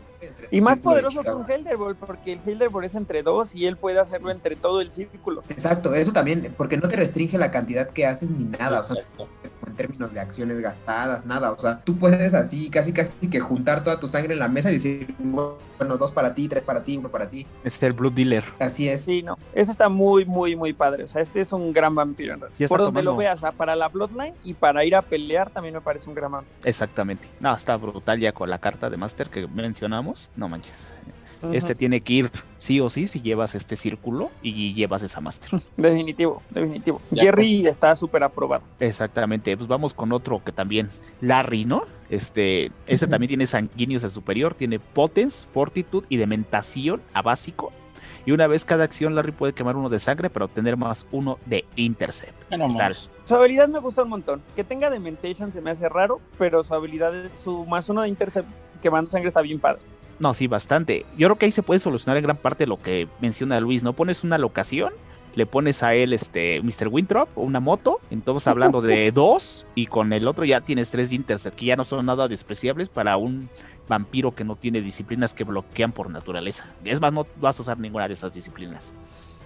[0.51, 3.99] Y más poderoso que un Helderbolt, porque el Helderbolt es entre dos y él puede
[3.99, 5.43] hacerlo entre todo el círculo.
[5.49, 8.97] Exacto, eso también, porque no te restringe la cantidad que haces ni nada, o sea,
[9.07, 9.27] Exacto.
[9.65, 13.83] en términos de acciones gastadas, nada, o sea, tú puedes así, casi casi que juntar
[13.83, 16.97] toda tu sangre en la mesa y decir, bueno, dos para ti, tres para ti,
[16.97, 18.43] uno para ti, es el Blood Dealer.
[18.59, 19.01] así es.
[19.01, 19.37] Sí, no.
[19.53, 21.03] Ese está muy, muy, muy padre.
[21.03, 22.69] O sea, este es un gran vampiro en realidad.
[22.69, 25.81] Por donde lo veas, sea, para la Bloodline y para ir a pelear también me
[25.81, 26.55] parece un gran vampiro.
[26.63, 27.27] Exactamente.
[27.39, 30.29] No, está brutal ya con la carta de Master que mencionamos.
[30.35, 30.93] No manches.
[31.51, 35.61] Este tiene que ir sí o sí si llevas este círculo y llevas esa Master.
[35.77, 37.01] Definitivo, definitivo.
[37.11, 38.63] Ya, Jerry está súper aprobado.
[38.79, 39.55] Exactamente.
[39.55, 40.89] Pues vamos con otro que también.
[41.21, 41.83] Larry, ¿no?
[42.09, 47.71] Este, este también tiene sanguíneos de superior, tiene Potence, Fortitude y Dementación a básico.
[48.25, 51.39] Y una vez cada acción, Larry puede quemar uno de sangre para obtener más uno
[51.45, 52.49] de Intercept.
[52.49, 52.95] Bueno, Tal.
[53.25, 54.41] Su habilidad me gusta un montón.
[54.53, 58.49] Que tenga Dementation se me hace raro, pero su habilidad, su más uno de Intercept
[58.81, 59.81] quemando sangre está bien padre.
[60.19, 61.05] No, sí, bastante.
[61.17, 63.93] Yo creo que ahí se puede solucionar en gran parte lo que menciona Luis, ¿no?
[63.93, 64.93] Pones una locación,
[65.35, 66.87] le pones a él este Mr.
[66.89, 71.55] Winthrop, una moto, entonces hablando de dos, y con el otro ya tienes tres Intercept,
[71.55, 73.47] que ya no son nada despreciables para un
[73.87, 76.65] vampiro que no tiene disciplinas que bloquean por naturaleza.
[76.83, 78.93] Es más, no vas a usar ninguna de esas disciplinas.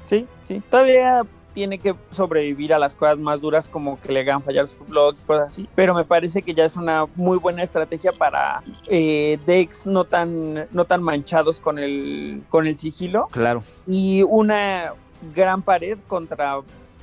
[0.05, 0.61] Sí, sí.
[0.69, 1.23] Todavía
[1.53, 5.25] tiene que sobrevivir a las cosas más duras como que le hagan fallar sus blogs,
[5.25, 5.69] cosas así.
[5.75, 10.67] Pero me parece que ya es una muy buena estrategia para eh, decks no tan,
[10.71, 13.27] no tan manchados con el, con el sigilo.
[13.31, 14.93] Claro, Y una
[15.35, 16.59] gran pared contra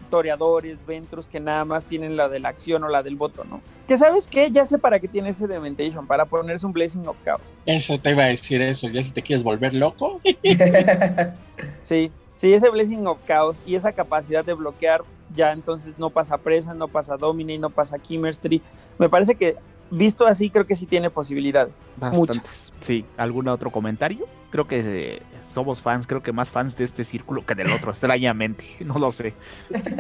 [0.09, 3.61] toreadores, ventros que nada más tienen la de la acción o la del voto, ¿no?
[3.87, 7.17] Que sabes qué, ya sé para qué tiene ese Dementation, para ponerse un Blessing of
[7.25, 7.57] Chaos.
[7.65, 8.89] Eso te iba a decir eso.
[8.89, 10.21] Ya si te quieres volver loco.
[11.83, 15.03] Sí, sí, ese Blessing of Chaos y esa capacidad de bloquear,
[15.35, 18.63] ya entonces no pasa Presa, no pasa Dominate, no pasa Chemistry.
[18.99, 19.57] Me parece que
[19.91, 21.83] visto así, creo que sí tiene posibilidades.
[21.97, 22.73] bastantes.
[22.81, 24.27] Sí, ¿algún otro comentario?
[24.51, 27.91] Creo que eh, somos fans, creo que más fans de este círculo que del otro,
[27.91, 28.65] extrañamente.
[28.85, 29.35] No lo sé.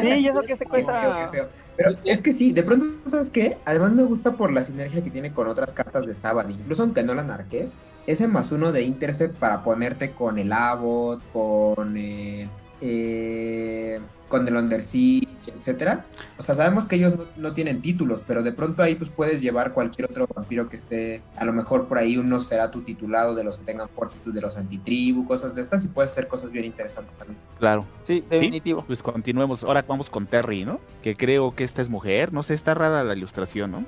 [0.00, 1.48] Sí, y eso que este feo.
[1.76, 3.58] Pero es que sí, de pronto, ¿sabes qué?
[3.64, 7.04] Además me gusta por la sinergia que tiene con otras cartas de Saban, incluso aunque
[7.04, 7.68] no la narqué,
[8.08, 12.48] ese más uno de Intercept para ponerte con el Abbot, con el,
[12.80, 16.06] eh, con el Under Siege, etcétera.
[16.38, 19.42] O sea, sabemos que ellos no, no tienen títulos, pero de pronto ahí pues puedes
[19.42, 23.44] llevar cualquier otro vampiro que esté, a lo mejor por ahí un Nosferatu titulado de
[23.44, 26.64] los que tengan fortitud de los antitribu, cosas de estas, y puedes hacer cosas bien
[26.64, 27.38] interesantes también.
[27.58, 27.84] Claro.
[28.04, 28.84] Sí, definitivo.
[28.86, 29.64] Pues continuemos.
[29.64, 30.80] Ahora vamos con Terry, ¿no?
[31.02, 32.32] Que creo que esta es mujer.
[32.32, 33.84] No sé, está rara la ilustración, ¿no?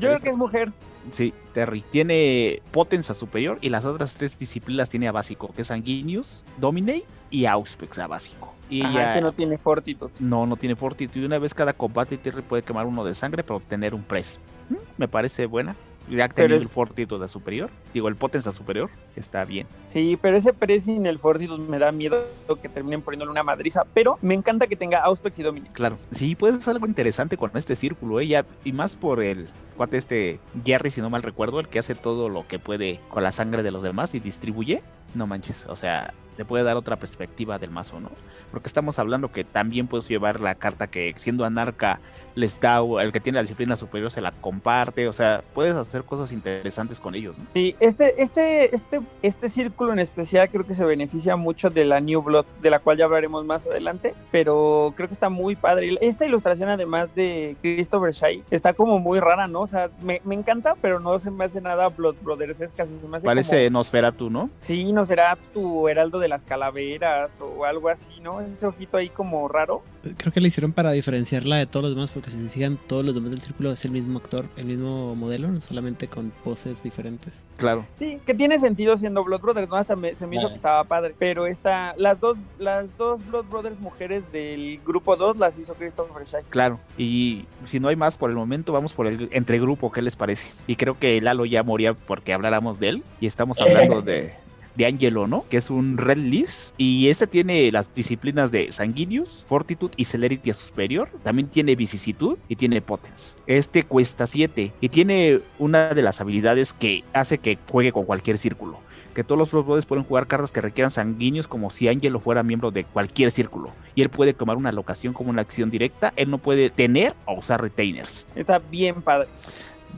[0.00, 0.72] Yo creo que es mujer.
[1.08, 1.82] Sí, Terry.
[1.90, 7.06] Tiene Potenza superior y las otras tres disciplinas tiene a básico, que es Sanguinius, Dominate
[7.30, 8.52] y Auspex a básico.
[8.68, 10.12] Y Ajá, ella que no tiene Fortitude.
[10.20, 11.22] no, no tiene Fortitude.
[11.22, 14.38] Y una vez cada combate, Terry puede quemar uno de sangre para obtener un press.
[14.68, 15.74] Mm, Me parece buena.
[16.08, 17.70] Ya es- el Fortitude superior.
[17.94, 18.90] Digo, el Potenza superior.
[19.16, 19.66] Está bien.
[19.86, 22.24] Sí, pero ese Press sin el Fortitude me da miedo
[22.62, 23.84] que terminen poniéndole una madriza.
[23.94, 25.72] Pero me encanta que tenga Auspex y Dominic.
[25.72, 25.98] Claro.
[26.10, 30.40] Sí, puedes hacer algo interesante con este círculo, ella Y más por el cuate este
[30.64, 33.62] Jerry, si no mal recuerdo, el que hace todo lo que puede con la sangre
[33.62, 34.82] de los demás y distribuye.
[35.14, 38.08] No manches, o sea, te puede dar otra perspectiva del mazo, ¿no?
[38.50, 42.00] Porque estamos hablando que también puedes llevar la carta que siendo anarca
[42.34, 45.74] les da, o el que tiene la disciplina superior se la comparte, o sea, puedes
[45.74, 47.44] hacer cosas interesantes con ellos, ¿no?
[47.52, 52.00] Sí, este, este, este, este círculo en especial creo que se beneficia mucho de la
[52.00, 55.98] New Blood, de la cual ya hablaremos más adelante, pero creo que está muy padre.
[56.00, 59.60] Esta ilustración, además de Christopher Shai, está como muy rara, ¿no?
[59.60, 62.98] O sea, me, me encanta, pero no se me hace nada Blood Brothers, es casi
[62.98, 64.48] se me hace Parece como- Nosferatu, ¿no?
[64.60, 68.40] Sí, no será tu heraldo de las calaveras o algo así, ¿no?
[68.40, 69.82] Ese ojito ahí como raro.
[70.16, 73.04] Creo que le hicieron para diferenciarla de todos los demás, porque si se fijan, todos
[73.04, 76.82] los demás del círculo es el mismo actor, el mismo modelo, no solamente con poses
[76.82, 77.42] diferentes.
[77.58, 77.84] Claro.
[77.98, 79.76] Sí, que tiene sentido siendo Blood Brothers, ¿no?
[79.76, 80.54] Hasta me- se me hizo Vale.
[80.54, 81.14] que estaba padre.
[81.18, 86.24] Pero esta, las dos, las dos Blood Brothers mujeres del grupo 2 las hizo Christopher
[86.26, 86.42] Shai.
[86.48, 90.16] Claro, y si no hay más por el momento, vamos por el entregrupo, ¿qué les
[90.16, 90.50] parece?
[90.66, 94.32] Y creo que Lalo ya moría porque habláramos de él, y estamos hablando de,
[94.76, 95.44] de Angelo, ¿no?
[95.48, 100.52] Que es un Red List, y este tiene las disciplinas de Sanguinius, Fortitude y Celerity
[100.52, 103.36] superior, también tiene Vicisitud y tiene Potence.
[103.46, 108.38] Este cuesta 7 y tiene una de las habilidades que hace que juegue con cualquier
[108.38, 108.78] círculo.
[109.14, 112.70] que todos los Brothers pueden jugar cartas que requieran sanguíneos como si Angelo fuera miembro
[112.70, 113.72] de cualquier círculo.
[113.94, 116.12] Y él puede tomar una locación como una acción directa.
[116.16, 118.26] Él no puede tener o usar retainers.
[118.34, 119.28] Está bien padre.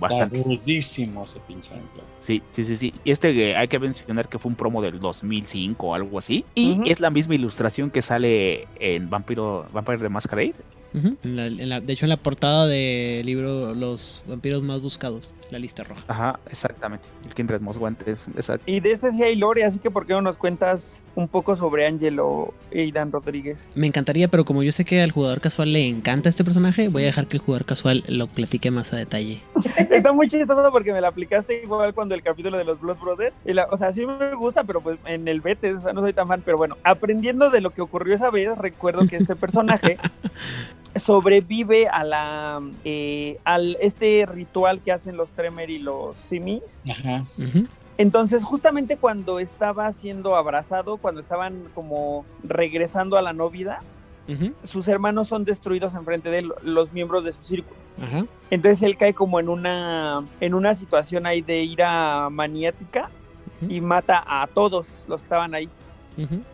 [0.02, 0.42] Bastante.
[0.42, 2.02] Rudísimo ese pinche ejemplo.
[2.18, 2.94] Sí, sí, sí, sí.
[3.04, 6.44] Y este eh, hay que mencionar que fue un promo del 2005 o algo así.
[6.54, 6.82] Y Ujú.
[6.86, 10.54] es la misma ilustración que sale en Vampiro, Vampire the Masquerade.
[10.94, 11.16] Ujú.
[11.24, 15.32] En la- en la- de hecho, en la portada del libro Los vampiros más buscados,
[15.50, 16.02] la lista roja.
[16.08, 17.08] Ajá, exactamente.
[17.26, 18.18] El Kindred Most Wanted.
[18.36, 18.70] Exacto.
[18.70, 21.56] Y de este sí hay lore, así que ¿por qué no nos cuentas un poco
[21.56, 23.68] sobre Angelo Aidan Rodríguez?
[23.74, 27.02] Me encantaría, pero como yo sé que al jugador casual le encanta este personaje, voy
[27.02, 29.40] a dejar que el jugador casual lo platique más a detalle.
[29.90, 33.42] Está muy chistoso porque me la aplicaste igual cuando el capítulo de los Blood Brothers.
[33.46, 36.00] Y la- o sea, sí me gusta, pero pues en el bete, o sea, no
[36.02, 36.42] soy tan fan.
[36.44, 39.98] Pero bueno, aprendiendo de lo que ocurrió esa vez, recuerdo que este personaje
[40.96, 46.82] sobrevive a la eh, al este ritual que hacen los Tremer y los Simis.
[46.90, 47.24] Ajá.
[47.98, 53.80] Entonces, justamente cuando estaba siendo abrazado, cuando estaban como regresando a la no vida,
[54.28, 54.52] Ujú.
[54.64, 57.76] sus hermanos son destruidos enfrente de él, los miembros de su círculo.
[58.00, 58.24] Ajá.
[58.50, 63.10] Entonces él cae como en una, en una situación ahí de ira maniática
[63.68, 65.68] y mata a todos los que estaban ahí.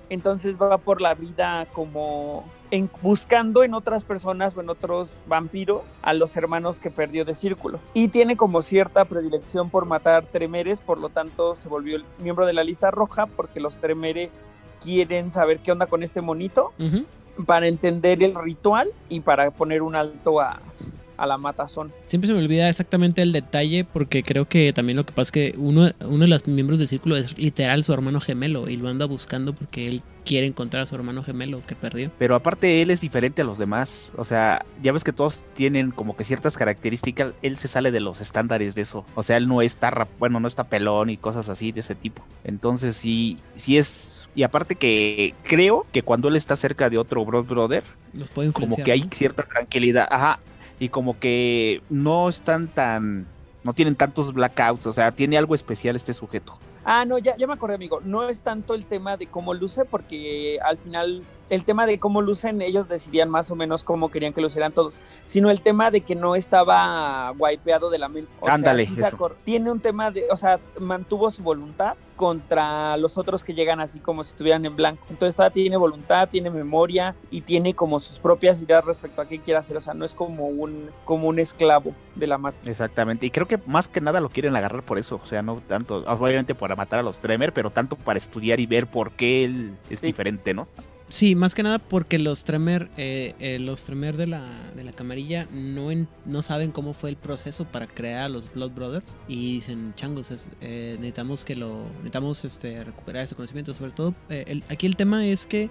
[0.09, 5.83] Entonces va por la vida como en, buscando en otras personas o en otros vampiros
[6.03, 7.81] a los hermanos que perdió de círculo.
[7.95, 12.47] Y tiene como cierta predilección por matar tremeres, por lo tanto se volvió el miembro
[12.47, 14.31] de la lista roja porque los tremere
[14.83, 16.73] quieren saber qué onda con este monito
[17.47, 20.61] para entender el ritual y para poner un alto a,
[21.19, 21.93] a la matazón.
[22.07, 25.33] Siempre se me olvida exactamente el detalle porque creo que también lo que pasa es
[25.33, 28.89] que uno, uno de los miembros del círculo es literal su hermano gemelo y lo
[28.89, 32.11] anda buscando porque él quiere encontrar a su hermano gemelo que perdió.
[32.19, 34.13] Pero aparte él es diferente a los demás.
[34.17, 37.33] O sea, ya ves que todos tienen como que ciertas características.
[37.43, 39.05] Él se sale de los estándares de eso.
[39.15, 41.95] O sea, él no está, rap- bueno, no está pelón y cosas así de ese
[41.95, 42.25] tipo.
[42.45, 44.29] Entonces sí, sí es...
[44.35, 47.83] Y aparte que creo que cuando él está cerca de otro Broad Brother,
[48.13, 48.77] Los puede influenciar.
[48.77, 49.09] como que hay ¿no?
[49.13, 50.07] cierta tranquilidad.
[50.11, 50.39] Ajá.
[50.79, 53.27] Y como que no están tan...
[53.65, 54.87] No tienen tantos blackouts.
[54.87, 56.59] O sea, tiene algo especial este sujeto.
[56.85, 58.01] Ah, no, ya, ya me acordé, amigo.
[58.03, 62.23] No es tanto el tema de cómo luce, porque al final el tema de cómo
[62.23, 66.01] lucen, ellos decidían más o menos cómo querían que lucieran todos, sino el tema de
[66.01, 68.31] que no estaba wipeado de la mente.
[68.41, 69.33] O sea, Ándale, sí se eso.
[69.45, 74.01] Tiene un tema de, o sea, mantuvo su voluntad contra los otros que llegan así
[74.01, 75.03] como si estuvieran en blanco.
[75.09, 79.39] Entonces todavía tiene voluntad, tiene memoria y tiene como sus propias ideas respecto a qué
[79.39, 79.77] quiere hacer.
[79.77, 82.59] O sea, no es como un, como un esclavo de la mata.
[82.67, 85.63] Exactamente, y creo que más que nada lo quieren agarrar por eso, o sea, no
[85.67, 89.45] tanto, obviamente para matar a los Tremer, pero tanto para estudiar y ver por qué
[89.45, 90.07] él es Sí.
[90.07, 90.67] diferente, ¿no?
[91.11, 94.45] Sí, más que nada porque los Tremer, eh, eh, los Tremer de la,
[94.77, 98.53] de la camarilla no, en- no saben cómo fue el proceso para crear a los
[98.53, 103.73] Blood Brothers y dicen, changos, es, eh, necesitamos que lo, necesitamos este, recuperar ese conocimiento.
[103.73, 105.71] Sobre todo, eh, el- aquí el tema es que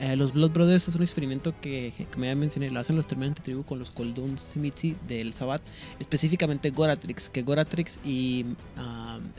[0.00, 3.34] eh, los Blood Brothers es un experimento que, como ya mencioné, lo hacen los Tremer
[3.34, 5.60] de tribu con los Koldun Simitsi del Sabbat,
[5.98, 8.46] específicamente Goratrix, que Goratrix y,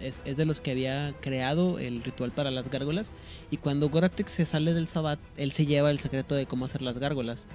[0.02, 3.14] es, es de los que había creado el ritual para las gárgolas.
[3.52, 6.81] Y cuando Goratrix se sale del Sabbat, él se lleva el secreto de cómo hacer
[6.81, 7.48] las gárgolas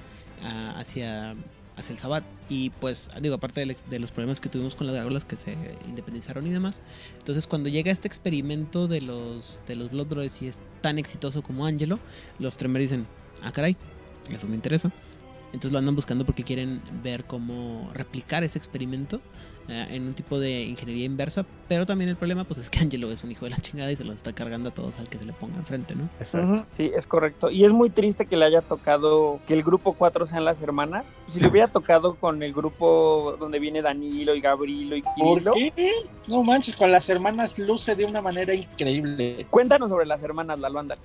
[0.42, 1.36] ah, hacia,
[1.76, 2.24] hacia el Sabbat.
[2.48, 5.56] Y pues, digo, aparte ex- de, los problemas que tuvimos con las gárgolas que se
[5.86, 6.80] independizaron y demás.
[7.18, 11.42] Entonces, cuando llega este experimento de los, de los Blood Brothers y es tan exitoso
[11.42, 11.98] como Angelo,
[12.38, 13.06] los Tremer dicen:
[13.42, 13.76] Ah, caray,
[14.30, 14.92] eso me interesa.
[15.46, 19.20] Entonces lo andan buscando porque quieren ver cómo replicar ese experimento
[19.68, 21.44] en un tipo de ingeniería inversa.
[21.68, 23.96] Pero también el problema pues es que Angelo es un hijo de la chingada y
[23.96, 26.08] se los está cargando a todos al que se le ponga enfrente, ¿no?
[26.20, 26.66] Exacto.
[26.72, 27.50] Sí, es correcto.
[27.50, 31.16] Y es muy triste que le haya tocado que el grupo 4 sean las hermanas.
[31.26, 35.52] Si le hubiera tocado con el grupo donde viene Danilo y Gabrilo y ¿Por Kirilo.
[35.52, 35.92] qué?
[36.28, 39.46] No manches, con las hermanas luce de una manera increíble.
[39.50, 41.00] Cuéntanos sobre las hermanas, Lalo, ándale.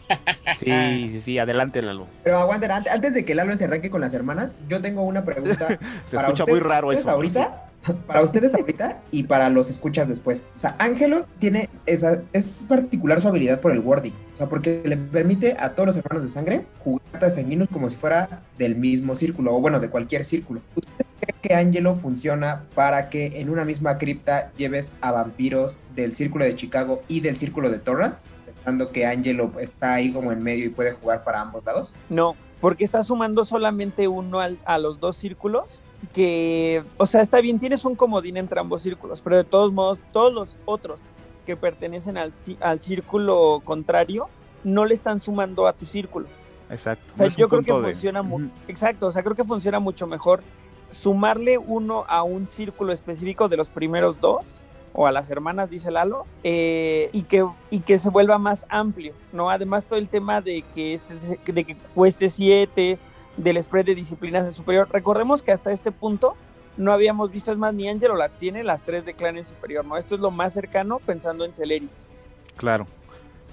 [0.57, 2.07] Sí, sí, sí, adelante, Lalo.
[2.23, 5.23] Pero aguanten, ante- antes de que Lalo se arranque con las hermanas, yo tengo una
[5.23, 5.67] pregunta
[6.05, 7.09] Se Para escucha usted- muy raro eso.
[7.09, 7.68] ahorita,
[8.07, 10.45] para ustedes ahorita y para los escuchas después.
[10.55, 14.11] O sea, Ángelo tiene esa, es particular su habilidad por el wording.
[14.33, 17.89] O sea, porque le permite a todos los hermanos de sangre jugar cartas sanguíneos como
[17.89, 20.61] si fuera del mismo círculo, o bueno, de cualquier círculo.
[20.75, 26.13] ¿Usted cree que Ángelo funciona para que en una misma cripta lleves a vampiros del
[26.13, 28.31] círculo de Chicago y del círculo de Torrance?
[28.45, 31.95] Pensando que Ángelo está ahí como en medio y puede jugar para ambos lados.
[32.09, 35.83] No, porque está sumando solamente uno al- a los dos círculos.
[36.13, 39.99] Que, o sea, está bien, tienes un comodín entre ambos círculos, pero de todos modos,
[40.11, 41.01] todos los otros
[41.45, 42.31] que pertenecen al,
[42.61, 44.29] al círculo contrario
[44.63, 46.27] no le están sumando a tu círculo.
[46.69, 47.13] Exacto.
[47.15, 48.49] O sea, No yo creo que de- funciona mu- Ujú.
[48.67, 50.41] Exacto, o sea, creo que funciona mucho mejor
[50.89, 54.63] sumarle uno a un círculo específico de los primeros dos
[54.93, 59.13] o a las hermanas, dice Lalo, eh, y, que, y que se vuelva más amplio,
[59.31, 59.49] ¿no?
[59.49, 61.13] Además, todo el tema de que, este,
[61.53, 62.97] de que cueste 7,
[63.43, 64.87] del spread de disciplinas en superior.
[64.91, 66.35] Recordemos que hasta este punto
[66.77, 69.85] no habíamos visto, es más, ni Angelo las tiene, las tres de clan en superior,
[69.85, 69.97] ¿no?
[69.97, 72.07] Esto es lo más cercano pensando en Celeris.
[72.55, 72.87] Claro.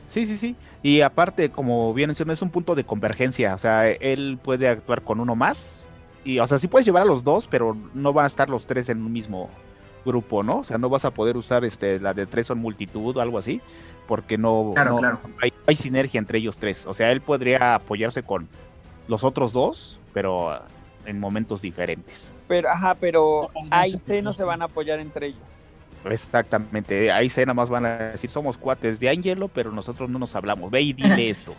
[0.06, 0.54] Sí, sí, sí.
[0.82, 3.54] Y aparte, como bien mencioné, es un punto de convergencia.
[3.54, 5.88] O sea, él puede actuar con uno más.
[6.24, 8.66] Y, o sea, sí puedes llevar a los dos, pero no van a estar los
[8.66, 9.50] tres en un mismo
[10.04, 10.58] grupo, ¿no?
[10.58, 13.38] O sea, no vas a poder usar este la de tres son multitud o algo
[13.38, 13.60] así,
[14.06, 15.20] porque no, Claro, claro.
[15.42, 16.86] Hay, hay sinergia entre ellos tres.
[16.86, 18.48] O sea, él podría apoyarse con
[19.08, 20.60] los otros dos, pero
[21.04, 22.32] en momentos diferentes.
[22.48, 25.40] Pero, ajá, pero A y se C no se van a apoyar entre ellos.
[26.04, 27.10] Exactamente.
[27.12, 30.34] Ahí se nada más van a decir, somos cuates de Angelo, pero nosotros no nos
[30.34, 30.70] hablamos.
[30.70, 31.54] Ve y dile esto.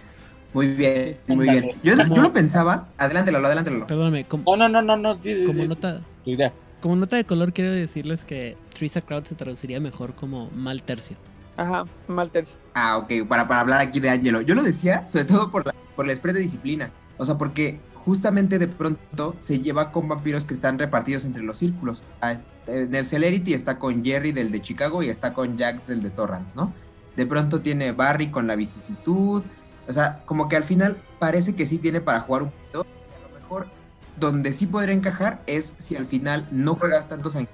[0.53, 1.71] Muy bien, muy bien.
[1.83, 2.87] Yo, yo lo pensaba.
[2.97, 3.85] Adelántelo, adelántelo.
[3.85, 5.15] Perdóname, como, No, no, no, no, no.
[5.15, 6.53] di- di- como di- nota, tu idea.
[6.81, 11.17] como nota de color quiero decirles que Trisa Crowd se traduciría mejor como mal tercio.
[11.57, 12.57] Ajá, mal tercio.
[12.73, 14.41] Ah, ok, para, para hablar aquí de Angelo.
[14.41, 16.91] Yo lo decía, sobre todo por, la, por el spread de disciplina.
[17.17, 21.57] O sea, porque justamente de pronto se lleva con vampiros que están repartidos entre los
[21.57, 22.01] círculos.
[22.21, 22.35] Ah,
[22.67, 26.09] eh, Del Celerity está con Jerry del de Chicago y está con Jack del de
[26.09, 26.71] Torrance, ¿no?
[27.15, 29.43] De pronto tiene Barry con la vicisitud.
[29.87, 32.81] O sea, como que al final parece que sí tiene para jugar un poquito.
[32.81, 33.67] A lo mejor
[34.17, 37.47] donde sí podría encajar es si al final no juegas tantos y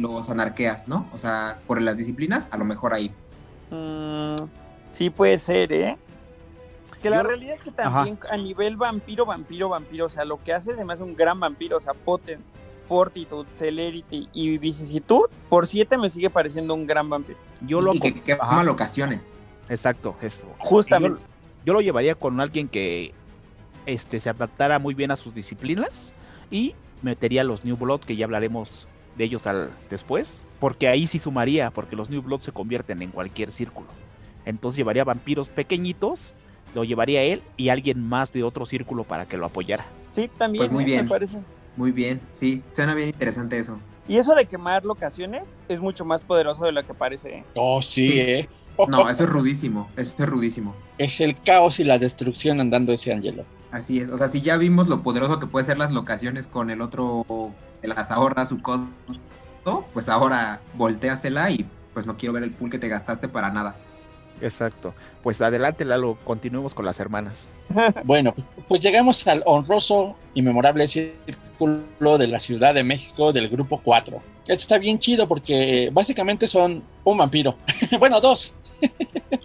[0.00, 1.08] los anarqueas, ¿no?
[1.12, 3.12] O sea, por las disciplinas, a lo mejor ahí.
[3.70, 4.36] Mm,
[4.90, 5.98] sí puede ser, ¿eh?
[7.02, 10.42] Que la Yo- realidad es que también a nivel vampiro, vampiro, vampiro, o sea, lo
[10.42, 12.50] que hace se me hace un gran vampiro, o sea, Potence,
[12.88, 17.38] Fortitude, Celerity y Vicisitud, por 7 me sigue pareciendo un gran vampiro.
[17.60, 19.38] Yo lo y que quema Ajá, locaciones.
[19.68, 20.46] Exacto, eso.
[20.58, 21.20] Justamente.
[21.20, 21.26] Yo,
[21.66, 23.12] yo lo llevaría con alguien que
[23.86, 26.12] este, se adaptara muy bien a sus disciplinas
[26.50, 31.18] y metería los New Blood, que ya hablaremos de ellos al, después, porque ahí sí
[31.18, 33.88] sumaría, porque los New Blood se convierten en cualquier círculo.
[34.46, 36.32] Entonces llevaría vampiros pequeñitos,
[36.74, 39.86] lo llevaría él y alguien más de otro círculo para que lo apoyara.
[40.12, 41.04] Sí, también Pues muy bien.
[41.04, 41.38] me parece.
[41.76, 43.78] Muy bien, sí, suena bien interesante eso.
[44.08, 47.38] Y eso de quemar locaciones es mucho más poderoso de lo que parece.
[47.38, 47.44] ¿eh?
[47.54, 48.20] Oh, sí, Sí.
[48.20, 48.48] ¿eh?
[48.88, 50.74] No, eso es rudísimo, eso es rudísimo.
[50.98, 53.44] Es el caos y la destrucción andando ese Angelo.
[53.72, 56.70] Así es, o sea, si ya vimos lo poderoso que puede ser las locaciones con
[56.70, 57.26] el otro
[57.82, 58.88] las ahorras su costo,
[59.92, 63.76] pues ahora volteasela y pues no quiero ver el pool que te gastaste para nada.
[64.40, 64.94] Exacto.
[65.22, 67.52] Pues adelante, Lalo, continuemos con las hermanas.
[68.04, 73.48] Bueno, pues- pues llegamos al honroso y memorable círculo de la Ciudad de México del
[73.48, 74.20] grupo 4.
[74.42, 77.56] Esto está bien chido porque básicamente son un vampiro.
[77.98, 78.54] bueno, dos.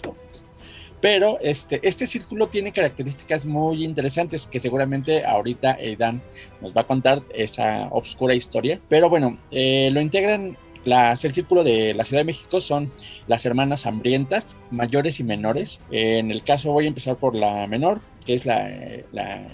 [1.02, 6.22] Pero este, este círculo tiene características muy interesantes que seguramente ahorita Aidan
[6.62, 8.80] nos va a contar esa obscura historia.
[8.88, 12.92] Pero bueno, eh, lo integran las, el círculo de la Ciudad de México son
[13.28, 15.80] las hermanas hambrientas, mayores y menores.
[15.92, 18.70] En el caso voy a empezar por la menor, que es la,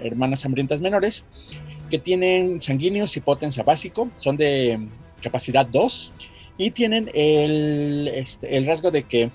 [0.02, 1.26] hermanas hambrientas menores,
[1.90, 4.88] que tienen sanguíneos y potencia básico, son de
[5.22, 6.14] capacidad 2
[6.58, 9.32] y tienen el, este, el rasgo de que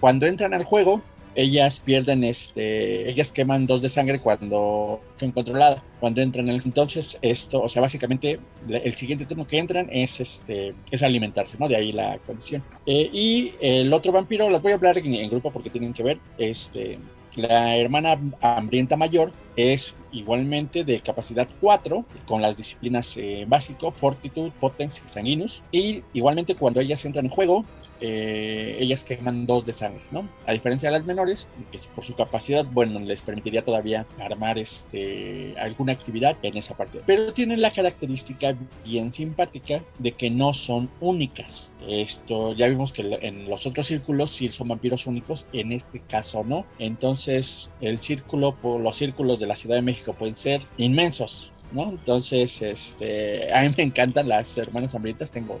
[0.00, 1.02] cuando entran al juego,
[1.34, 6.62] ellas pierden, este, ellas queman dos de sangre cuando son controladas, cuando entran en el,
[6.64, 8.38] entonces esto, o sea, básicamente
[8.68, 11.68] el siguiente turno que entran es, este, es alimentarse, ¿no?
[11.68, 12.62] De ahí la condición.
[12.86, 16.18] Eh, y el otro vampiro, las voy a hablar en, grupo porque tienen que ver,
[16.38, 16.98] este,
[17.36, 24.52] la hermana hambrienta mayor es igualmente de capacidad 4 con las disciplinas eh, básico, fortitud,
[24.60, 25.62] potencia y sanguinus.
[25.72, 27.64] Y igualmente cuando ellas entran en juego,
[28.06, 30.28] eh, ellas queman dos de sangre, ¿no?
[30.46, 35.54] A diferencia de las menores, que por su capacidad, bueno, les permitiría todavía armar este,
[35.58, 37.00] alguna actividad en esa parte.
[37.06, 38.54] Pero tienen la característica
[38.84, 41.72] bien simpática de que no son únicas.
[41.88, 46.44] Esto ya vimos que en los otros círculos sí son vampiros únicos, en este caso
[46.44, 46.66] no.
[46.78, 51.88] Entonces, el círculo, los círculos de la Ciudad de México pueden ser inmensos, ¿no?
[51.88, 55.58] Entonces, este, a mí me encantan las hermanas hambrientas, tengo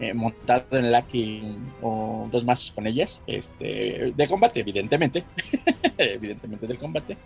[0.00, 1.42] eh, montado en Aki
[1.82, 5.24] o dos más con ellas, este, de combate, evidentemente,
[5.98, 7.16] evidentemente del combate,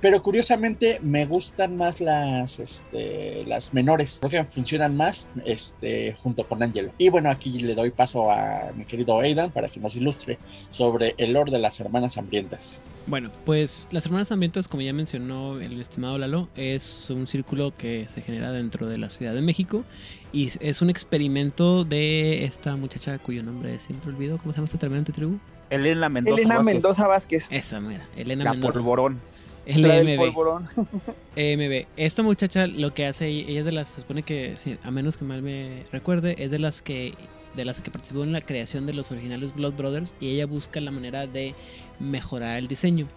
[0.00, 6.46] pero curiosamente me gustan más las, este, las menores, creo que funcionan más este, junto
[6.46, 6.92] con Angelo.
[6.98, 10.38] Y bueno, aquí le doy paso a mi querido Aidan para que nos ilustre
[10.70, 12.82] sobre el lore de las hermanas hambrientas.
[13.06, 18.06] Bueno, pues las hermanas hambrientas, como ya mencionó el estimado Lalo, es un círculo que
[18.08, 19.84] se genera dentro de la Ciudad de México
[20.32, 24.38] y es un experimento de esta muchacha cuyo nombre siempre olvido.
[24.38, 25.38] ¿Cómo se llama esta tremenda tribu?
[25.70, 26.36] Elena Mendoza.
[26.36, 27.48] Elena Vázquez, Mendoza Vázquez.
[27.50, 28.74] Esa, mira, Elena La Mendoza.
[28.74, 29.20] polvorón.
[29.66, 30.16] LMB.
[30.16, 30.68] polvorón.
[31.36, 31.86] EMB.
[31.96, 35.16] Esta muchacha lo que hace, ella es de las, se supone que, sí, a menos
[35.16, 37.14] que mal me recuerde, es de las que
[37.54, 40.80] de las que participó en la creación de los originales Blood Brothers y ella busca
[40.80, 41.54] la manera de
[41.98, 43.08] mejorar el diseño.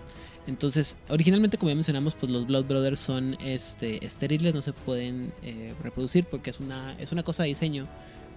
[0.47, 5.33] Entonces, originalmente, como ya mencionamos, pues los Blood Brothers son este, estériles, no se pueden
[5.43, 7.87] eh, reproducir porque es una, es una cosa de diseño.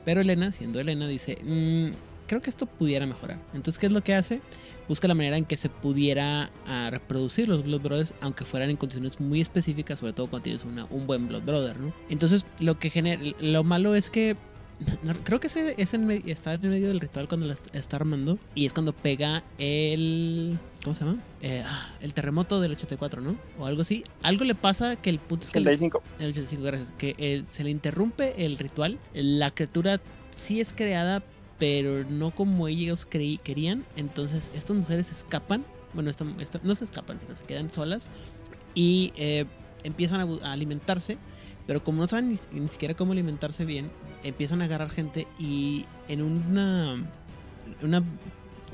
[0.05, 1.95] Pero Elena, siendo Elena, dice, "Mm,
[2.27, 3.39] creo que esto pudiera mejorar.
[3.55, 4.41] Entonces, ¿qué es lo que hace?
[4.89, 8.77] Busca la manera en que se pudiera ah, reproducir los Blood Brothers, aunque fueran en
[8.77, 11.93] condiciones muy específicas, sobre todo cuando tienes una- un buen Blood Brother, ¿no?
[12.09, 14.37] Entonces, lo que genera, lo malo es que
[15.03, 17.97] no, creo que ese, es en está en medio del ritual cuando la est- está
[17.97, 18.39] armando.
[18.55, 20.59] Y es cuando pega el.
[20.85, 21.19] ¿Cómo se llama?
[21.43, 23.37] Eh, ah, el terremoto del 84, ¿no?
[23.59, 24.05] O algo así.
[24.23, 25.59] Algo le pasa que el punto es que.
[25.59, 26.03] el- 85.
[26.21, 26.93] el 85, gracias.
[26.97, 28.99] Que eh, se le interrumpe el ritual.
[29.15, 30.01] La criatura
[30.31, 31.23] sí es creada,
[31.59, 33.85] pero no como ellos creí- querían.
[33.97, 35.65] Entonces, estas mujeres escapan.
[35.95, 38.09] Bueno, esta- esta- no se escapan, sino se quedan solas.
[38.75, 39.47] Y eh,
[39.83, 41.19] empiezan a alimentarse.
[41.69, 43.91] Pero como no saben ni, ni siquiera cómo alimentarse bien,
[44.25, 47.05] empiezan a agarrar gente y en una,
[47.83, 48.03] una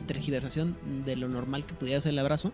[0.07, 2.53] tergiversación de lo normal que pudiera ser el abrazo,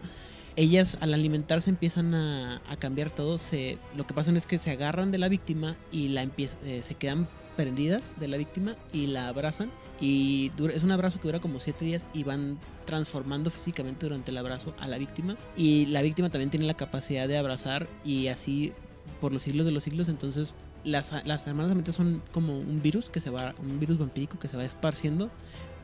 [0.56, 3.38] ellas al alimentarse empiezan a, a cambiar todo.
[3.38, 6.94] Se, lo que pasa es que se agarran de la víctima y la eh, se
[6.96, 9.70] quedan prendidas de la víctima y la abrazan.
[10.00, 14.30] Y dura- es un abrazo que dura como 7 días y van transformando físicamente durante
[14.30, 15.36] el abrazo a la víctima.
[15.56, 18.72] Y la víctima también tiene la capacidad de abrazar y así
[19.20, 20.08] por los siglos de los siglos.
[20.08, 24.38] Entonces las, las hermanas Amentes son como un virus que se va, un virus vampírico
[24.38, 25.30] que se va esparciendo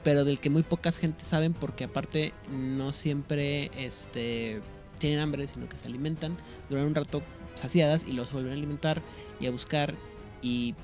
[0.07, 4.61] pero del que muy pocas gente saben porque aparte no siempre este,
[5.01, 6.37] tienen hambre, sino que se alimentan,
[6.71, 7.23] duran un rato
[7.57, 9.03] saciadas y se vuelven a alimentar
[9.41, 9.97] y a buscar
[10.43, 10.77] y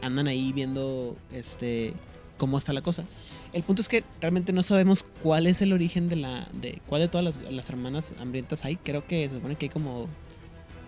[0.00, 1.94] andan ahí viendo este
[2.36, 3.04] cómo está la cosa.
[3.52, 7.00] El punto es que realmente no sabemos cuál es el origen de la de cuál
[7.00, 8.76] de todas las, las hermanas hambrientas hay.
[8.76, 10.06] Creo que se supone que hay como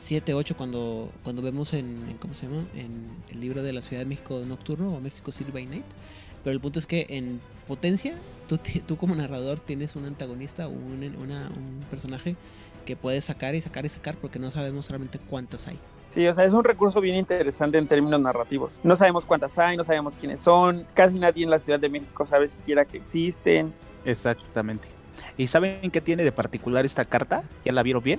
[0.01, 2.65] 7, 8 cuando cuando vemos en, en- ¿cómo se llama?
[2.75, 5.85] En el libro de la Ciudad de México Nocturno o México City by Night.
[6.43, 8.15] Pero el punto es que en potencia,
[8.49, 12.35] tú, tú como narrador tienes un antagonista o un, una- un personaje
[12.87, 15.79] que puedes sacar y sacar y sacar porque no sabemos realmente cuántas hay.
[16.15, 18.81] Sí, o sea, es un recurso bien interesante en términos narrativos.
[18.83, 22.25] No sabemos cuántas hay, no sabemos quiénes son, casi nadie en la Ciudad de México
[22.27, 23.73] sabe siquiera que existen.
[24.05, 24.89] Exactamente.
[25.37, 27.45] ¿Y saben qué tiene de particular esta carta?
[27.65, 28.19] ¿Ya la vieron bien?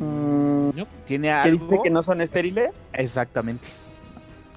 [0.00, 0.86] Mm, no.
[1.06, 1.50] Tiene ¿Que algo.
[1.52, 2.84] dice que no son estériles?
[2.92, 3.68] Exactamente.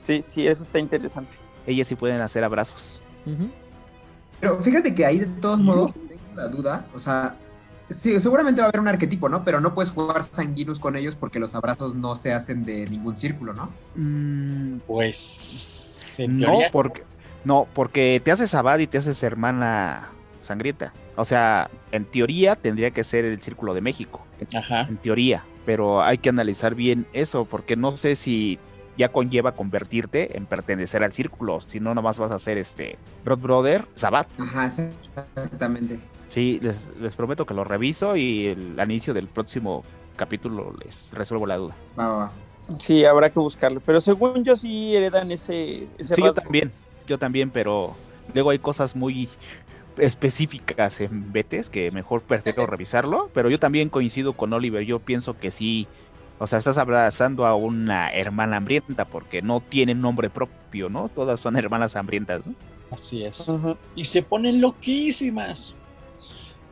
[0.05, 1.35] Sí, sí, eso está interesante.
[1.65, 3.01] Ellas sí pueden hacer abrazos.
[4.39, 7.35] Pero fíjate que ahí de todos modos tengo la duda, o sea,
[7.89, 9.43] sí, seguramente va a haber un arquetipo, ¿no?
[9.43, 13.17] Pero no puedes jugar sanguinos con ellos porque los abrazos no se hacen de ningún
[13.17, 13.69] círculo, ¿no?
[14.87, 16.15] Pues.
[16.19, 17.03] En No, porque,
[17.43, 20.09] no, porque te haces abad y te haces hermana
[20.47, 20.93] sangrienta.
[21.15, 24.25] O sea, en teoría tendría que ser el Círculo de México.
[24.55, 24.81] Ajá.
[24.81, 25.43] En teoría.
[25.65, 28.57] Pero hay que analizar bien eso, porque no sé si
[28.97, 31.59] ya conlleva convertirte en pertenecer al círculo.
[31.61, 34.27] Si no, nomás vas a ser este Broad Brother, Sabat.
[34.39, 35.99] Ajá, exactamente.
[36.29, 39.83] Sí, les, les prometo que lo reviso y el, al inicio del próximo
[40.15, 41.75] capítulo les resuelvo la duda.
[41.97, 42.31] Va.
[42.79, 43.81] Sí, habrá que buscarlo.
[43.85, 46.71] Pero según yo sí heredan ese, ese Sí, yo también,
[47.05, 47.95] yo también, pero
[48.33, 49.29] luego hay cosas muy
[49.97, 55.37] específicas en Betes que mejor prefiero revisarlo, pero yo también coincido con Oliver, yo pienso
[55.37, 55.87] que sí,
[56.39, 61.09] o sea, estás abrazando a una hermana hambrienta porque no tienen nombre propio, ¿no?
[61.09, 62.53] Todas son hermanas hambrientas, ¿no?
[62.91, 63.45] Así es.
[63.95, 65.75] Y se ponen loquísimas.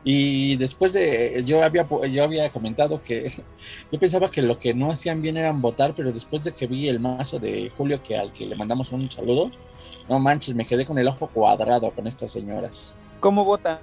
[0.08, 3.28] Y después de, yo había, yo había comentado que
[3.92, 6.88] yo pensaba que lo que no hacían bien eran votar, pero después de que vi
[6.88, 9.50] el mazo de Julio, que al que le mandamos un saludo,
[10.08, 12.94] no manches, me quedé con el ojo cuadrado con estas señoras.
[13.20, 13.78] ¿Cómo votan?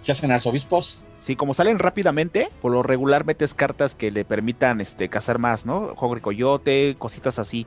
[0.00, 4.82] Se hacen arzobispos, Sí, como salen rápidamente, por lo regular metes cartas que le permitan
[4.82, 5.94] este, cazar más, ¿no?
[5.96, 7.66] Juego de coyote, cositas así.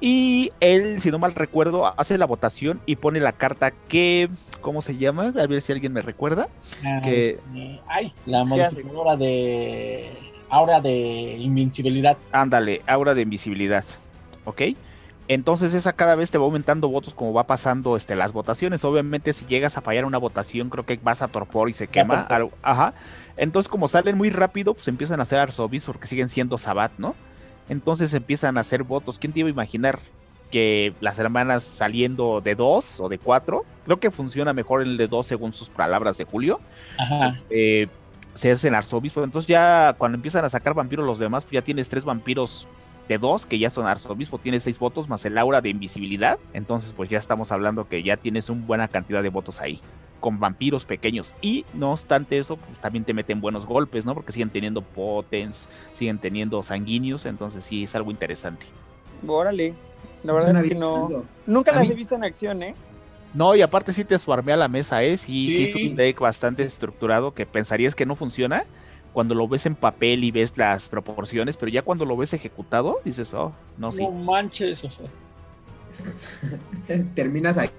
[0.00, 4.28] Y él, si no mal recuerdo, hace la votación y pone la carta que,
[4.60, 5.32] ¿cómo se llama?
[5.40, 6.48] A ver si alguien me recuerda.
[6.84, 10.10] Ah, Que- este, ay, la modificadora de
[10.50, 12.16] aura de invencibilidad.
[12.32, 13.84] Ándale, aura de invisibilidad.
[14.44, 14.62] ¿Ok?
[15.28, 18.84] Entonces esa cada vez te va aumentando votos como va pasando este, las votaciones.
[18.84, 22.22] Obviamente si llegas a fallar una votación creo que vas a torpor y se quema.
[22.22, 22.94] algo- Ajá.
[23.36, 27.14] Entonces como salen muy rápido pues empiezan a hacer arzobispos porque siguen siendo sabat, ¿no?
[27.68, 29.18] Entonces empiezan a hacer votos.
[29.18, 29.98] ¿Quién te iba a imaginar
[30.52, 33.64] que las hermanas saliendo de dos o de cuatro?
[33.84, 36.60] Creo que funciona mejor el de dos según sus palabras de Julio
[36.98, 37.32] Ajá.
[37.50, 37.88] eh,
[38.34, 39.24] se hacen arzobispo.
[39.24, 42.68] Entonces ya cuando empiezan a sacar vampiros los demás, pues ya tienes tres vampiros
[43.08, 46.38] de dos, que ya son arzobispo, tienes seis votos, más el aura de invisibilidad.
[46.52, 49.80] Entonces pues ya estamos hablando que ya tienes una buena cantidad de votos ahí.
[50.20, 51.34] Con vampiros pequeños.
[51.42, 54.14] Y no obstante eso, pues, también te meten buenos golpes, ¿no?
[54.14, 57.26] Porque siguen teniendo potens, siguen teniendo sanguíneos.
[57.26, 58.66] Entonces sí es algo interesante.
[59.26, 59.74] Órale.
[60.24, 61.24] La verdad Suena es que no.
[61.46, 62.74] Nunca A las mí- he visto en acción, ¿eh?
[63.34, 64.14] No, y aparte sí te
[64.54, 65.16] a la mesa, ¿eh?
[65.18, 65.90] Sí, sí, es Sí.
[65.90, 68.64] un deck bastante estructurado que pensarías que no funciona
[69.16, 73.00] cuando lo ves en papel y ves las proporciones, pero ya cuando lo ves ejecutado,
[73.02, 74.02] dices, oh, no, sí.
[74.02, 75.06] No manches, o sea.
[77.14, 77.70] Terminas ahí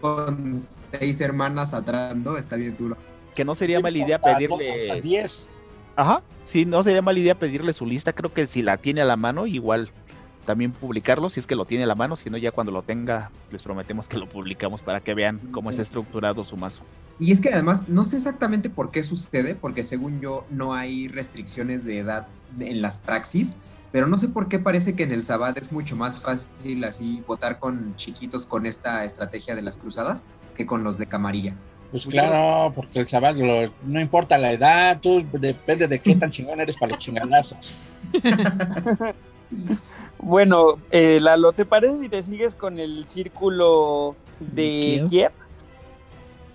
[0.00, 2.38] con seis hermanas atrás, ¿no?
[2.38, 2.96] Está bien duro.
[3.34, 4.92] Que no sería mala idea pedirle.
[4.92, 5.50] hasta 10.
[5.94, 8.14] Ajá, sí, no sería mala idea pedirle su lista.
[8.14, 9.90] Creo que si la tiene a la mano, igual
[10.46, 12.16] también publicarlo, si es que lo tiene a la mano.
[12.16, 15.68] Si no, ya cuando lo tenga, les prometemos que lo publicamos para que vean cómo
[15.68, 16.82] está estructurado su mazo.
[17.20, 21.08] Y es que además, no sé exactamente por qué sucede, porque según yo no hay
[21.08, 22.28] restricciones de edad
[22.58, 23.54] en las praxis,
[23.92, 27.22] pero no sé por qué parece que en el Sabbat es mucho más fácil así
[27.26, 30.22] votar con chiquitos con esta estrategia de las cruzadas
[30.56, 31.54] que con los de camarilla.
[31.90, 33.06] Pues claro, porque el
[33.46, 37.80] lo- no importa la edad, tú depende de qué tan chingón eres para los chinganazos.
[40.26, 45.08] Bueno, eh, Lalo, ¿te parece si te sigues con el círculo de Kiev.
[45.08, 45.32] Kiev?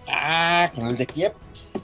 [0.09, 1.31] Ah, con el de Kiev.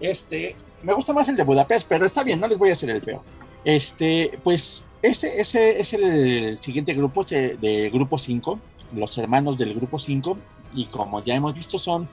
[0.02, 2.90] Este, me gusta más el de Budapest, pero está bien, no les voy a hacer
[2.90, 3.22] el peor.
[3.64, 8.60] Este, pues, ese, ese es el siguiente grupo ese de grupo 5,
[8.94, 10.38] los hermanos del grupo 5,
[10.76, 12.10] y como ya hemos visto, son,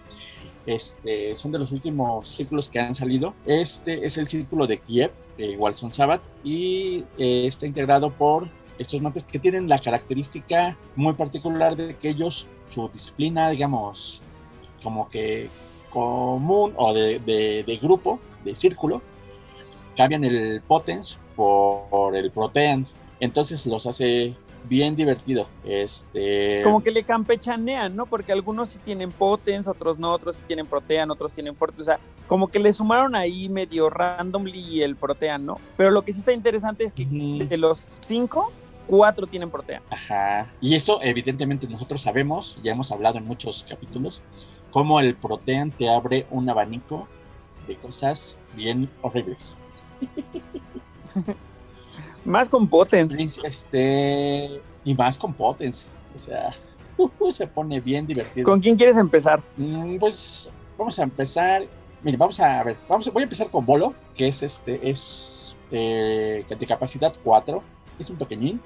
[0.67, 3.35] este, son de los últimos círculos que han salido.
[3.45, 8.49] Este es el círculo de Kiev, eh, igual son Sabbath, y eh, está integrado por
[8.79, 14.21] estos mapas que tienen la característica muy particular de que ellos, su disciplina, digamos,
[14.83, 15.49] como que
[15.91, 19.01] común o de, de- de grupo, de círculo,
[19.97, 22.87] cambian el potence por, por el protean.
[23.21, 24.37] Entonces los hace
[24.69, 25.47] bien divertido.
[25.65, 28.07] Este, Como que le campechanean, ¿no?
[28.07, 31.81] Porque algunos sí tienen potens, otros no, otros sí tienen protean, otros tienen forte.
[31.83, 35.59] O sea, como que le sumaron ahí medio randomly el protean, ¿no?
[35.77, 38.51] Pero lo que sí está interesante es que de los cinco,
[38.87, 39.83] cuatro tienen protean.
[39.91, 40.53] Ajá.
[40.61, 44.23] Y eso, evidentemente, nosotros sabemos, ya hemos hablado en muchos capítulos,
[44.71, 47.09] cómo el protean te abre un abanico
[47.67, 49.57] de cosas bien horribles.
[52.25, 53.39] Más con potens.
[53.45, 55.93] Este, y más con potens.
[56.15, 56.53] O sea,
[56.97, 58.45] uh, se pone bien divertido.
[58.45, 59.43] ¿Con quién quieres empezar?
[59.57, 61.65] Mm, Pues vamos a empezar.
[62.03, 62.77] Mire, vamos a ver.
[62.89, 67.63] Vamos, voy a empezar con Bolo, que es este, es eh, de capacidad 4.
[67.99, 68.61] Es un pequeñín.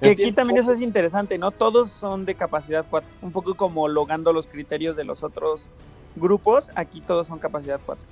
[0.00, 1.50] Que aquí también eso es interesante, ¿no?
[1.50, 3.10] Todos son de capacidad 4.
[3.22, 5.68] Un poco como logando los criterios de los otros
[6.14, 8.04] grupos, aquí todos son capacidad 4.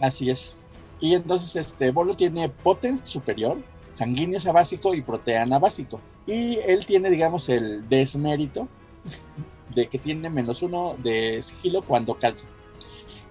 [0.00, 0.56] Así es.
[1.00, 3.58] Y entonces este Bolo tiene potence superior,
[3.92, 6.00] sanguíneos a básico y proteana básico.
[6.26, 8.68] Y él tiene, digamos, el desmérito
[9.74, 12.46] de que tiene menos uno de sigilo cuando calza.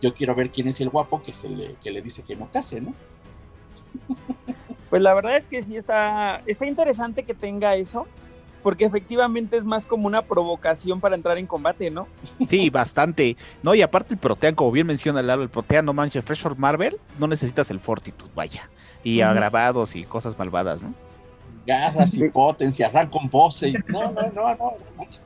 [0.01, 2.49] Yo quiero ver quién es el guapo que, se le, que le dice que no
[2.51, 2.93] case, ¿no?
[4.93, 8.05] Pues la verdad es que sí está, está interesante que tenga eso,
[8.61, 12.05] porque efectivamente es más como una provocación para entrar en combate, ¿no?
[12.45, 13.35] Sí, bastante.
[13.63, 16.59] No, y aparte el Protean, como bien menciona Lalo, el Protean, no manches, Fresh or
[16.59, 18.69] Marvel, no necesitas el Fortitude, vaya.
[19.03, 20.93] Y agravados y cosas malvadas, ¿no?
[21.65, 23.69] Garras y potencia, arran con pose.
[23.69, 24.55] y- No, no, no, no.
[24.57, 25.25] no manches.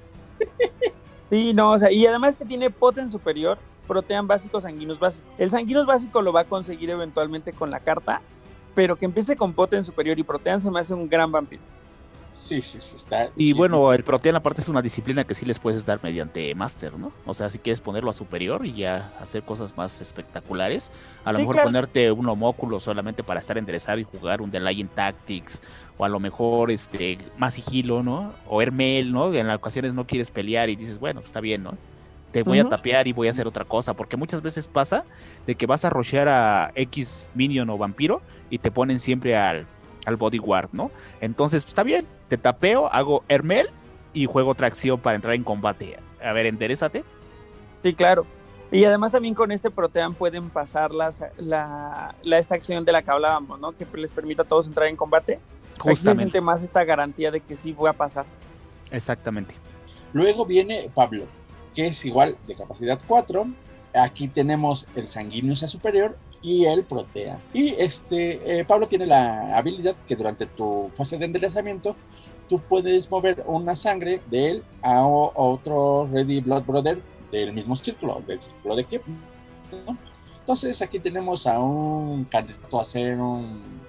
[1.29, 5.27] Sí, no, o sea, y además que tiene poten superior, protean básico, sanguinos básico.
[5.37, 8.21] El sanguinos básico lo va a conseguir eventualmente con la carta,
[8.77, 11.63] pero que empiece con poten superior y protean se me hace un gran vampiro.
[12.31, 13.31] Sí, sí, sí, está.
[13.35, 16.53] Y sí, bueno, el Protean aparte es una disciplina que sí les puedes dar mediante
[16.53, 17.11] Master, ¿no?
[17.25, 20.91] O sea, si quieres ponerlo a superior y ya hacer cosas más espectaculares,
[21.25, 21.69] a lo Sí, mejor claro.
[21.69, 25.63] ponerte un homóculo solamente para estar enderezado y jugar un Delaying Tactics,
[25.97, 28.31] o a lo mejor este más sigilo, ¿no?
[28.47, 29.33] O Hermel, ¿no?
[29.33, 31.73] En ocasiones no quieres pelear y dices, bueno, está bien, ¿no?
[32.31, 35.05] Te voy a tapear y voy a hacer otra cosa, porque muchas veces pasa
[35.47, 39.65] de que vas a rushear a X minion o vampiro y te ponen siempre al,
[40.05, 40.91] al bodyguard, ¿no?
[41.21, 43.67] Entonces, pues, está bien, te tapeo, hago Hermel
[44.13, 45.97] y juego otra acción para entrar en combate.
[46.23, 47.03] A ver, enderezate.
[47.83, 48.25] Sí, claro.
[48.71, 53.01] Y además también con este protean pueden pasar las, la, la- esta acción de la
[53.01, 53.71] que hablábamos, ¿no?
[53.71, 55.35] Que les permita a todos entrar en combate.
[55.35, 56.23] Aquí se Justamente.
[56.23, 58.25] siente más esta garantía de que sí voy a pasar.
[58.91, 59.55] Exactamente.
[60.13, 61.25] Luego viene Pablo,
[61.73, 63.47] que es igual de capacidad 4.
[63.93, 67.39] Aquí tenemos el sanguíneo sea superior y el protea.
[67.53, 71.95] Y este eh, Pablo tiene la habilidad que durante tu fase de enderezamiento
[72.47, 77.01] tú puedes mover una sangre de él a, otro Ready Blood Brother
[77.31, 79.01] del mismo círculo, del círculo de Kiev.
[79.85, 79.97] ¿no?
[80.39, 83.81] Entonces aquí tenemos a un candidato a ser un-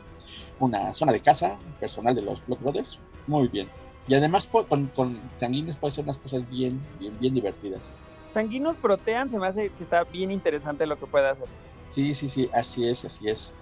[0.58, 2.98] una zona de casa personal de los Blood Brothers.
[3.28, 3.68] Muy bien.
[4.08, 7.92] Y además con, con sanguíneos puede ser unas cosas bien, bien, bien divertidas.
[8.32, 11.46] Sanguinos protean se me hace que está bien interesante lo que puede hacer.
[11.90, 13.52] Sí, sí, sí, así es, así es.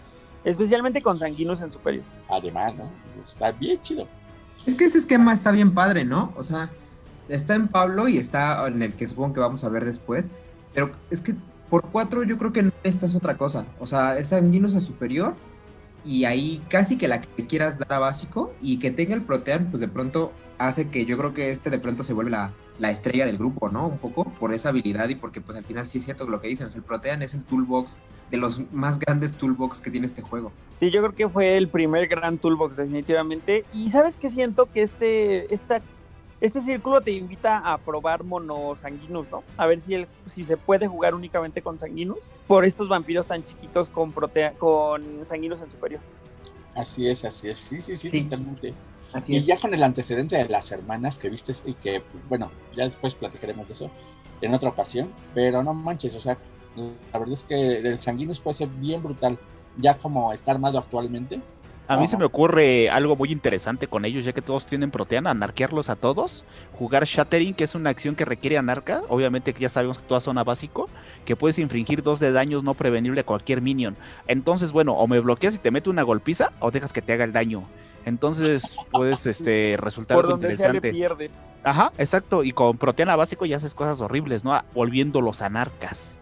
[0.45, 2.05] Especialmente con sanguinos en superior.
[2.29, 2.91] Además, ¿no?
[3.27, 4.07] Está bien chido.
[4.65, 6.33] Es que ese esquema está bien padre, ¿no?
[6.37, 6.71] O sea,
[7.29, 10.29] está en Pablo y está en el que supongo que vamos a ver después.
[10.75, 11.35] Pero es que
[11.71, 13.67] por cuatro yo creo que no esta es otra cosa.
[13.79, 15.35] O sea, es sanguinos a superior
[16.05, 19.71] y ahí casi que la que quieras dar a básico y que tenga el protean,
[19.71, 22.91] pues de pronto hace que yo creo que este de pronto se vuelve la, la
[22.91, 23.87] estrella del grupo, ¿no?
[23.87, 26.49] Un poco por esa habilidad y porque pues al final sí es cierto lo que
[26.49, 27.99] dicen, el protean es el toolbox
[28.31, 30.53] de los más grandes toolbox que tiene este juego.
[30.81, 33.65] Sí, yo creo que fue el primer gran toolbox definitivamente.
[33.73, 35.81] Y sabes que siento que este, esta
[36.41, 39.43] este círculo te invita a probar monosanguinos, ¿no?
[39.57, 43.43] A ver si, el, si se puede jugar únicamente con sanguinos por estos vampiros tan
[43.43, 46.01] chiquitos con, protea con sanguinos en superior.
[46.75, 47.59] Así es, así es.
[47.59, 48.75] Sí, sí, sí, totalmente.
[49.17, 52.85] Así y ya con el antecedente de las hermanas que viste y que, bueno, ya
[52.85, 53.91] después platicaremos de eso
[54.41, 56.37] en otra ocasión, pero no manches, o sea,
[56.77, 59.39] la verdad es que el sanguinos puede ser bien brutal,
[59.79, 61.41] ya como está armado actualmente,
[61.89, 65.31] a mí se me ocurre algo muy interesante con ellos, ya que todos tienen proteana,
[65.31, 69.69] anarquearlos a todos, jugar Shattering, que es una acción que requiere anarca, obviamente que ya
[69.69, 70.89] sabemos que toda zona básico,
[71.25, 73.97] que puedes infringir dos de daños no prevenible a cualquier minion.
[74.27, 77.23] Entonces, bueno, o me bloqueas y te meto una golpiza, o dejas que te haga
[77.23, 77.69] el daño.
[78.07, 80.93] Entonces puedes este, resultar Por donde interesante.
[80.93, 81.43] pierdes.
[81.63, 82.43] Ajá, exacto.
[82.45, 84.59] Y con proteana básico ya haces cosas horribles, ¿no?
[84.73, 86.21] Volviéndolos anarcas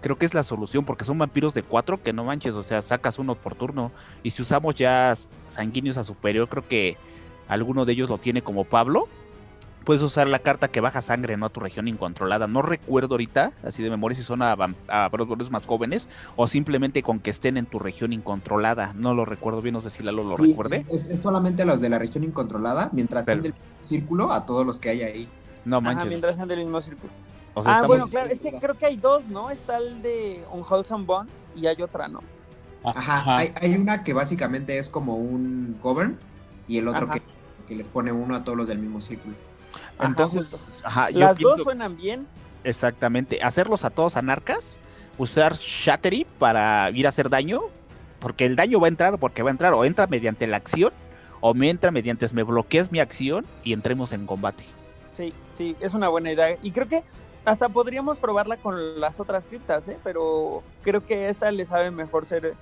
[0.00, 2.82] creo que es la solución porque son vampiros de cuatro que no manches, o sea,
[2.82, 3.92] sacas uno por turno.
[4.22, 5.14] Y si usamos ya
[5.46, 6.96] sanguíneos a superior, creo que
[7.48, 9.08] alguno de ellos lo tiene como Pablo.
[9.84, 11.46] Puedes usar la carta que baja sangre ¿no?
[11.46, 12.46] a tu región incontrolada.
[12.46, 15.10] No recuerdo ahorita, así de memoria, si son a, a
[15.50, 18.92] más jóvenes o simplemente con que estén en tu región incontrolada.
[18.94, 20.84] No lo recuerdo bien, no sé si Lalo lo recuerde.
[20.90, 24.78] Es, solamente a los de la región incontrolada, mientras estén del círculo, a todos los
[24.78, 25.28] que hay ahí.
[25.64, 26.06] No manches.
[26.06, 27.12] mientras estén del mismo círculo
[27.66, 29.50] ah, bueno, claro, es que creo que hay dos, ¿no?
[29.50, 32.20] Está el de Unwholesome Bond y hay otra, ¿no?
[32.84, 36.18] Ajá, Hay, una que básicamente es como un govern
[36.68, 39.34] y el otro que, les pone uno a todos los del mismo círculo.
[40.00, 42.26] Entonces, ajá, las dos suenan bien.
[42.64, 44.80] Exactamente, hacerlos a todos anarcas,
[45.16, 47.60] usar Shattery para ir a hacer daño,
[48.20, 50.92] porque el daño va a entrar, porque va a entrar, o entra mediante la acción,
[51.40, 54.64] o me entra mediante me bloquees mi acción y entremos en combate.
[55.14, 56.56] Sí, sí, es una buena idea.
[56.62, 57.02] Y creo que
[57.44, 59.98] hasta podríamos probarla con las otras criptas, ¿eh?
[60.04, 62.54] pero creo que esta le sabe mejor ser,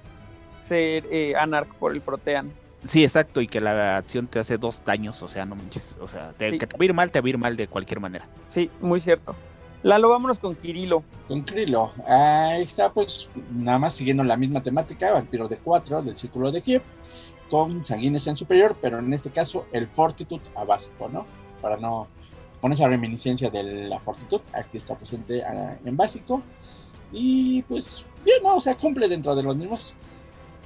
[0.60, 2.52] ser eh, Anarch por el Protean.
[2.86, 6.06] Sí, exacto, y que la acción te hace dos daños, o sea, no manches, o
[6.06, 8.00] sea, te, que te va a ir mal, te va a ir mal de cualquier
[8.00, 8.26] manera.
[8.48, 9.34] Sí, muy cierto.
[9.82, 11.04] Lalo, vámonos con Kirilo.
[11.28, 16.16] Con Kirilo, ahí está, pues, nada más siguiendo la misma temática, vampiro de 4 del
[16.16, 16.82] círculo de Kiev,
[17.50, 21.26] con sanguíneos en superior, pero en este caso el Fortitude a básico, ¿no?
[21.60, 22.08] Para no
[22.60, 26.42] con esa reminiscencia de la fortitud, aquí está presente ah, en básico.
[27.12, 28.56] Y pues bien, ¿no?
[28.56, 29.94] O sea, cumple dentro de los mismos.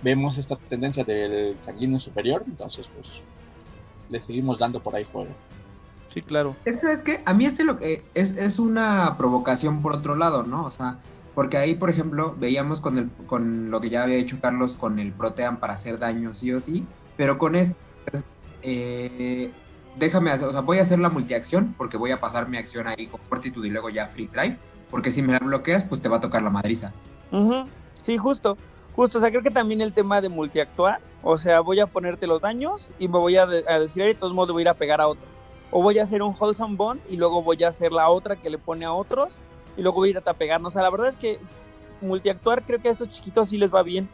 [0.02, 3.22] Vemos esta tendencia del sanguíneo superior, entonces pues
[4.08, 5.30] le seguimos dando por ahí juego.
[6.08, 6.56] Sí, claro.
[6.64, 10.42] Este es que a mí este lo que es, es una provocación por otro lado,
[10.42, 10.64] ¿no?
[10.64, 10.98] O sea,
[11.34, 14.98] porque ahí, por ejemplo, veíamos con, el, con lo que ya había hecho Carlos con
[14.98, 16.84] el Protean para hacer daño sí o sí,
[17.16, 17.76] pero con este,
[18.62, 19.52] eh,
[19.96, 22.88] déjame hacer, o sea, voy a hacer la multiacción porque voy a pasar mi acción
[22.88, 24.58] ahí con Fortitude y luego ya Free Drive,
[24.90, 26.92] porque si me la bloqueas, pues te va a tocar la madriza.
[28.02, 28.56] Sí, justo,
[28.94, 32.26] justo, o sea, creo que también el tema de multiactuar, o sea, voy a ponerte
[32.26, 35.00] los daños y me voy a, decir, de todos modos voy a ir a pegar
[35.00, 35.26] a otro.
[35.70, 38.50] O voy a hacer un Wholesome Bond y luego voy a hacer la otra que
[38.50, 39.38] le pone a otros
[39.76, 40.60] y luego voy a ir a pegar.
[40.64, 41.38] O sea, la verdad es que
[42.00, 44.08] multiactuar creo que a estos chiquitos sí les va bien.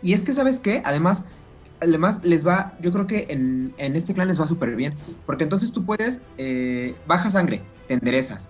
[0.00, 0.80] Y es que, ¿sabes qué?
[0.84, 1.24] Además,
[1.80, 4.94] además les va, yo creo que en, este clan les va súper bien,
[5.26, 8.48] porque entonces tú puedes, eh, baja sangre, te enderezas,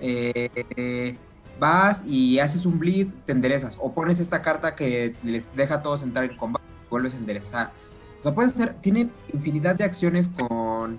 [0.00, 1.16] eh,
[1.60, 5.82] vas y haces un bleed, te enderezas, o pones esta carta que les deja a
[5.82, 7.72] todos entrar en combate, vuelves a enderezar.
[8.18, 10.98] O sea, puedes hacer, tienen infinidad de acciones con,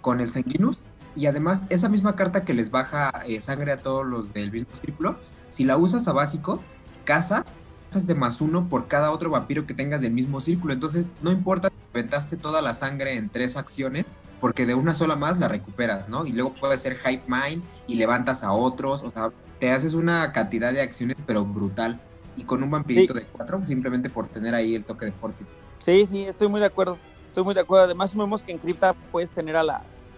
[0.00, 0.82] con el Sanguinus,
[1.16, 4.76] y además esa misma carta que les baja eh, sangre a todos los del mismo
[4.76, 5.18] círculo,
[5.48, 6.60] si la usas a básico,
[7.04, 7.44] cazas
[8.04, 10.74] de más uno por cada otro vampiro que tengas del mismo círculo.
[10.74, 14.04] Entonces, no importa si aventaste toda la sangre en tres acciones,
[14.38, 16.26] porque de una sola más la recuperas, ¿no?
[16.26, 20.32] Y luego puede ser Hype Mind y levantas a otros, o sea, te haces una
[20.32, 22.00] cantidad de acciones, pero brutal.
[22.36, 25.48] Y con un vampirito de cuatro, simplemente por tener ahí el toque de Fortitude.
[25.78, 26.98] Sí, sí, estoy muy de acuerdo.
[27.28, 27.84] Estoy muy de acuerdo.
[27.84, 30.10] Además, vemos que en Crypta puedes tener a las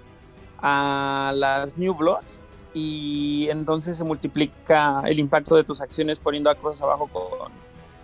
[0.60, 2.40] a las New Bloods
[2.74, 7.50] y entonces se multiplica el impacto de tus acciones poniendo a cosas abajo con,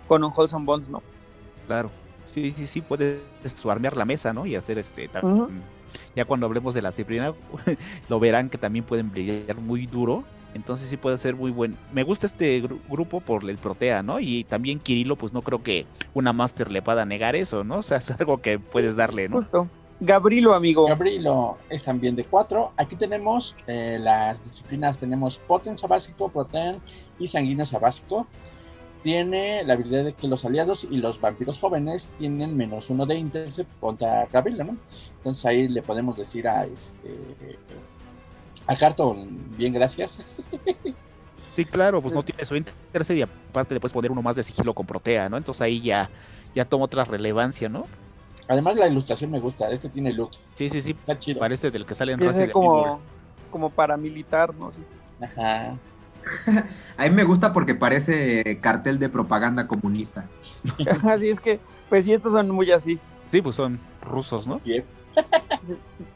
[0.07, 1.03] con un Wholesome Bonds, ¿no?
[1.67, 1.91] Claro,
[2.27, 3.21] sí, sí, sí, puedes
[3.65, 4.45] armear la mesa, ¿no?
[4.45, 5.09] Y hacer este...
[6.13, 7.33] Ya cuando hablemos de la disciplina,
[8.09, 10.23] lo verán que también pueden brillar muy duro.
[10.55, 11.77] Entonces sí puede ser muy buen.
[11.91, 14.21] Me gusta este grupo por el Protea, ¿no?
[14.21, 17.75] Y también Kirilo, pues no creo que una Master le pueda negar eso, ¿no?
[17.79, 19.37] O sea, es algo que puedes darle, ¿no?
[19.37, 19.67] Justo.
[19.99, 20.87] Gabrilo, amigo.
[20.87, 22.71] Gabrilo es también de 4.
[22.77, 26.79] Aquí tenemos eh, las disciplinas, tenemos Potens a básico, Protean
[27.19, 28.25] y Sanguíneos a básico.
[29.03, 33.15] Tiene la habilidad de que los aliados y los vampiros jóvenes tienen menos uno de
[33.15, 34.77] Intercept contra Gabrilo, ¿no?
[35.17, 37.13] Entonces ahí le podemos decir a este
[38.67, 39.27] a Carton,
[39.57, 40.25] bien gracias.
[41.51, 44.43] Sí, claro, pues no tiene su Intercept y aparte le puedes poner uno más de
[44.43, 45.37] sigilo con Protea, ¿no?
[45.37, 46.09] Entonces ahí ya,
[46.53, 47.85] ya toma otra relevancia, ¿no?
[48.47, 50.31] Además la ilustración me gusta, este tiene look.
[50.55, 50.91] Sí, sí, sí.
[50.91, 51.39] Está chido.
[51.39, 52.99] Parece del que sale en Resident como,
[53.49, 54.71] como paramilitar, ¿no?
[54.71, 54.81] Sí.
[55.21, 55.77] Ajá.
[56.97, 60.27] A mí me gusta porque parece cartel de propaganda comunista.
[61.09, 61.59] Así es que,
[61.89, 62.99] pues sí, estos son muy así.
[63.25, 64.59] Sí, pues son rusos, ¿no?
[64.59, 64.83] Bien.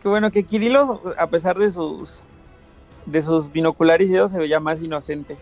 [0.02, 2.24] Qué bueno que Kirilo, a pesar de sus
[3.06, 5.38] de sus binoculares y eso, se veía más inocente.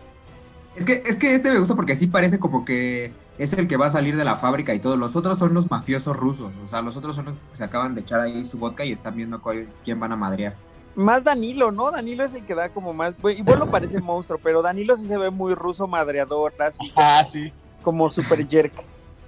[0.74, 3.76] Es que, es que este me gusta porque sí parece como que es el que
[3.76, 4.96] va a salir de la fábrica y todo.
[4.96, 6.50] Los otros son los mafiosos rusos.
[6.64, 8.92] O sea, los otros son los que se acaban de echar ahí su vodka y
[8.92, 10.54] están viendo cuál- quién van a madrear.
[10.94, 11.90] Más Danilo, ¿no?
[11.90, 13.14] Danilo es el que da como más.
[13.18, 17.22] bu- Igual no parece monstruo, pero Danilo sí se ve muy ruso madreador, así Ah,
[17.24, 17.52] sí.
[17.82, 18.72] como super jerk.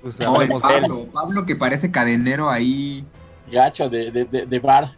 [0.03, 0.57] Pues No, el él.
[0.61, 3.05] Pablo, Pablo que parece cadenero ahí.
[3.51, 4.93] Gacho de, de, de, de bar.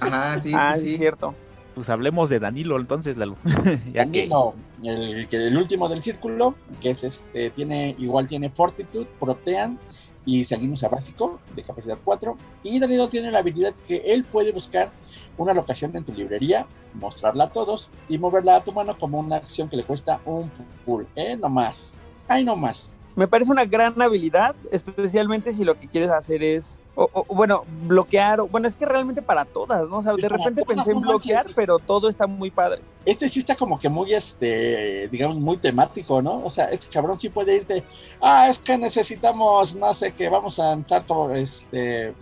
[0.00, 0.92] Ajá, sí, ah, sí, sí, sí.
[0.92, 1.34] es cierto.
[1.74, 3.36] Pues hablemos de Danilo entonces, Lalo.
[3.92, 8.48] ya que Danilo, el, que- el último del círculo, que es este, tiene, igual tiene
[8.50, 9.78] Fortitude, Protean
[10.24, 12.36] y Sanguíneos a básico, de capacidad 4.
[12.62, 14.90] Y Danilo tiene la habilidad que él puede buscar
[15.36, 19.36] una locación en tu librería, mostrarla a todos y moverla a tu mano como una
[19.36, 20.50] acción que le cuesta un
[20.86, 21.06] pull.
[21.14, 21.36] ¿Eh?
[21.36, 21.96] No más.
[22.26, 22.90] Ay, no más.
[23.16, 27.64] Me parece una gran habilidad, especialmente si lo que quieres hacer es, o, o, bueno,
[27.86, 28.40] bloquear.
[28.40, 29.96] o- Bueno, es que realmente para todas, ¿no?
[29.98, 32.82] O sea, de repente pensé en bloquear, pero todo está muy padre.
[33.06, 36.44] Este sí está como que muy, este, digamos, muy temático, ¿no?
[36.44, 37.82] O sea, este cabrón sí puede irte,
[38.20, 42.12] ah, es que necesitamos, no sé, que vamos a entrar todo, este,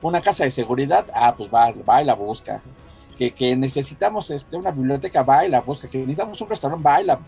[0.00, 2.62] una casa de seguridad, ah, pues va, va y la busca.
[3.18, 5.88] Que, que necesitamos, este, una biblioteca, va y la busca.
[5.90, 7.18] Que necesitamos un restaurante, va y la,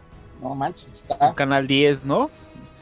[0.40, 2.30] no manches, está Canal 10, ¿no?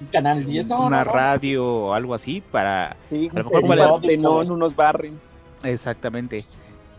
[0.03, 1.13] Un canal 10, no, Una no, no.
[1.13, 5.31] radio o algo así para Sí, A lo mejor un vale- Partenón, unos barrens.
[5.63, 6.39] exactamente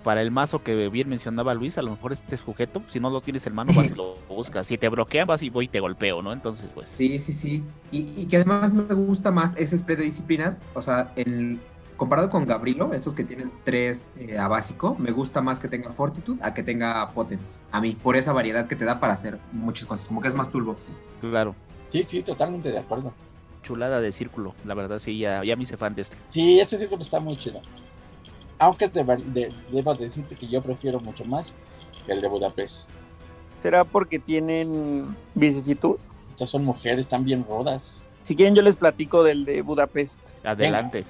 [0.04, 3.22] para el mazo que bien mencionaba Luis, a lo mejor este sujeto, si no lo
[3.22, 4.68] tienes en mano, vas y lo buscas.
[4.68, 6.34] Si te bloquean, vas y voy y te golpeo, ¿no?
[6.34, 6.90] Entonces, pues.
[6.90, 7.64] Sí, sí, sí.
[7.90, 10.58] Y, y que además me gusta más ese spread de disciplinas.
[10.74, 11.62] O sea, en,
[11.96, 15.90] comparado con Gabrilo, estos que tienen tres eh, a básico, me gusta más que tenga
[15.90, 17.62] Fortitude a que tenga Potence.
[17.72, 20.04] A mí, por esa variedad que te da para hacer muchas cosas.
[20.06, 20.92] Como que es más toolbox.
[21.22, 21.56] Claro.
[21.94, 23.14] Sí, sí, totalmente de acuerdo.
[23.62, 26.18] Chulada de círculo, la verdad sí, ya, ya me hice fan de este.
[26.28, 27.62] Sí, este círculo está muy chido.
[28.58, 31.54] Aunque deba- de- debo decirte que yo prefiero mucho más
[32.08, 32.90] que el de Budapest.
[33.62, 35.98] ¿Será porque tienen vicisitud?
[36.32, 38.08] Estas son mujeres tan bien rudas.
[38.24, 40.20] Si quieren, yo les platico del de Budapest.
[40.44, 41.06] Adelante.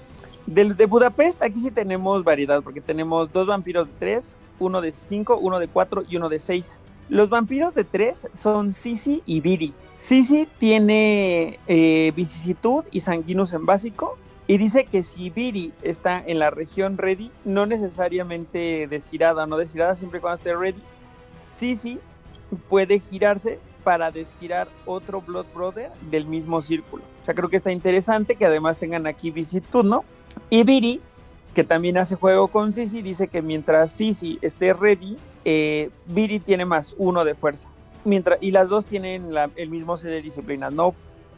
[0.45, 4.91] Del de Budapest, aquí sí tenemos variedad, porque tenemos dos vampiros de 3, uno de
[4.93, 6.79] 5, uno de 4 y uno de 6.
[7.13, 9.71] Los vampiros de 3 son Sisi y Viri.
[9.97, 14.17] Sisi tiene eh, vicisitud y sanguinus en básico.
[14.47, 19.93] Y dice que si Viri está en la región ready, no necesariamente desgirada, no desgirada
[19.93, 20.81] siempre cuando esté ready,
[21.49, 21.99] Sisi
[22.67, 27.03] puede girarse para desgirar otro Blood Brother del mismo círculo.
[27.21, 30.03] O sea, creo que está interesante que además tengan aquí visitud, ¿no?
[30.49, 30.99] Y Viri,
[31.53, 35.89] que también hace juego con Sisi, dice que mientras Sisi esté ready, eh,
[36.45, 37.69] tiene más uno de fuerza.
[38.05, 40.93] Mientras, y las dos tienen la- el mismo set de disciplinas, ¿no?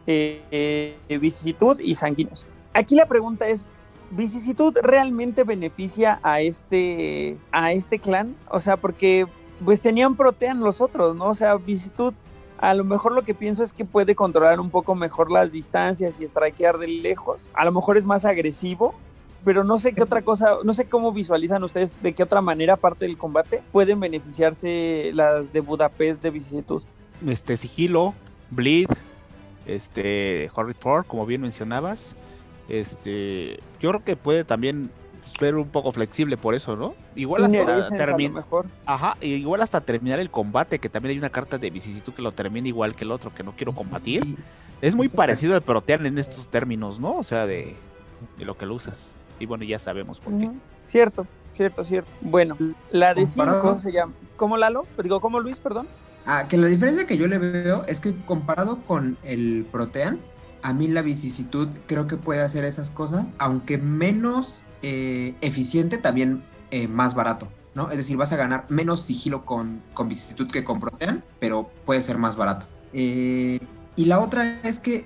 [0.08, 2.46] Eh, eh, vicisitud y sanguíneos.
[2.74, 3.66] Aquí la pregunta es,
[4.12, 8.36] ¿vicisitud realmente beneficia a este, a este clan?
[8.50, 9.26] O sea, porque
[9.64, 11.30] pues tenían protean los otros, ¿no?
[11.30, 12.14] O sea, vicisitud
[12.58, 16.20] a lo mejor lo que pienso es que puede controlar un poco mejor las distancias
[16.20, 17.50] y strikear de lejos.
[17.54, 18.96] A lo mejor es más agresivo,
[19.46, 22.74] pero no sé qué otra cosa, no sé cómo visualizan ustedes de qué otra manera,
[22.74, 26.84] aparte del combate, pueden beneficiarse las de Budapest de vicisitud.
[27.26, 28.16] Este sigilo,
[28.50, 28.88] bleed,
[29.68, 32.16] este Horrid Ford, como bien mencionabas.
[32.68, 34.90] Este, yo creo que puede también
[35.38, 36.96] ser un poco flexible por eso, ¿no?
[37.16, 38.46] Igual hasta terminar.
[38.88, 42.32] Ajá, igual hasta terminar el combate, que también hay una carta de vicisitud que lo
[42.32, 44.38] termina igual que el otro, que no quiero combatir.
[44.82, 47.18] Es muy parecido al Protean en estos términos, ¿no?
[47.18, 47.76] O sea, de,
[48.40, 49.16] de lo que lo usas.
[49.40, 50.50] Y bueno, ya sabemos por qué.
[50.88, 52.10] Cierto, cierto, cierto.
[52.22, 52.58] Bueno,
[52.92, 54.14] la de Comparado- 5 se llama.
[54.38, 54.86] ¿Cómo Lalo?
[55.02, 55.88] Digo, ¿cómo Luis, perdón?
[56.26, 60.20] Ah, que la diferencia que yo le veo es que comparado con el Protean,
[60.64, 66.44] a mí la vicisitud creo que puede hacer esas cosas, aunque menos eh, eficiente, también
[66.72, 67.92] eh, más barato, ¿no?
[67.92, 72.02] Es decir, vas a ganar menos sigilo con, con vicisitud que con Protean, pero puede
[72.02, 72.66] ser más barato.
[72.94, 73.60] Eh,
[73.96, 75.06] y la otra es que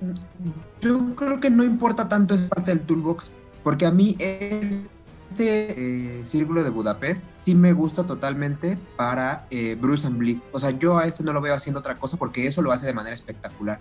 [0.00, 3.32] mm, yo creo que no importa tanto esa parte del toolbox,
[3.64, 4.90] porque a mí es
[5.34, 10.38] este eh, círculo de Budapest sí me gusta totalmente para eh, Bruce and Bleed.
[10.52, 12.86] O sea, yo a este no lo veo haciendo otra cosa porque eso lo hace
[12.86, 13.80] de manera espectacular.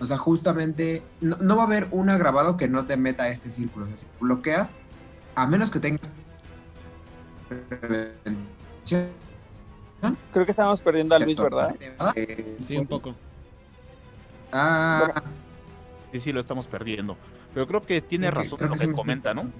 [0.00, 3.28] O sea, justamente no, no va a haber un agravado que no te meta a
[3.28, 3.84] este círculo.
[3.84, 4.74] O sea, si bloqueas,
[5.36, 6.10] a menos que tengas
[7.68, 9.10] prevención,
[10.32, 11.76] Creo que estábamos perdiendo a Luis, ¿verdad?
[12.66, 13.14] Sí, un poco.
[14.50, 15.22] Ah,
[16.12, 17.16] Sí, sí, lo estamos perdiendo.
[17.54, 19.50] Pero creo que tiene razón creo lo que que, comenta, ¿no?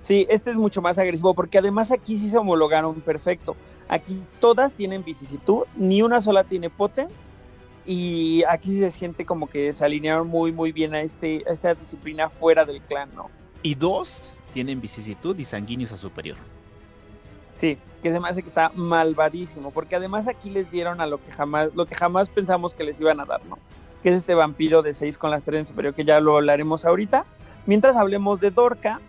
[0.00, 3.56] Sí, este es mucho más agresivo porque además aquí sí se homologaron perfecto.
[3.88, 7.24] Aquí todas tienen vicisitud, ni una sola tiene potence
[7.84, 11.74] y aquí se siente como que se alinearon muy muy bien a este a esta
[11.74, 13.30] disciplina fuera del clan, ¿no?
[13.62, 16.36] Y dos tienen vicisitud y sanguíneos a superior.
[17.54, 21.22] Sí, que se me hace que está malvadísimo, porque además aquí les dieron a lo
[21.22, 23.58] que jamás lo que jamás pensamos que les iban a dar, ¿no?
[24.02, 26.84] Que es este vampiro de 6 con las 3 en superior que ya lo hablaremos
[26.84, 27.24] ahorita.
[27.66, 29.00] Mientras hablemos de Dorca,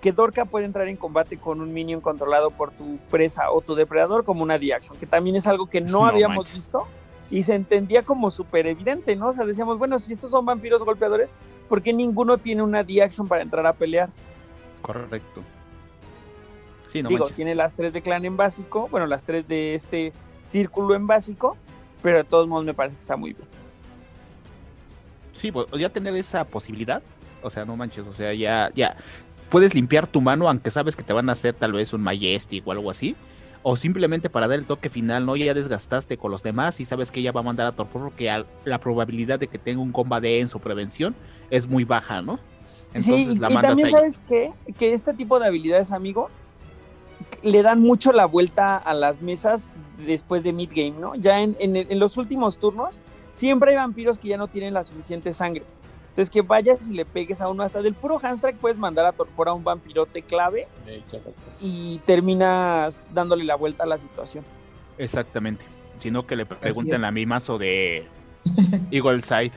[0.00, 3.74] que Dorca puede entrar en combate con un minion controlado por tu presa o tu
[3.74, 6.54] depredador como una D-Action, que también es algo que no, No habíamos manches.
[6.54, 6.86] visto
[7.30, 9.28] y se entendía como súper evidente, ¿no?
[9.28, 11.34] O sea, decíamos, bueno, si estos son vampiros golpeadores,
[11.68, 14.08] ¿por qué ninguno tiene una D-Action para entrar a pelear?
[14.82, 15.42] Correcto.
[16.88, 17.36] Sí, no Digo, manches.
[17.36, 20.12] tiene las tres de clan en básico, bueno, las tres de este
[20.44, 21.56] círculo en básico,
[22.02, 23.46] pero de todos modos me parece que está muy bien.
[25.38, 27.02] Sí, pues, ya tener esa posibilidad,
[27.42, 28.96] o sea, no manches, o sea, ya, ya
[29.48, 32.66] puedes limpiar tu mano, aunque sabes que te van a hacer tal vez un Majestic
[32.66, 33.14] o algo así,
[33.62, 35.36] o simplemente para dar el toque final, ¿no?
[35.36, 38.44] Ya desgastaste con los demás y sabes que ella va a mandar a torpor porque
[38.64, 41.14] la probabilidad de que tenga un comba de en su prevención
[41.50, 42.38] es muy baja, ¿no?
[42.94, 44.52] Entonces sí, la y, y mandas también sabes qué?
[44.78, 46.30] que este tipo de habilidades, amigo,
[47.42, 49.68] le dan mucho la vuelta a las mesas
[50.06, 51.14] después de mid-game, ¿no?
[51.16, 53.00] Ya en, en- en los últimos turnos,
[53.38, 55.62] siempre hay vampiros que ya no tienen la suficiente sangre.
[56.08, 59.12] Entonces que vayas y le pegues a uno hasta del puro handstrike puedes mandar a
[59.12, 60.66] torpor a un vampirote clave
[61.60, 64.44] y terminas dándole la vuelta a la situación.
[64.98, 65.64] Exactamente.
[65.98, 67.08] Sino que le pregunten es.
[67.08, 68.06] a mi mazo de
[68.90, 69.52] Eagle Side.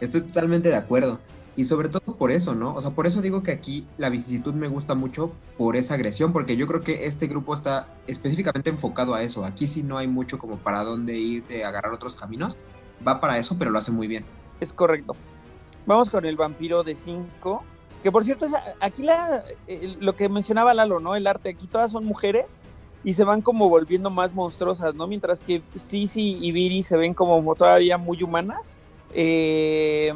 [0.00, 1.18] Estoy totalmente de acuerdo.
[1.54, 2.74] Y sobre todo por eso, ¿no?
[2.74, 6.32] O sea, por eso digo que aquí la vicisitud me gusta mucho por esa agresión,
[6.32, 9.44] porque yo creo que este grupo está específicamente enfocado a eso.
[9.44, 12.56] Aquí sí no hay mucho como para dónde irte, agarrar otros caminos.
[13.06, 14.24] Va para eso, pero lo hace muy bien.
[14.60, 15.14] Es correcto.
[15.86, 17.62] Vamos con el vampiro de 5.
[18.02, 18.46] Que por cierto,
[18.80, 19.44] aquí la,
[20.00, 21.14] lo que mencionaba Lalo, ¿no?
[21.14, 22.60] El arte, aquí todas son mujeres
[23.04, 25.06] y se van como volviendo más monstruosas, ¿no?
[25.06, 28.78] Mientras que Sisi y Viri se ven como todavía muy humanas.
[29.14, 30.14] Eh,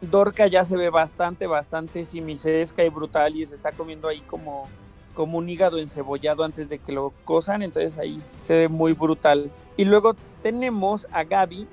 [0.00, 4.68] Dorca ya se ve bastante, bastante simisesca y brutal y se está comiendo ahí como,
[5.14, 9.50] como un hígado encebollado antes de que lo cosan, entonces ahí se ve muy brutal.
[9.76, 11.66] Y luego tenemos a Gaby,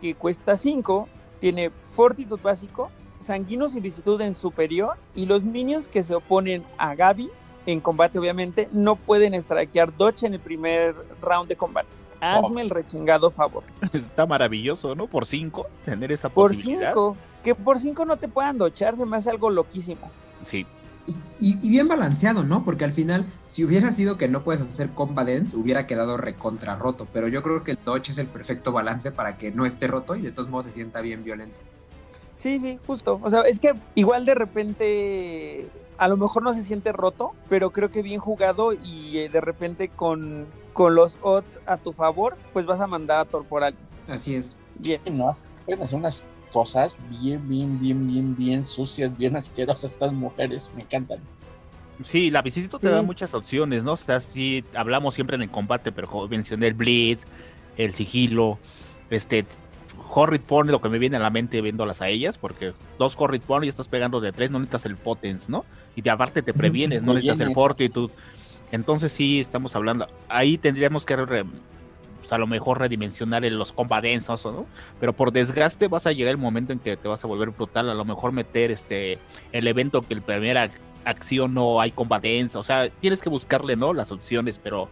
[0.00, 1.08] que cuesta 5,
[1.40, 6.94] tiene fortitud básico, sanguinos y visitud en superior, y los minions que se oponen a
[6.94, 7.30] Gaby
[7.66, 11.88] en combate, obviamente, no pueden strikear Dodge en el primer round de combate.
[12.20, 13.62] Hazme el rechingado favor.
[13.92, 15.06] Está maravilloso, ¿no?
[15.06, 16.92] Por 5, tener esa Por posibilidad.
[16.92, 20.10] 5, que por 5 no te puedan dochar, se me hace algo loquísimo.
[20.42, 20.66] Sí,
[21.06, 22.64] Y, y- y bien balanceado, ¿no?
[22.66, 26.76] Porque al final, si hubiera sido que no puedes hacer comba dance, hubiera quedado recontra
[26.76, 27.06] roto.
[27.14, 30.16] Pero yo creo que el dodge es el perfecto balance para que no esté roto
[30.16, 31.60] y de todos modos se sienta bien violento.
[32.36, 33.20] Sí, sí, justo.
[33.22, 37.70] O sea, es que igual de repente a lo mejor no se siente roto, pero
[37.70, 42.36] creo que bien jugado y eh, de repente con, con los odds a tu favor,
[42.52, 43.74] pues vas a mandar a torporal.
[44.06, 44.56] Así es.
[44.76, 45.00] Bien.
[45.10, 45.30] No,
[45.92, 51.20] unas cosas bien, bien, bien, bien, bien sucias, bien asquerosas estas mujeres, me encantan.
[52.04, 52.92] Sí, la vicisitud te Sí.
[52.92, 53.92] da muchas opciones, ¿no?
[53.92, 57.18] O sea, sí, hablamos siempre en el combate, pero como mencioné el bleed,
[57.76, 58.58] el sigilo,
[59.10, 59.44] este,
[60.10, 63.42] Horrid Form, lo que me viene a la mente viéndolas a ellas, porque dos Horrid
[63.42, 65.64] Form y estás pegando de tres, no necesitas el Potence, ¿no?
[65.96, 67.52] Y de aparte te previenes, no necesitas el.
[67.52, 68.12] Fortitude.
[68.70, 71.44] Entonces sí, estamos hablando, ahí tendríamos que re-
[72.18, 74.66] pues, a lo mejor redimensionar en los combadensos, ¿no?
[75.00, 77.88] Pero por desgaste vas a llegar el momento en que te vas a volver brutal,
[77.88, 79.18] a lo mejor meter este
[79.52, 80.70] el evento que el primera
[81.04, 83.94] acción no hay combadensa, o sea, tienes que buscarle, ¿no?
[83.94, 84.88] Las opciones, pero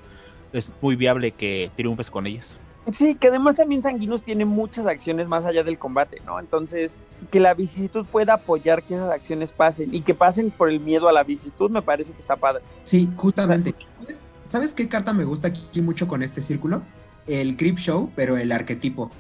[0.53, 2.59] es muy viable que triunfes con ellas.
[2.93, 6.39] Sí, que además también Sanguinus tiene muchas acciones más allá del combate, ¿no?
[6.39, 7.01] Entonces,
[7.33, 11.09] que la vicisitud pueda apoyar que esas acciones pasen y que pasen por el miedo
[11.09, 12.63] a la vicisitud, me parece que está padre.
[12.85, 13.75] Sí, justamente.
[14.01, 16.83] ¿Sabes- ¿Sabes qué carta me gusta aquí mucho con este círculo?
[17.27, 19.11] El Creep Show, pero el arquetipo.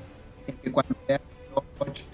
[0.62, 1.18] Que cuando te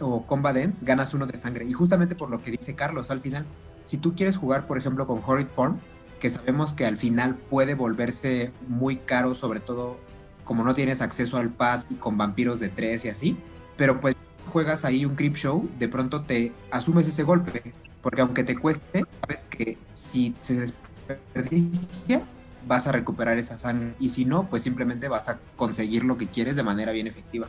[0.00, 1.64] o Combat Dance, ganas uno de sangre.
[1.64, 3.44] Y justamente por lo que dice Carlos, al final,
[3.82, 5.78] si tú quieres jugar, por ejemplo, con Horrid Form,
[6.20, 9.98] que sabemos que al final puede volverse muy caro, sobre todo
[10.44, 13.36] como no tienes acceso al pad y con vampiros de 3 y así,
[13.76, 14.14] pero pues
[14.52, 19.04] juegas ahí un Creep Show, de pronto te asumes ese golpe Porque aunque te cueste,
[19.10, 20.68] sabes que si se
[21.08, 22.22] desperdicia,
[22.66, 23.94] vas a recuperar esa sangre.
[23.98, 27.48] Y si no, pues simplemente vas a conseguir lo que quieres de manera bien efectiva.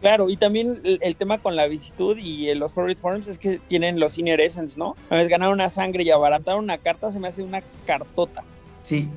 [0.00, 3.38] Claro, y también el, el tema con la visitud y eh, los favorite forms es
[3.38, 4.96] que tienen los Inner Essence, ¿no?
[5.10, 8.42] A veces ganar una sangre y abaratar una carta se me hace una cartota.
[8.82, 9.08] Sí,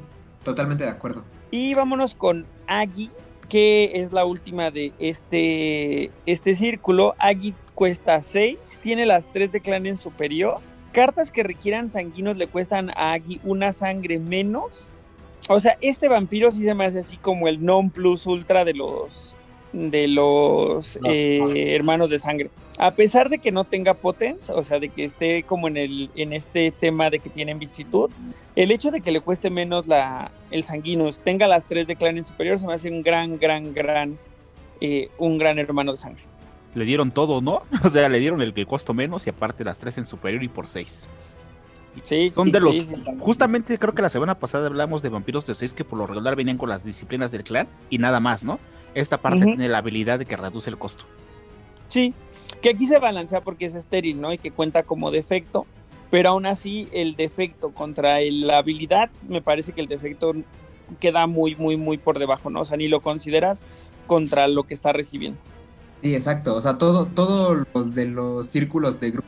[0.44, 1.24] totalmente de acuerdo.
[1.50, 3.10] Y vámonos con Agi,
[3.50, 7.16] que es la última de este, este círculo.
[7.18, 10.60] Agi cuesta 6, tiene las 3 de clan en superior.
[10.92, 14.95] Cartas que requieran sanguinos le cuestan a Agi una sangre menos.
[15.48, 18.74] O sea, este vampiro sí se me hace así como el non plus ultra de
[18.74, 19.36] los
[19.74, 21.10] de los No.
[21.12, 22.50] eh, hermanos de sangre.
[22.78, 26.10] A pesar de que no tenga potens, o sea, de que esté como en el
[26.16, 28.10] en este tema de que tienen visitud,
[28.56, 32.18] el hecho de que le cueste menos la, el sanguinus, tenga las tres de clan
[32.18, 34.18] en superior, se me hace un gran, gran, gran,
[34.82, 36.24] eh, un gran hermano de sangre.
[36.74, 37.62] Le dieron todo, ¿no?
[37.84, 40.48] O sea, le dieron el que costó menos y aparte las tres en superior y
[40.50, 41.08] por seis.
[42.04, 42.76] Sí, Son sí, de los.
[42.76, 42.96] sí, sí.
[43.20, 46.36] Justamente creo que la semana pasada hablamos de vampiros de 6 que por lo regular
[46.36, 48.60] venían con las disciplinas del clan y nada más, ¿no?
[48.94, 51.06] Esta parte tiene la habilidad de que reduce el costo.
[51.90, 52.14] Sí,
[52.62, 54.34] que aquí se balancea porque es estéril, ¿no?
[54.34, 55.66] Y que cuenta como defecto,
[56.12, 60.34] pero aún así el defecto contra el- la habilidad, me parece que el defecto
[61.00, 62.62] queda muy, muy, muy por debajo, ¿no?
[62.62, 63.64] O sea, ni lo consideras
[64.08, 65.40] contra lo que está recibiendo.
[66.02, 66.56] Sí, exacto.
[66.56, 69.28] O sea, todo, todos los de los círculos de grupo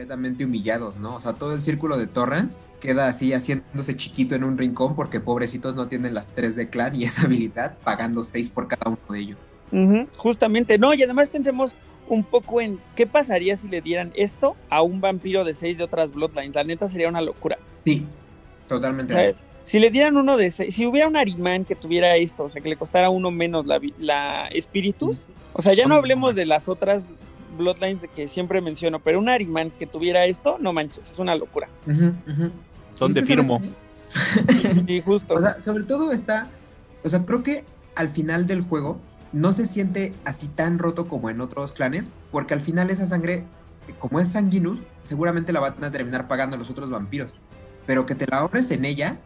[0.00, 1.16] completamente humillados, ¿no?
[1.16, 5.20] O sea, todo el círculo de Torrents queda así haciéndose chiquito en un rincón porque
[5.20, 8.98] pobrecitos no tienen las tres de clan y esa habilidad, pagando seis por cada uno
[9.10, 9.38] de ellos.
[10.16, 11.72] Justamente, no, y además pensemos
[12.08, 15.84] un poco en qué pasaría si le dieran esto a un vampiro de seis de
[15.84, 16.54] otras Bloodlines.
[16.54, 17.58] La neta sería una locura.
[17.84, 18.06] Sí,
[18.68, 19.12] totalmente.
[19.12, 19.44] ¿sabes?
[19.64, 22.62] Si le dieran uno de seis, si hubiera un Arimán que tuviera esto, o sea,
[22.62, 26.68] que le costara uno menos la, la Spiritus, o sea, ya no hablemos de las
[26.68, 27.10] otras
[27.60, 31.34] Bloodlines de que siempre menciono, pero un Arimán que tuviera esto, no manches, es una
[31.36, 31.68] locura.
[31.86, 32.12] Ujú.
[32.98, 33.62] ¿Dónde ¿Y es que sabes firmo?
[34.86, 35.34] Y justo.
[35.38, 36.48] O sea, sobre todo está,
[37.04, 37.64] o sea, creo que
[37.94, 38.98] al final del juego
[39.32, 43.44] no se siente así tan roto como en otros clanes, porque al final esa sangre,
[43.98, 47.36] como es sanguinus, seguramente la van a terminar pagando los otros vampiros.
[47.86, 49.18] Pero que te la ahorres en ella,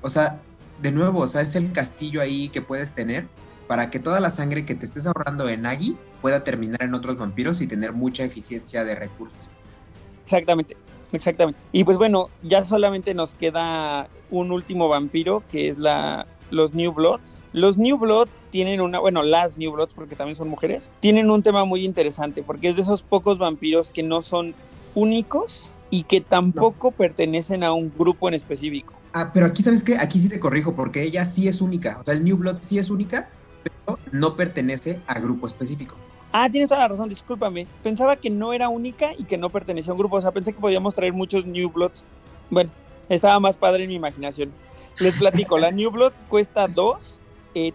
[0.00, 0.40] o sea,
[0.80, 3.26] de nuevo, o sea, es el castillo ahí que puedes tener
[3.66, 7.16] para que toda la sangre que te estés ahorrando en Agi pueda terminar en otros
[7.16, 9.38] vampiros y tener mucha eficiencia de recursos.
[10.24, 10.76] Exactamente,
[11.12, 11.60] exactamente.
[11.72, 16.92] Y pues bueno, ya solamente nos queda un último vampiro que es la los New
[16.92, 17.38] Bloods.
[17.52, 21.42] Los New Bloods tienen una, bueno, las New Bloods porque también son mujeres, tienen un
[21.42, 24.54] tema muy interesante porque es de esos pocos vampiros que no son
[24.94, 28.94] únicos y que tampoco pertenecen a un grupo en específico.
[29.12, 29.98] Ah, pero aquí, ¿sabes qué?
[29.98, 31.98] Aquí sí te corrijo, porque ella sí es única.
[32.00, 33.28] O sea, el New Blood sí es única,
[33.62, 35.94] pero no pertenece a grupo específico.
[36.32, 37.66] Ah, tienes toda la razón, discúlpame.
[37.82, 40.16] Pensaba que no era única y que no pertenecía a un grupo.
[40.16, 42.04] O sea, pensé que podíamos traer muchos New Bloods.
[42.48, 42.70] Bueno,
[43.08, 44.50] estaba más padre en mi imaginación.
[44.98, 47.18] Les platico, la New Blood cuesta 2,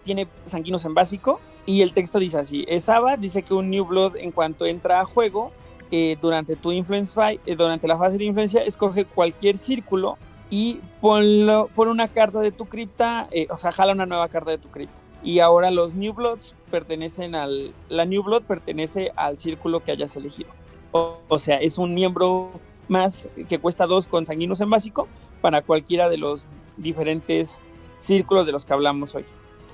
[0.02, 2.66] tiene sanguinos en básico y el texto dice así.
[2.80, 5.52] Saba dice que un New Blood en cuanto entra a juego,
[5.90, 10.18] eh, durante tu influence fight, eh, durante la fase de influencia, escoge cualquier círculo
[10.50, 14.50] y ponlo, pon una carta de tu cripta, eh, o sea, jala una nueva carta
[14.50, 14.97] de tu cripta.
[15.22, 17.74] Y ahora los New Bloods pertenecen al.
[17.88, 20.50] La New Blood pertenece al círculo que hayas elegido.
[20.92, 22.50] O, o sea, es un miembro
[22.88, 25.08] más que cuesta dos con sanguinos en básico
[25.40, 27.60] para cualquiera de los diferentes
[28.00, 29.24] círculos de los que hablamos hoy.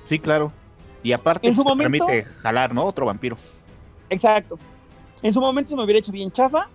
[0.03, 0.51] Sí, claro.
[1.03, 2.83] Y aparte En su pues, te momento- permite jalar, ¿no?
[2.83, 3.37] Otro vampiro.
[4.09, 4.57] Exacto.
[5.21, 6.67] En su momento se me hubiera hecho bien chafa.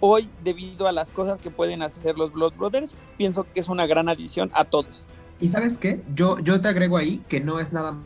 [0.00, 3.86] Hoy, debido a las cosas que pueden hacer los Blood Brothers, pienso que es una
[3.86, 5.06] gran adición a todos.
[5.40, 6.02] ¿Y sabes qué?
[6.14, 8.04] Yo, yo te agrego ahí que no es nada más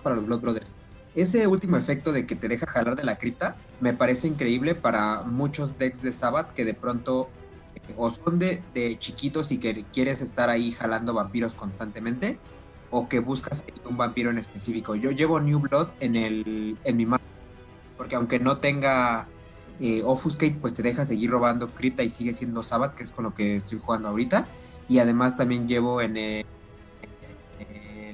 [0.00, 0.74] para los Blood Brothers.
[1.14, 5.22] Ese último efecto de que te deja jalar de la cripta me parece increíble para
[5.22, 7.28] muchos decks de Sabbath que de pronto
[7.74, 8.62] eh, o son de,
[8.98, 12.38] chiquitos y que quieres estar ahí jalando vampiros constantemente
[12.90, 14.94] o que buscas un vampiro en específico.
[14.94, 17.24] Yo llevo New Blood en, el, en mi mano
[17.96, 19.26] porque aunque no tenga
[19.80, 23.24] eh, Offuscate, pues te deja seguir robando cripta y sigue siendo Sabbath, que es con
[23.24, 24.46] lo que estoy jugando ahorita.
[24.88, 26.46] Y además también llevo en el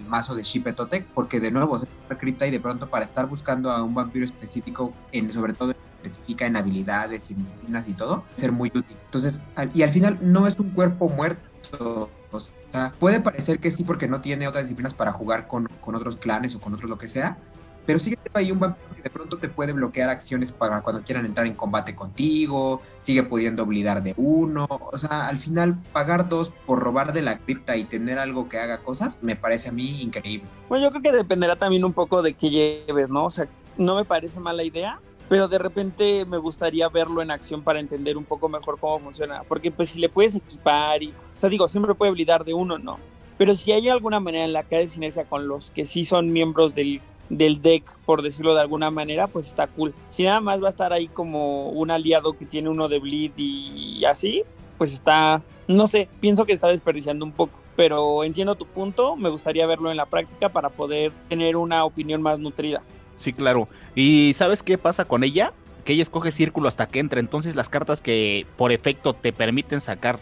[0.06, 1.86] mazo de Shipetotec, porque de nuevo se
[2.18, 6.46] cripta y de pronto para estar buscando a un vampiro específico, en, sobre todo específica
[6.46, 8.96] en habilidades y disciplinas y todo, ser muy útil.
[9.06, 12.10] Entonces, al- y al final no es un cuerpo muerto.
[12.30, 15.94] O sea, puede parecer que sí porque no tiene otras disciplinas para jugar con, con
[15.94, 17.38] otros clanes o con otros lo que sea,
[17.86, 21.24] pero sigue ahí un vampiro que de pronto te puede bloquear acciones para cuando quieran
[21.24, 26.52] entrar en combate contigo, sigue pudiendo blindar de uno, o sea, al final pagar dos
[26.66, 30.02] por robar de la cripta y tener algo que haga cosas, me parece a mí
[30.02, 30.48] increíble.
[30.68, 33.26] Bueno, yo creo que dependerá también un poco de qué lleves, ¿no?
[33.26, 33.48] O sea,
[33.78, 38.16] no me parece mala idea, pero de repente me gustaría verlo en acción para entender
[38.16, 41.68] un poco mejor cómo funciona, porque pues si le puedes equipar y, o sea, digo,
[41.68, 42.98] siempre puede blindar de uno, ¿no?
[43.38, 46.32] Pero si hay alguna manera en la que hay sinergia con los que sí son
[46.32, 49.94] miembros del, del deck, por decirlo de alguna manera, pues está cool.
[50.10, 53.32] Si nada más va a estar ahí como un aliado que tiene uno de bleed
[53.36, 54.42] y así,
[54.78, 59.28] pues está, no sé, pienso que está desperdiciando un poco pero entiendo tu punto, me
[59.28, 62.82] gustaría verlo en la práctica para poder tener una opinión más nutrida.
[63.16, 63.68] Sí, claro.
[63.94, 65.52] ¿Y sabes qué pasa con ella?
[65.84, 69.80] Que ella escoge círculo hasta que entra, entonces las cartas que por efecto te permiten
[69.80, 70.18] sacar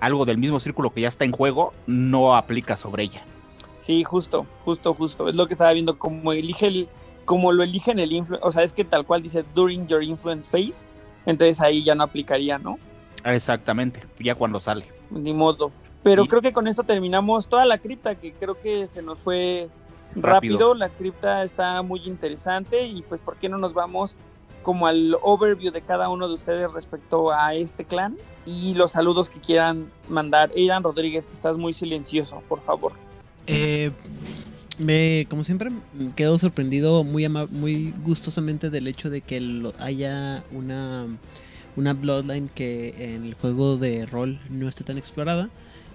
[0.00, 3.24] algo del mismo círculo que ya está en juego, no aplica sobre ella.
[3.86, 5.28] Sí, justo, justo, justo.
[5.28, 6.88] Es lo que estaba viendo, como elige el,
[7.24, 10.50] como lo eligen el influence, o sea, es que tal cual dice during your influence
[10.50, 10.84] phase,
[11.24, 12.80] entonces ahí ya no aplicaría, ¿no?
[13.24, 14.86] Exactamente, ya cuando sale.
[15.08, 15.70] Ni modo.
[16.02, 19.68] Pero creo que con esto terminamos toda la cripta, que creo que se nos fue
[20.16, 20.74] rápido.
[20.74, 24.16] La cripta está muy interesante y pues, ¿por qué no nos vamos
[24.64, 29.30] como al overview de cada uno de ustedes respecto a este clan y los saludos
[29.30, 30.50] que quieran mandar?
[30.56, 33.05] Aidan Rodríguez, que estás muy silencioso, por favor.
[33.46, 33.90] Eh,
[34.78, 35.70] me, como siempre,
[36.16, 41.06] quedo sorprendido muy, muy gustosamente del hecho de que haya una,
[41.76, 45.50] una Bloodline que en el juego de rol no esté tan explorada.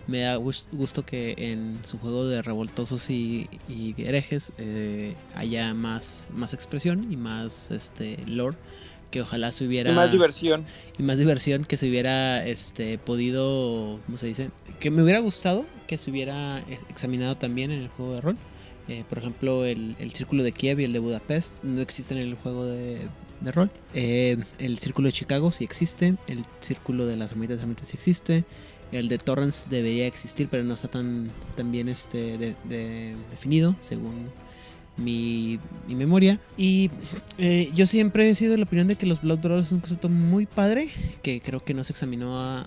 [0.08, 3.48] Me da gusto que en su juego de revoltosos y,
[3.98, 8.58] herejes eh, haya más, más expresión y más este lore
[9.12, 10.66] que ojalá se hubiera y más diversión.
[10.98, 15.66] y más diversión que se hubiera este podido cómo se dice que me hubiera gustado
[15.88, 16.60] que se hubiera
[16.90, 18.38] examinado también en el juego de rol.
[18.88, 22.36] Eh, por ejemplo el, círculo de Kiev y el de Budapest no existen en el
[22.36, 23.02] juego de,
[23.52, 23.70] rol.
[23.94, 28.46] Eh, el círculo de Chicago sí existe el círculo de las ermitas de sí existe
[28.92, 31.32] el de Torrance debería existir, pero no está tan,
[31.66, 32.56] bien este,
[33.30, 34.30] definido, según
[34.98, 36.40] mi, memoria.
[36.58, 36.90] Y
[37.38, 39.80] eh, yo siempre he sido de la opinión de que los Blood Brothers es un
[39.80, 40.90] concepto muy padre,
[41.22, 42.66] que creo que no se examinó a,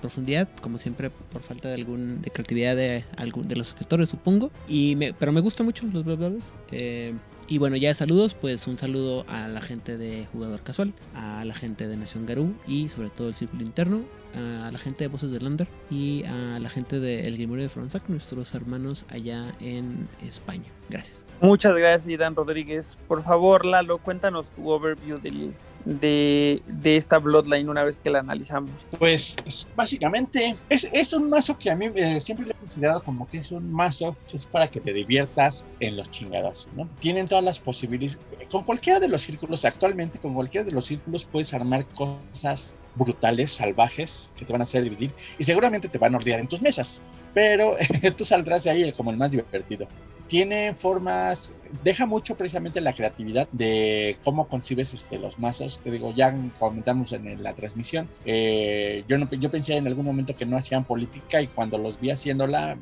[0.00, 4.50] profundidad, como siempre por falta de algún de creatividad de algún de los escritores, supongo.
[4.68, 6.54] Y pero me gusta mucho los Blood Brothers.
[6.70, 7.14] Eh,
[7.48, 11.44] y bueno, ya de saludos, pues un saludo a la gente de Jugador Casual, a
[11.44, 14.02] la gente de Nación Garú y sobre todo el Círculo Interno,
[14.34, 17.68] a la gente de Voces de Lander y a la gente de El Grimorio de
[17.68, 20.70] Fronsac, nuestros hermanos allá en España.
[20.90, 21.25] Gracias.
[21.40, 22.96] Muchas gracias, Idan Rodríguez.
[23.08, 25.54] Por favor, Lalo, cuéntanos tu overview del
[25.86, 28.70] de, esta Bloodline una vez que la analizamos?
[28.98, 29.36] Pues
[29.74, 33.38] básicamente es, es un mazo que a mí eh, siempre le he considerado como que
[33.38, 36.88] es un mazo que es para que te diviertas en los chingados, ¿no?
[36.98, 38.18] Tienen todas las posibilidades.
[38.50, 43.52] Con cualquiera de los círculos, actualmente con cualquiera de los círculos puedes armar cosas brutales,
[43.52, 46.60] salvajes, que te van a hacer dividir y seguramente te van a ordear en tus
[46.60, 47.02] mesas,
[47.32, 47.76] pero
[48.16, 49.86] tú saldrás de ahí como el más divertido
[50.28, 51.52] tiene formas,
[51.84, 55.80] deja mucho precisamente la creatividad de cómo concibes este, los mazos.
[55.80, 60.34] Te digo, ya comentamos en la transmisión, eh, yo, no, yo pensé en algún momento
[60.34, 62.76] que no hacían política y cuando los vi haciéndola,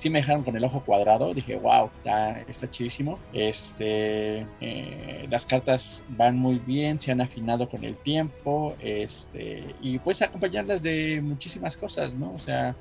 [0.00, 1.34] sí me dejaron con el ojo cuadrado.
[1.34, 3.18] Dije, wow, está, está chidísimo.
[3.32, 8.74] Este, eh, las cartas van muy bien, se han afinado con el tiempo.
[8.80, 12.32] Este, y puedes acompañarlas de muchísimas cosas, ¿no?
[12.32, 12.74] O sea,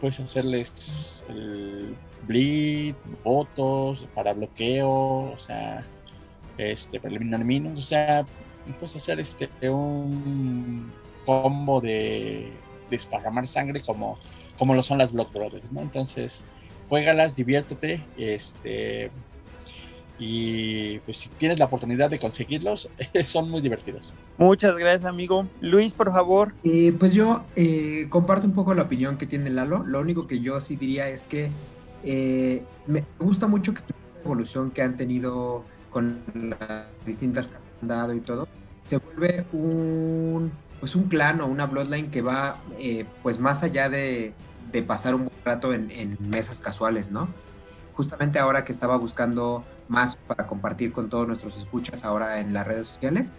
[0.00, 1.96] puedes hacerles el
[2.26, 2.94] bleed,
[3.24, 5.84] votos para bloqueo, o sea,
[6.58, 8.26] este, para eliminar minos, o sea,
[8.78, 10.92] puedes hacer este un
[11.24, 12.52] combo de
[12.90, 14.18] desparramar sangre como,
[14.58, 15.80] como lo son las Blood Brothers, ¿no?
[15.80, 16.44] Entonces,
[16.88, 19.10] juégalas, diviértete, este,
[20.18, 22.88] y pues si tienes la oportunidad de conseguirlos,
[23.24, 24.14] son muy divertidos.
[24.38, 25.46] Muchas gracias, amigo.
[25.60, 26.54] Luis, por favor.
[26.64, 29.84] Eh, pues yo eh, comparto un poco la opinión que tiene Lalo.
[29.84, 31.50] Lo único que yo sí diría es que
[32.04, 37.88] eh, me gusta mucho que la evolución que han tenido con las distintas que han
[37.88, 38.48] dado y todo,
[38.80, 42.60] se vuelve un pues un clan o una bloodline que va
[43.22, 44.34] pues más allá de,
[44.70, 47.28] de, pasar un buen rato en, en mesas casuales, ¿no?
[47.94, 52.66] Justamente ahora que estaba buscando más para compartir con todos nuestros escuchas ahora en las
[52.66, 53.32] redes sociales.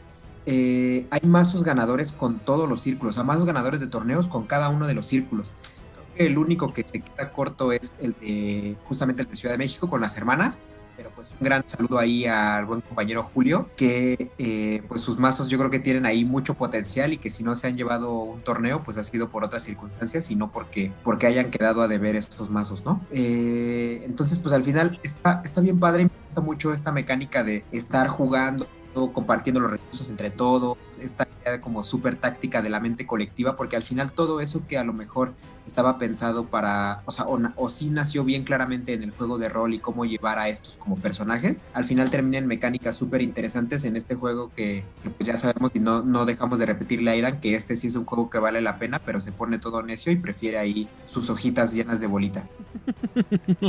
[0.45, 4.45] Eh, hay mazos ganadores con todos los círculos, o sea, mazos ganadores de torneos con
[4.45, 5.53] cada uno de los círculos.
[5.94, 9.53] Creo que el único que se queda corto es el de justamente el de Ciudad
[9.53, 10.60] de México con las hermanas,
[10.98, 15.48] pero pues un gran saludo ahí al buen compañero Julio, que eh, pues sus mazos
[15.48, 18.41] yo creo que tienen ahí mucho potencial y que si no se han llevado un
[18.41, 22.15] torneo, pues ha sido por otras circunstancias y no porque, porque hayan quedado a deber
[22.15, 23.06] estos mazos, ¿no?
[23.11, 27.64] Eh, entonces pues al final está, está bien padre, me gusta mucho esta mecánica de
[27.72, 28.68] estar jugando
[29.14, 33.76] compartiendo los recursos entre todos, esta idea como súper táctica de la mente colectiva, porque
[33.76, 35.34] al final todo eso que a lo mejor
[35.68, 39.74] estaba pensado para, o sea, o, sí nació bien claramente en el juego de rol
[39.74, 43.98] y cómo llevar a estos como personajes, al final termina en mecánicas súper interesantes en
[43.98, 47.53] este juego que, pues ya sabemos y no, no dejamos de repetirle a Aidan que
[47.53, 50.15] este sí es un juego que vale la pena, pero se pone todo necio y
[50.15, 52.49] prefiere ahí sus hojitas llenas de bolitas.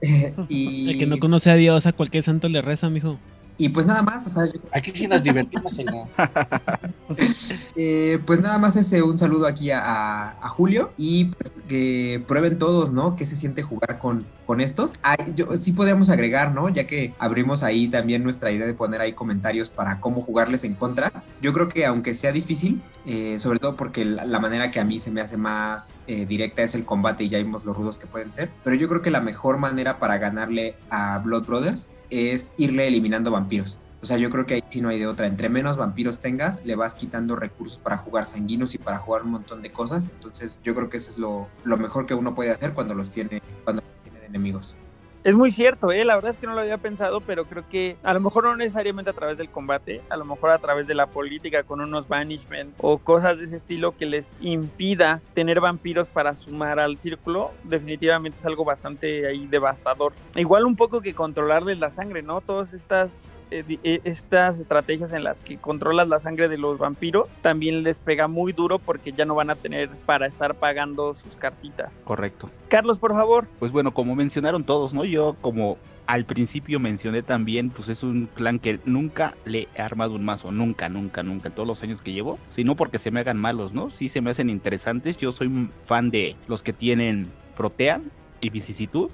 [0.48, 0.90] y...
[0.90, 3.18] El que no conoce a Dios, a cualquier santo le reza, mijo.
[3.60, 5.88] Y pues nada más, o sea, aquí sí nos divertimos en
[7.76, 12.90] eh, pues nada más ese un saludo aquí a, Julio y pues que prueben todos,
[12.90, 13.16] ¿no?
[13.16, 14.94] ¿Qué se siente jugar con, con estos?
[15.36, 16.68] yo, sí podríamos agregar, ¿no?
[16.70, 20.74] Ya que abrimos ahí también nuestra idea de poner ahí comentarios para cómo jugarles en
[20.74, 21.12] contra.
[21.40, 24.98] Yo creo que aunque sea difícil, eh, sobre todo porque la, manera que a mí
[24.98, 28.08] se me hace más eh, directa es el combate y ya vimos los rudos que
[28.08, 32.50] pueden ser, pero yo creo que la mejor manera para ganarle a Blood Brothers es
[32.56, 33.78] irle eliminando vampiros.
[34.02, 35.28] O sea, yo creo que ahí sí no hay de otra.
[35.28, 39.30] Entre menos vampiros tengas, le vas quitando recursos para jugar sanguinos y para jugar un
[39.30, 40.08] montón de cosas.
[40.12, 43.10] Entonces, yo creo que eso es lo, lo mejor que uno puede hacer cuando los
[43.10, 43.82] tiene, cuando
[44.30, 44.76] enemigos.
[45.22, 46.02] Es muy cierto, ¿eh?
[46.06, 48.56] la verdad es que no lo había pensado, pero creo que a lo mejor no
[48.56, 52.08] necesariamente a través del combate, a lo mejor a través de la política con unos
[52.08, 57.50] banishment o cosas de ese estilo que les impida tener vampiros para sumar al círculo,
[57.64, 60.14] definitivamente es algo bastante ahí devastador.
[60.36, 62.40] Igual un poco que controlarles la sangre, ¿no?
[62.40, 67.28] Todas estas, eh, eh, estas estrategias en las que controlas la sangre de los vampiros
[67.42, 71.36] también les pega muy duro porque ya no van a tener para estar pagando sus
[71.36, 72.00] cartitas.
[72.04, 72.48] Correcto.
[72.68, 73.46] Carlos, por favor.
[73.58, 75.09] Pues bueno, como mencionaron todos, ¿no?
[75.10, 80.14] Yo como al principio mencioné también, pues es un clan que nunca le he armado
[80.16, 83.20] un mazo, nunca, nunca, nunca, en todos los años que llevo, sino porque se me
[83.20, 83.90] hagan malos, ¿no?
[83.90, 88.10] Sí se me hacen interesantes, yo soy fan de los que tienen Protean
[88.40, 89.10] y Vicisitud,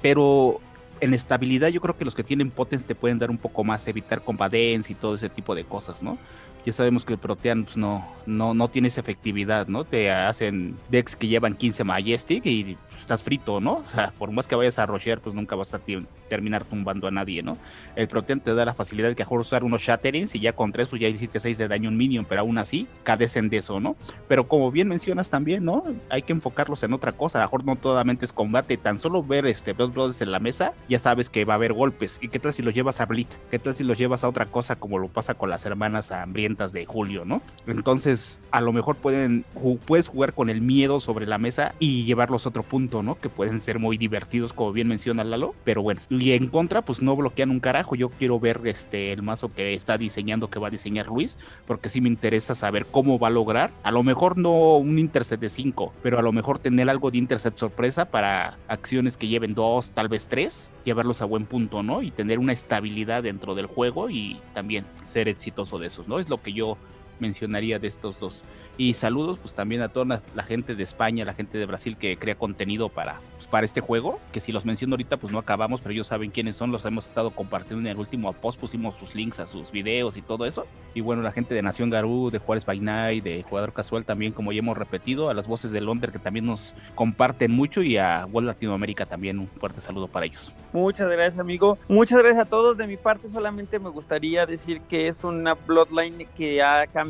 [0.00, 0.60] pero
[1.00, 3.86] en estabilidad yo creo que los que tienen Potens te pueden dar un poco más,
[3.88, 6.16] evitar combadencia y todo ese tipo de cosas, ¿no?
[6.64, 9.84] Ya sabemos que el Protean pues, no, no, no tiene esa efectividad, ¿no?
[9.84, 13.74] Te hacen decks que llevan 15 Majestic y estás frito, ¿no?
[13.74, 15.80] O sea, por más que vayas a rochear, pues nunca vas a
[16.28, 17.56] terminar tumbando a nadie, ¿no?
[17.96, 20.72] El Protean te da la facilidad de que mejor usar unos Shatterings y ya con
[20.72, 23.80] tres pues ya hiciste 6 de daño un minion, pero aún así cadecen de eso,
[23.80, 23.96] ¿no?
[24.28, 25.84] Pero como bien mencionas también, ¿no?
[26.08, 29.22] Hay que enfocarlos en otra cosa, a lo mejor no totalmente es combate, tan solo
[29.22, 32.18] ver este Blood Brothers en la mesa, ya sabes que va a haber golpes.
[32.20, 33.38] ¿Y qué tal si los llevas a Blitz?
[33.50, 36.12] ¿Qué tal si los llevas a otra cosa como lo pasa con las hermanas
[36.56, 37.42] de Julio, ¿no?
[37.66, 39.44] Entonces, a lo mejor pueden,
[39.86, 43.18] puedes jugar con el miedo sobre la mesa y llevarlos a otro punto, ¿no?
[43.18, 47.02] Que pueden ser muy divertidos, como bien menciona Lalo, pero bueno, y en contra, pues
[47.02, 47.94] no bloquean un carajo.
[47.94, 51.88] Yo quiero ver este el mazo que está diseñando, que va a diseñar Luis, porque
[51.88, 53.70] sí me interesa saber cómo va a lograr.
[53.82, 57.18] A lo mejor no un intercept de 5, pero a lo mejor tener algo de
[57.18, 62.02] intercept sorpresa para acciones que lleven dos, tal vez tres, llevarlos a buen punto, ¿no?
[62.02, 66.18] Y tener una estabilidad dentro del juego y también ser exitoso de esos, ¿no?
[66.18, 66.78] Es lo que yo
[67.20, 68.44] mencionaría de estos dos.
[68.76, 72.16] Y saludos pues también a toda la, gente de España, la gente de Brasil que
[72.16, 75.80] crea contenido para, pues, para este juego, que si los menciono ahorita pues no acabamos,
[75.80, 79.14] pero ellos saben quiénes son, los hemos estado compartiendo en el último post, pusimos sus
[79.14, 80.66] links a sus videos y todo eso.
[80.94, 84.52] Y bueno, la gente de Nación Garú, de Juárez Night, de Jugador Casual también, como
[84.52, 88.26] ya hemos repetido, a las voces de Londres que también nos comparten mucho y a
[88.32, 90.54] World Latinoamérica también un fuerte saludo para ellos.
[90.72, 92.78] Muchas gracias amigo, muchas gracias a todos.
[92.78, 97.09] De mi parte solamente me gustaría decir que es una Bloodline que ha cambiado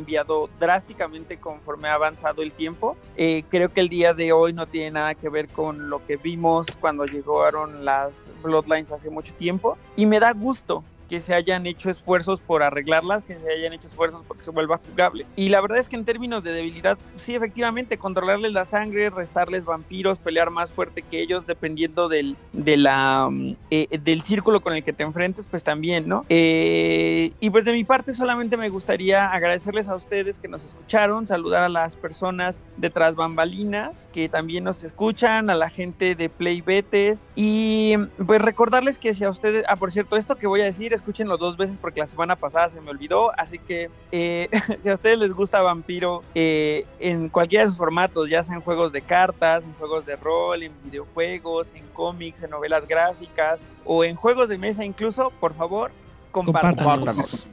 [0.59, 2.97] drásticamente con conforme ha avanzado el tiempo.
[3.17, 6.17] Eh, creo que el día de hoy no tiene nada que ver con lo que
[6.17, 9.77] vimos cuando llegaron las Bloodlines hace mucho tiempo.
[9.95, 13.89] Y me da gusto que se hayan hecho esfuerzos por arreglarlas, que se hayan hecho
[13.89, 15.25] esfuerzos porque se vuelva jugable.
[15.35, 19.65] Y la verdad es que en términos de debilidad, sí, efectivamente, controlarles la sangre, restarles
[19.65, 24.93] vampiros, pelear más fuerte que ellos, dependiendo del, mm, eh, del círculo con el que
[24.93, 26.25] te enfrentes, pues también, ¿no?
[26.29, 31.27] Eh, y pues de mi parte solamente me gustaría agradecerles a ustedes que nos escucharon,
[31.27, 36.61] saludar a las personas detrás bambalinas que también nos escuchan, a la gente de Play
[36.61, 40.63] Betes y pues recordarles que si a ustedes, ah, por cierto, esto que voy a
[40.63, 43.31] decir es escúchenlo dos veces porque la semana pasada se me olvidó.
[43.37, 44.49] Así que eh,
[44.79, 48.91] si a ustedes les gusta Vampiro eh, en cualquiera de sus formatos, ya sean juegos
[48.91, 54.15] de cartas, en juegos de rol, en videojuegos, en cómics, en novelas gráficas o en
[54.15, 55.91] juegos de mesa incluso, por favor,
[56.31, 57.47] compártanos.